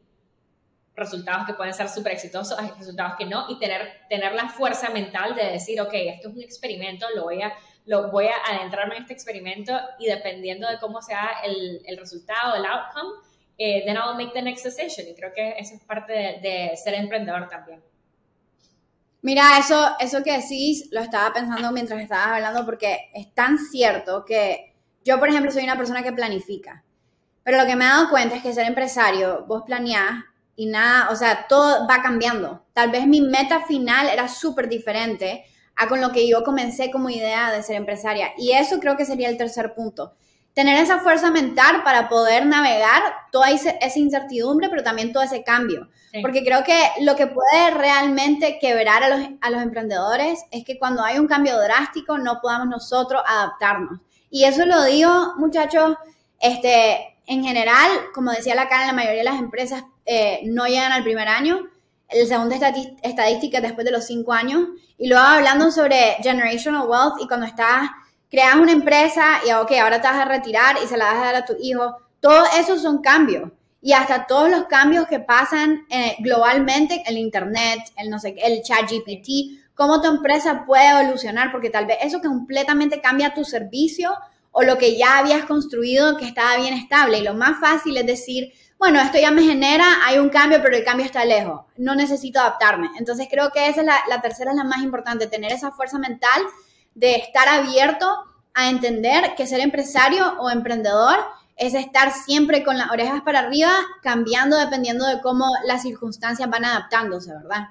resultados 0.96 1.46
que 1.46 1.54
pueden 1.54 1.74
ser 1.74 1.90
súper 1.90 2.14
exitosos, 2.14 2.58
hay 2.60 2.70
resultados 2.78 3.14
que 3.18 3.26
no, 3.26 3.46
y 3.50 3.58
tener, 3.60 4.02
tener 4.10 4.34
la 4.34 4.50
fuerza 4.50 4.90
mental 4.90 5.36
de 5.36 5.46
decir, 5.46 5.80
ok, 5.82 5.94
esto 5.94 6.30
es 6.30 6.36
un 6.36 6.42
experimento, 6.42 7.08
lo 7.16 7.24
voy 7.24 7.42
a, 7.42 7.54
lo 7.86 8.12
voy 8.12 8.28
a 8.28 8.56
adentrarme 8.56 8.96
en 8.96 9.04
este 9.04 9.14
experimento 9.14 9.80
y 10.00 10.08
dependiendo 10.08 10.70
de 10.70 10.80
cómo 10.80 11.02
sea 11.02 11.42
el, 11.44 11.82
el 11.86 11.98
resultado, 11.98 12.56
el 12.56 12.66
outcome, 12.66 13.12
eh, 13.64 13.84
then 13.86 13.96
I'll 13.96 14.16
make 14.16 14.34
the 14.34 14.42
next 14.42 14.64
decision. 14.64 15.08
Y 15.08 15.14
creo 15.14 15.32
que 15.32 15.54
eso 15.60 15.76
es 15.76 15.82
parte 15.82 16.14
de, 16.14 16.72
ser 16.84 16.96
emprendedor 16.96 17.48
también. 17.48 17.84
Mira, 19.22 19.60
eso, 19.60 19.96
eso 20.00 20.24
que 20.24 20.36
decís 20.36 20.90
lo 20.92 21.00
estaba 21.00 21.32
pensando 21.32 21.72
mientras 21.72 22.02
estabas 22.02 22.30
hablando 22.30 22.66
porque 22.66 23.12
es 23.14 23.32
tan 23.36 23.60
cierto 23.60 24.26
que 24.26 24.74
yo, 25.06 25.20
por 25.20 25.30
ejemplo, 25.30 25.52
soy 25.52 25.64
una 25.64 25.78
persona 25.78 26.02
que 26.02 26.12
planifica. 26.12 26.84
Pero 27.44 27.58
lo 27.58 27.68
que 27.68 27.76
me 27.76 27.86
he 27.86 27.88
dado 27.88 28.10
cuenta 28.10 28.36
es 28.36 28.42
que 28.42 28.52
ser 28.52 28.66
empresario, 28.66 29.46
vos 29.48 29.62
planeás 29.64 30.24
y 30.56 30.66
nada, 30.68 31.10
o 31.10 31.16
sea, 31.16 31.48
todo 31.48 31.88
va 31.88 32.02
cambiando. 32.02 32.66
Tal 32.74 32.92
vez 32.92 33.08
mi 33.08 33.22
meta 33.22 33.62
final 33.66 34.08
era 34.10 34.28
súper 34.28 34.70
diferente 34.70 35.46
a 35.76 35.88
con 35.88 36.02
lo 36.02 36.12
que 36.12 36.28
yo 36.28 36.44
comencé 36.44 36.92
como 36.92 37.10
idea 37.10 37.52
de 37.52 37.64
ser 37.64 37.76
empresaria. 37.76 38.32
Y 38.38 38.52
eso 38.52 38.80
creo 38.80 38.98
que 38.98 39.06
sería 39.06 39.30
el 39.30 39.38
tercer 39.38 39.74
punto. 39.74 40.14
Tener 40.54 40.76
esa 40.82 41.00
fuerza 41.00 41.32
mental 41.32 41.84
para 41.84 42.10
poder 42.10 42.46
navegar 42.46 43.02
toda 43.32 43.52
esa 43.52 44.00
incertidumbre, 44.00 44.70
pero 44.70 44.84
también 44.84 45.14
todo 45.14 45.24
ese 45.24 45.44
cambio. 45.44 45.90
Porque 46.22 46.44
creo 46.44 46.64
que 46.66 46.78
lo 47.02 47.16
que 47.16 47.28
puede 47.28 47.72
realmente 47.72 48.60
quebrar 48.60 49.02
a 49.02 49.10
los, 49.18 49.30
a 49.40 49.50
los 49.50 49.62
emprendedores 49.62 50.44
es 50.52 50.66
que 50.66 50.78
cuando 50.78 51.04
hay 51.04 51.18
un 51.20 51.28
cambio 51.28 51.58
drástico 51.58 52.18
no 52.18 52.42
podamos 52.42 52.68
nosotros 52.68 53.22
adaptarnos. 53.26 54.02
Y 54.30 54.44
eso 54.44 54.66
lo 54.66 54.84
digo, 54.84 55.36
muchachos, 55.38 55.96
este, 56.40 57.11
en 57.28 57.44
general, 57.44 57.90
como 58.14 58.32
decía 58.32 58.56
la 58.56 58.68
cara, 58.68 58.88
la 58.88 58.94
mayoría 58.94 59.20
de 59.20 59.30
las 59.30 59.40
empresas 59.40 59.84
eh, 60.06 60.42
no 60.46 60.66
llegan 60.66 60.92
al 60.92 61.04
primer 61.04 61.28
año. 61.28 61.68
El 62.10 62.28
segundo 62.28 62.56
estadística 62.56 63.58
es 63.58 63.64
después 63.64 63.86
de 63.86 63.92
los 63.92 64.06
cinco 64.06 64.34
años. 64.34 64.68
Y 64.98 65.08
luego 65.08 65.24
hablando 65.24 65.72
sobre 65.72 66.18
generational 66.22 66.88
wealth 66.88 67.22
y 67.22 67.28
cuando 67.28 67.46
estás, 67.46 67.90
creas 68.30 68.56
una 68.56 68.72
empresa 68.72 69.40
y 69.48 69.52
ok, 69.52 69.72
ahora 69.82 70.02
te 70.02 70.08
vas 70.08 70.18
a 70.18 70.26
retirar 70.26 70.78
y 70.84 70.88
se 70.88 70.98
la 70.98 71.06
vas 71.06 71.16
a 71.16 71.26
dar 71.26 71.36
a 71.36 71.46
tu 71.46 71.56
hijo. 71.62 71.98
Todo 72.20 72.44
eso 72.60 72.78
son 72.78 73.02
cambios. 73.02 73.52
Y 73.82 73.94
hasta 73.94 74.28
todos 74.28 74.50
los 74.50 74.66
cambios 74.66 75.08
que 75.08 75.20
pasan 75.20 75.86
eh, 75.90 76.16
globalmente, 76.20 77.04
el 77.08 77.18
internet, 77.18 77.80
el 77.98 78.10
no 78.10 78.20
sé, 78.20 78.36
el 78.38 78.62
chat 78.62 78.90
GPT, 78.90 79.72
cómo 79.74 80.02
tu 80.02 80.08
empresa 80.08 80.66
puede 80.68 80.90
evolucionar, 80.90 81.52
porque 81.52 81.72
tal 81.72 81.88
vez 81.88 81.98
eso 82.02 82.22
completamente 82.22 83.02
cambia 83.02 83.34
tu 83.34 83.44
servicio 83.44 84.12
o 84.52 84.64
lo 84.64 84.78
que 84.78 84.98
ya 84.98 85.18
habías 85.18 85.46
construido 85.46 86.18
que 86.18 86.26
estaba 86.26 86.58
bien 86.58 86.74
estable. 86.74 87.20
Y 87.20 87.24
lo 87.24 87.34
más 87.34 87.60
fácil 87.60 87.98
es 87.98 88.06
decir, 88.06 88.54
bueno, 88.78 89.00
esto 89.00 89.20
ya 89.20 89.32
me 89.32 89.44
genera, 89.44 89.86
hay 90.06 90.18
un 90.18 90.30
cambio, 90.30 90.60
pero 90.62 90.76
el 90.76 90.84
cambio 90.84 91.06
está 91.06 91.24
lejos, 91.24 91.62
no 91.78 91.94
necesito 91.94 92.40
adaptarme. 92.40 92.90
Entonces 92.98 93.28
creo 93.30 93.52
que 93.52 93.68
esa 93.68 93.82
es 93.82 93.88
la, 93.88 94.22
tercera, 94.22 94.52
es 94.52 94.58
la 94.58 94.64
más 94.64 94.82
importante, 94.82 95.28
tener 95.28 95.52
esa 95.52 95.72
fuerza 95.72 96.00
mental 96.00 96.42
de 96.96 97.16
estar 97.16 97.48
abierto 97.48 98.10
a 98.54 98.70
entender 98.70 99.36
que 99.36 99.46
ser 99.48 99.60
empresario 99.60 100.34
o 100.40 100.50
emprendedor 100.50 101.20
es 101.58 101.76
estar 101.76 102.12
siempre 102.12 102.64
con 102.64 102.78
las 102.78 102.90
orejas 102.90 103.22
para 103.22 103.40
arriba, 103.40 103.72
cambiando 104.02 104.58
dependiendo 104.58 105.06
de 105.06 105.22
cómo 105.22 105.46
las 105.66 105.84
circunstancias 105.84 106.50
van 106.50 106.66
adaptándose, 106.66 107.32
¿verdad? 107.34 107.68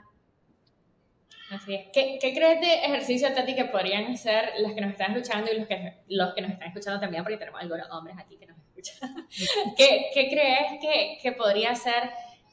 Así 1.50 1.74
es. 1.74 1.88
¿Qué, 1.92 2.18
crees 2.20 2.60
de 2.60 2.74
ejercicio, 2.84 3.32
Tati, 3.34 3.54
que 3.54 3.64
podrían 3.64 4.12
hacer 4.12 4.52
los 4.60 4.72
que 4.72 4.80
nos 4.80 4.92
están 4.92 5.16
escuchando 5.16 5.50
y 5.52 5.58
los 5.58 5.66
que, 5.66 5.94
los 6.08 6.34
que 6.34 6.42
nos 6.42 6.52
están 6.52 6.68
escuchando 6.68 7.00
también, 7.00 7.24
porque 7.24 7.38
tenemos 7.38 7.60
algunos 7.60 7.90
hombres 7.90 8.16
aquí 8.18 8.36
que 8.36 8.46
nos 8.46 8.56
¿Qué, 9.76 10.10
crees 10.12 10.80
que, 10.80 11.18
que, 11.20 11.32
podría 11.32 11.74
ser, 11.74 12.10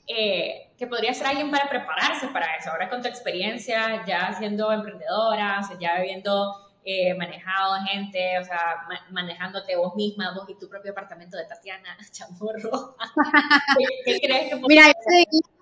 eh, 0.07 0.71
que 0.77 0.87
podría 0.87 1.13
ser 1.13 1.27
alguien 1.27 1.49
para 1.51 1.69
prepararse 1.69 2.27
para 2.27 2.55
eso? 2.55 2.71
Ahora 2.71 2.89
con 2.89 3.01
tu 3.01 3.07
experiencia, 3.07 4.03
ya 4.05 4.33
siendo 4.37 4.71
emprendedora, 4.71 5.61
ya 5.79 5.95
habiendo 5.95 6.67
eh, 6.83 7.13
manejado 7.15 7.75
gente, 7.85 8.39
o 8.39 8.43
sea, 8.43 8.87
manejándote 9.11 9.75
vos 9.75 9.95
misma, 9.95 10.33
vos 10.33 10.49
y 10.49 10.57
tu 10.57 10.69
propio 10.69 10.91
apartamento 10.91 11.37
de 11.37 11.45
Tatiana 11.45 11.97
Chamorro. 12.11 12.95
¿Qué, 14.05 14.19
crees 14.19 14.49
que 14.49 14.55
Mira, 14.67 14.87
yo 14.87 14.93
te 14.93 15.15
diría 15.15 15.56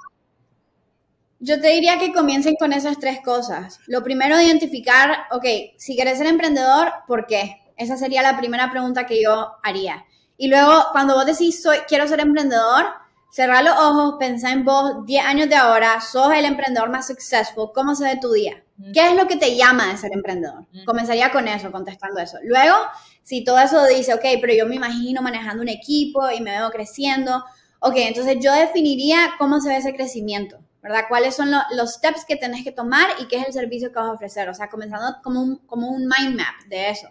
que 1.99 2.13
comiencen 2.13 2.55
con 2.55 2.73
esas 2.73 2.99
tres 2.99 3.19
cosas. 3.23 3.79
Lo 3.87 4.03
primero, 4.03 4.39
identificar, 4.39 5.25
ok, 5.31 5.45
si 5.77 5.95
quieres 5.95 6.17
ser 6.17 6.27
emprendedor, 6.27 6.91
¿por 7.07 7.27
qué? 7.27 7.61
Esa 7.77 7.97
sería 7.97 8.21
la 8.21 8.37
primera 8.37 8.71
pregunta 8.71 9.05
que 9.05 9.21
yo 9.21 9.51
haría. 9.63 10.05
Y 10.37 10.47
luego, 10.47 10.85
cuando 10.91 11.15
vos 11.15 11.25
decís, 11.25 11.61
soy, 11.61 11.79
quiero 11.87 12.07
ser 12.07 12.19
emprendedor, 12.19 12.85
cerrar 13.29 13.63
los 13.63 13.77
ojos, 13.77 14.15
pensá 14.17 14.51
en 14.51 14.63
vos 14.63 15.05
10 15.05 15.25
años 15.25 15.49
de 15.49 15.55
ahora, 15.55 15.99
sos 16.01 16.31
el 16.33 16.45
emprendedor 16.45 16.89
más 16.89 17.07
successful, 17.07 17.71
¿cómo 17.73 17.95
se 17.95 18.05
ve 18.05 18.17
tu 18.21 18.31
día? 18.31 18.63
¿Qué 18.93 19.07
es 19.07 19.15
lo 19.15 19.27
que 19.27 19.37
te 19.37 19.55
llama 19.55 19.89
de 19.89 19.97
ser 19.97 20.11
emprendedor? 20.13 20.65
Comenzaría 20.85 21.31
con 21.31 21.47
eso, 21.47 21.71
contestando 21.71 22.19
eso. 22.19 22.37
Luego, 22.43 22.75
si 23.23 23.43
todo 23.43 23.59
eso 23.59 23.85
dice, 23.87 24.13
ok, 24.13 24.23
pero 24.41 24.53
yo 24.53 24.65
me 24.65 24.75
imagino 24.75 25.21
manejando 25.21 25.63
un 25.63 25.69
equipo 25.69 26.29
y 26.31 26.41
me 26.41 26.51
veo 26.51 26.69
creciendo, 26.71 27.43
ok, 27.79 27.93
entonces 27.97 28.37
yo 28.41 28.53
definiría 28.53 29.31
cómo 29.37 29.61
se 29.61 29.69
ve 29.69 29.77
ese 29.77 29.93
crecimiento, 29.93 30.59
¿verdad? 30.85 31.05
¿Cuáles 31.09 31.35
son 31.35 31.49
los 31.71 31.93
steps 31.93 32.25
que 32.25 32.35
tenés 32.35 32.63
que 32.63 32.71
tomar 32.71 33.09
y 33.19 33.27
qué 33.27 33.37
es 33.37 33.47
el 33.47 33.53
servicio 33.53 33.91
que 33.91 33.97
vas 33.97 34.07
a 34.07 34.11
ofrecer? 34.11 34.47
O 34.49 34.53
sea, 34.53 34.69
comenzando 34.69 35.17
como 35.23 35.41
un, 35.41 35.55
como 35.65 35.89
un 35.89 36.01
mind 36.01 36.37
map 36.37 36.61
de 36.67 36.91
eso. 36.91 37.07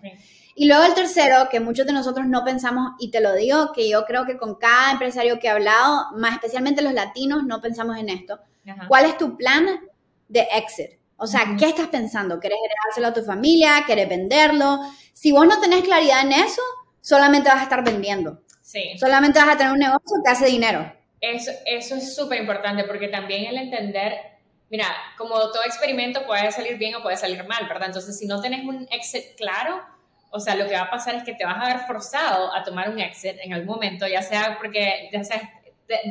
Y 0.55 0.69
luego 0.69 0.85
el 0.85 0.95
tercero, 0.95 1.49
que 1.51 1.59
muchos 1.59 1.85
de 1.85 1.93
nosotros 1.93 2.25
no 2.29 2.45
pensamos, 2.45 2.93
y 3.01 3.11
te 3.11 3.21
lo 3.21 3.35
digo, 3.35 3.73
que 3.73 3.91
yo 3.91 4.05
creo 4.05 4.27
que 4.27 4.39
con 4.39 4.55
cada 4.55 4.93
empresario 4.93 5.41
que 5.41 5.49
he 5.49 5.51
hablado, 5.51 6.13
más 6.17 6.35
especialmente 6.35 6.83
los 6.83 6.93
latinos, 6.93 7.43
no 7.43 7.61
pensamos 7.61 7.99
en 7.99 8.11
esto. 8.11 8.39
¿Cuál 8.87 9.07
es 9.07 9.19
tu 9.19 9.37
plan 9.37 9.67
de 10.29 10.47
exit? 10.53 10.91
O 11.17 11.27
sea, 11.27 11.57
¿qué 11.59 11.67
estás 11.67 11.89
pensando? 11.89 12.39
¿Quieres 12.39 12.61
heredárselo 12.65 13.09
a 13.09 13.13
tu 13.13 13.25
familia? 13.25 13.83
¿Quieres 13.87 14.09
venderlo? 14.09 14.83
Si 15.13 15.33
vos 15.33 15.49
no 15.49 15.59
tenés 15.59 15.83
claridad 15.83 16.21
en 16.21 16.31
eso, 16.31 16.63
solamente 17.01 17.49
vas 17.49 17.59
a 17.59 17.65
estar 17.65 17.83
vendiendo. 17.83 18.41
Sí. 18.63 18.97
Solamente 19.01 19.41
vas 19.41 19.49
a 19.49 19.57
tener 19.57 19.73
un 19.73 19.81
negocio 19.81 20.17
que 20.25 20.31
hace 20.31 20.47
dinero. 20.47 20.93
Eso, 21.33 21.51
eso 21.65 21.95
es 21.95 22.15
súper 22.15 22.41
importante 22.41 22.85
porque 22.85 23.09
también 23.09 23.47
el 23.47 23.57
entender, 23.57 24.19
mira, 24.69 24.87
como 25.17 25.37
todo 25.37 25.65
experimento 25.65 26.27
puede 26.27 26.53
salir 26.53 26.77
bien 26.77 26.95
o 26.97 27.03
puede 27.03 27.17
salir 27.17 27.45
mal, 27.45 27.67
¿verdad? 27.67 27.89
Entonces, 27.89 28.19
si 28.19 28.27
no 28.27 28.43
tenés 28.43 28.65
un 28.65 28.87
exit 28.91 29.35
claro, 29.37 29.81
o 30.31 30.39
sea, 30.39 30.55
lo 30.55 30.67
que 30.67 30.75
va 30.75 30.83
a 30.83 30.91
pasar 30.91 31.15
es 31.15 31.23
que 31.23 31.35
te 31.35 31.45
vas 31.45 31.57
a 31.59 31.75
ver 31.75 31.87
forzado 31.87 32.55
a 32.55 32.63
tomar 32.63 32.91
un 32.91 32.99
exit 32.99 33.37
en 33.41 33.55
algún 33.55 33.69
momento, 33.69 34.07
ya 34.07 34.21
sea 34.21 34.59
porque 34.59 35.09
ya 35.13 35.25
sea, 35.25 35.41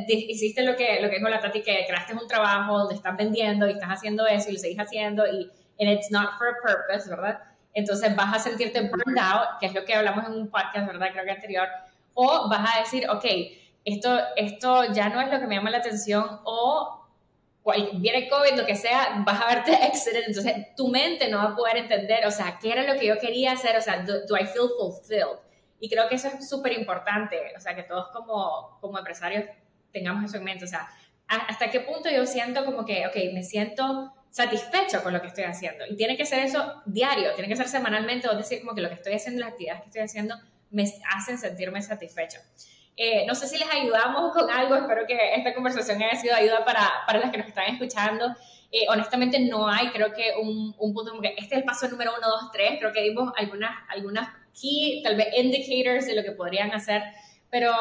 hiciste 0.08 0.62
lo 0.62 0.74
que, 0.74 1.00
lo 1.00 1.08
que 1.08 1.16
dijo 1.16 1.28
la 1.28 1.40
Tati, 1.40 1.62
que 1.62 1.84
creaste 1.86 2.14
un 2.14 2.26
trabajo 2.26 2.78
donde 2.78 2.94
estás 2.94 3.16
vendiendo 3.16 3.68
y 3.68 3.72
estás 3.72 3.90
haciendo 3.90 4.26
eso 4.26 4.50
y 4.50 4.54
lo 4.54 4.58
seguís 4.58 4.78
haciendo 4.78 5.26
y 5.26 5.50
and 5.78 5.90
it's 5.90 6.10
not 6.10 6.38
for 6.38 6.48
a 6.48 6.54
purpose, 6.62 7.08
¿verdad? 7.08 7.40
Entonces 7.72 8.14
vas 8.16 8.34
a 8.34 8.38
sentirte 8.38 8.80
burned 8.80 9.18
out, 9.18 9.58
que 9.60 9.66
es 9.66 9.74
lo 9.74 9.84
que 9.84 9.94
hablamos 9.94 10.26
en 10.26 10.32
un 10.32 10.48
podcast, 10.48 10.86
¿verdad? 10.86 11.08
Creo 11.12 11.24
que 11.24 11.30
anterior, 11.32 11.68
o 12.14 12.48
vas 12.48 12.76
a 12.76 12.80
decir, 12.80 13.08
ok, 13.10 13.24
esto, 13.84 14.18
esto 14.36 14.92
ya 14.92 15.08
no 15.08 15.20
es 15.20 15.30
lo 15.30 15.38
que 15.38 15.46
me 15.46 15.56
llama 15.56 15.70
la 15.70 15.78
atención, 15.78 16.40
o 16.44 17.04
viene 17.94 18.28
COVID, 18.28 18.58
lo 18.58 18.66
que 18.66 18.76
sea, 18.76 19.22
vas 19.24 19.40
a 19.40 19.46
verte 19.46 19.72
excelente. 19.86 20.28
Entonces, 20.28 20.74
tu 20.76 20.88
mente 20.88 21.28
no 21.28 21.38
va 21.38 21.44
a 21.44 21.56
poder 21.56 21.78
entender, 21.78 22.26
o 22.26 22.30
sea, 22.30 22.58
qué 22.60 22.72
era 22.72 22.82
lo 22.82 22.98
que 22.98 23.06
yo 23.06 23.18
quería 23.18 23.52
hacer, 23.52 23.76
o 23.76 23.80
sea, 23.80 24.02
do, 24.02 24.36
I 24.36 24.46
feel 24.46 24.68
fulfilled? 24.78 25.38
Y 25.80 25.88
creo 25.88 26.08
que 26.08 26.14
eso 26.14 26.28
es 26.28 26.48
súper 26.48 26.72
importante, 26.72 27.38
o 27.56 27.60
sea, 27.60 27.74
que 27.74 27.82
todos 27.82 28.08
como, 28.08 28.78
como 28.80 28.98
empresarios 28.98 29.44
tengamos 29.92 30.24
eso 30.24 30.38
en 30.38 30.44
mente, 30.44 30.64
o 30.64 30.68
sea, 30.68 30.88
hasta 31.26 31.70
qué 31.70 31.80
punto 31.80 32.10
yo 32.10 32.26
siento 32.26 32.64
como 32.64 32.84
que, 32.84 33.06
ok, 33.06 33.16
me 33.32 33.42
siento 33.42 34.12
satisfecho 34.30 35.02
con 35.02 35.12
lo 35.12 35.20
que 35.20 35.28
estoy 35.28 35.44
haciendo. 35.44 35.84
Y 35.86 35.96
tiene 35.96 36.16
que 36.16 36.26
ser 36.26 36.40
eso 36.40 36.82
diario, 36.86 37.32
tiene 37.34 37.48
que 37.48 37.56
ser 37.56 37.68
semanalmente, 37.68 38.28
o 38.28 38.36
decir 38.36 38.60
como 38.60 38.74
que 38.74 38.82
lo 38.82 38.88
que 38.88 38.96
estoy 38.96 39.14
haciendo, 39.14 39.40
las 39.40 39.50
actividades 39.50 39.82
que 39.82 39.88
estoy 39.88 40.02
haciendo, 40.02 40.36
me 40.70 40.84
hacen 41.14 41.38
sentirme 41.38 41.80
satisfecho. 41.82 42.40
Eh, 42.96 43.24
no 43.26 43.34
sé 43.34 43.48
si 43.48 43.58
les 43.58 43.68
ayudamos 43.72 44.32
con 44.32 44.48
algo, 44.50 44.76
espero 44.76 45.06
que 45.06 45.34
esta 45.34 45.52
conversación 45.52 46.00
haya 46.02 46.16
sido 46.16 46.34
ayuda 46.34 46.64
para, 46.64 46.88
para 47.06 47.18
las 47.18 47.30
que 47.30 47.38
nos 47.38 47.48
están 47.48 47.66
escuchando. 47.66 48.34
Eh, 48.70 48.86
honestamente 48.88 49.38
no 49.40 49.68
hay, 49.68 49.88
creo 49.88 50.12
que 50.12 50.32
un, 50.40 50.74
un 50.78 50.94
punto 50.94 51.10
como 51.10 51.22
que 51.22 51.34
este 51.36 51.54
es 51.54 51.60
el 51.60 51.64
paso 51.64 51.88
número 51.88 52.12
uno, 52.16 52.28
dos, 52.28 52.50
tres, 52.52 52.78
creo 52.78 52.92
que 52.92 53.02
dimos 53.02 53.32
algunas, 53.36 53.70
algunas 53.88 54.28
key, 54.60 55.02
tal 55.02 55.16
vez 55.16 55.28
indicators 55.36 56.06
de 56.06 56.14
lo 56.14 56.22
que 56.22 56.32
podrían 56.32 56.72
hacer, 56.72 57.02
pero 57.50 57.72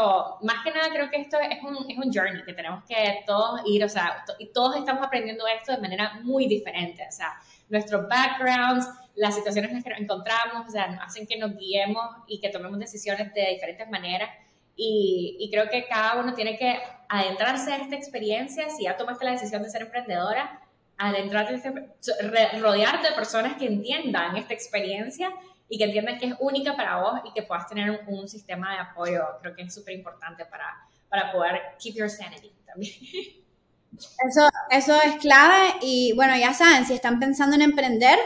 más 0.41 0.63
que 0.63 0.71
nada 0.71 0.89
creo 0.91 1.09
que 1.09 1.17
esto 1.17 1.37
es 1.39 1.63
un, 1.63 1.89
es 1.89 1.97
un 1.97 2.13
journey 2.13 2.43
que 2.43 2.53
tenemos 2.53 2.83
que 2.85 3.23
todos 3.25 3.61
ir, 3.65 3.83
o 3.83 3.89
sea, 3.89 4.23
y 4.37 4.51
todos 4.51 4.75
estamos 4.77 5.05
aprendiendo 5.05 5.45
esto 5.47 5.71
de 5.71 5.79
manera 5.79 6.19
muy 6.21 6.47
diferente, 6.47 7.05
o 7.07 7.11
sea, 7.11 7.33
nuestros 7.69 8.07
backgrounds, 8.07 8.87
las 9.15 9.33
situaciones 9.33 9.71
en 9.71 9.77
las 9.77 9.83
que 9.83 9.89
nos 9.91 9.99
encontramos, 9.99 10.67
o 10.67 10.71
sea, 10.71 10.99
hacen 11.03 11.25
que 11.25 11.37
nos 11.37 11.55
guiemos 11.57 12.05
y 12.27 12.39
que 12.39 12.49
tomemos 12.49 12.77
decisiones 12.77 13.33
de 13.33 13.47
diferentes 13.49 13.89
maneras. 13.89 14.29
Y, 14.75 15.49
creo 15.51 15.69
que 15.69 15.87
cada 15.87 16.19
uno 16.19 16.33
tiene 16.33 16.57
que 16.57 16.79
adentrarse 17.07 17.71
a 17.71 17.77
esta 17.77 17.95
experiencia, 17.95 18.69
si 18.69 18.83
ya 18.83 18.97
tomaste 18.97 19.25
la 19.25 19.31
decisión 19.31 19.61
de 19.61 19.69
ser 19.69 19.83
emprendedora, 19.83 20.61
adentrarte, 20.97 21.55
este, 21.55 22.59
rodearte 22.59 23.09
de 23.09 23.15
personas 23.15 23.55
que 23.57 23.67
entiendan 23.67 24.35
esta 24.35 24.53
experiencia 24.53 25.31
y 25.69 25.77
que 25.77 25.85
entiendan 25.85 26.17
que 26.17 26.27
es 26.27 26.35
única 26.39 26.75
para 26.75 26.97
vos 27.01 27.21
y 27.25 27.33
que 27.33 27.43
puedas 27.43 27.67
tener 27.67 28.03
un, 28.07 28.27
sistema 28.27 28.73
de 28.73 28.79
apoyo. 28.79 29.23
Creo 29.41 29.55
que 29.55 29.63
es 29.63 29.73
súper 29.73 29.93
importante 29.93 30.45
para, 30.45 30.65
para 31.09 31.31
poder 31.31 31.61
keep 31.79 31.95
your 31.95 32.09
sanity 32.09 32.51
también. 32.65 32.93
Eso, 34.27 34.49
eso 34.71 34.99
es 35.03 35.17
clave 35.17 35.75
y 35.81 36.13
bueno, 36.15 36.35
ya 36.35 36.51
saben, 36.51 36.83
si 36.83 36.95
están 36.95 37.19
pensando 37.19 37.55
en 37.55 37.61
emprender, 37.61 38.17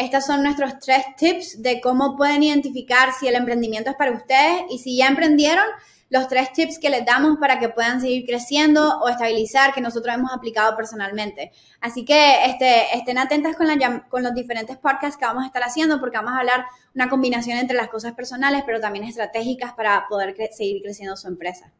estos 0.00 0.24
son 0.24 0.42
nuestros 0.42 0.78
tres 0.78 1.04
tips 1.16 1.62
de 1.62 1.80
cómo 1.80 2.16
pueden 2.16 2.42
identificar 2.42 3.12
si 3.12 3.28
el 3.28 3.34
emprendimiento 3.34 3.90
es 3.90 3.96
para 3.96 4.12
ustedes 4.12 4.62
y 4.70 4.78
si 4.78 4.96
ya 4.96 5.08
emprendieron, 5.08 5.64
los 6.08 6.26
tres 6.26 6.52
tips 6.52 6.78
que 6.78 6.90
les 6.90 7.04
damos 7.04 7.38
para 7.38 7.60
que 7.60 7.68
puedan 7.68 8.00
seguir 8.00 8.26
creciendo 8.26 8.98
o 8.98 9.08
estabilizar 9.08 9.72
que 9.72 9.80
nosotros 9.80 10.14
hemos 10.14 10.32
aplicado 10.32 10.76
personalmente. 10.76 11.52
Así 11.80 12.04
que 12.04 12.46
este, 12.46 12.96
estén 12.96 13.18
atentas 13.18 13.56
con, 13.56 13.68
la, 13.68 14.08
con 14.08 14.22
los 14.24 14.34
diferentes 14.34 14.76
podcasts 14.76 15.16
que 15.16 15.26
vamos 15.26 15.44
a 15.44 15.46
estar 15.46 15.62
haciendo 15.62 16.00
porque 16.00 16.16
vamos 16.16 16.32
a 16.32 16.38
hablar 16.38 16.64
una 16.94 17.08
combinación 17.08 17.58
entre 17.58 17.76
las 17.76 17.88
cosas 17.88 18.14
personales 18.14 18.64
pero 18.66 18.80
también 18.80 19.04
estratégicas 19.04 19.72
para 19.74 20.06
poder 20.08 20.34
seguir 20.50 20.82
creciendo 20.82 21.16
su 21.16 21.28
empresa. 21.28 21.72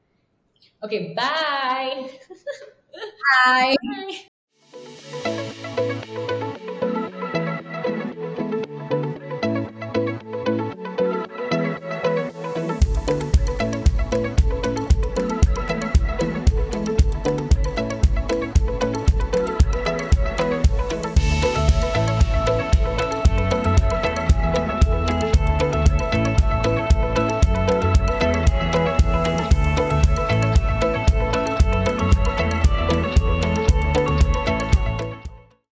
Ok, 0.80 0.90
bye. 0.90 2.10
bye. 5.24 5.49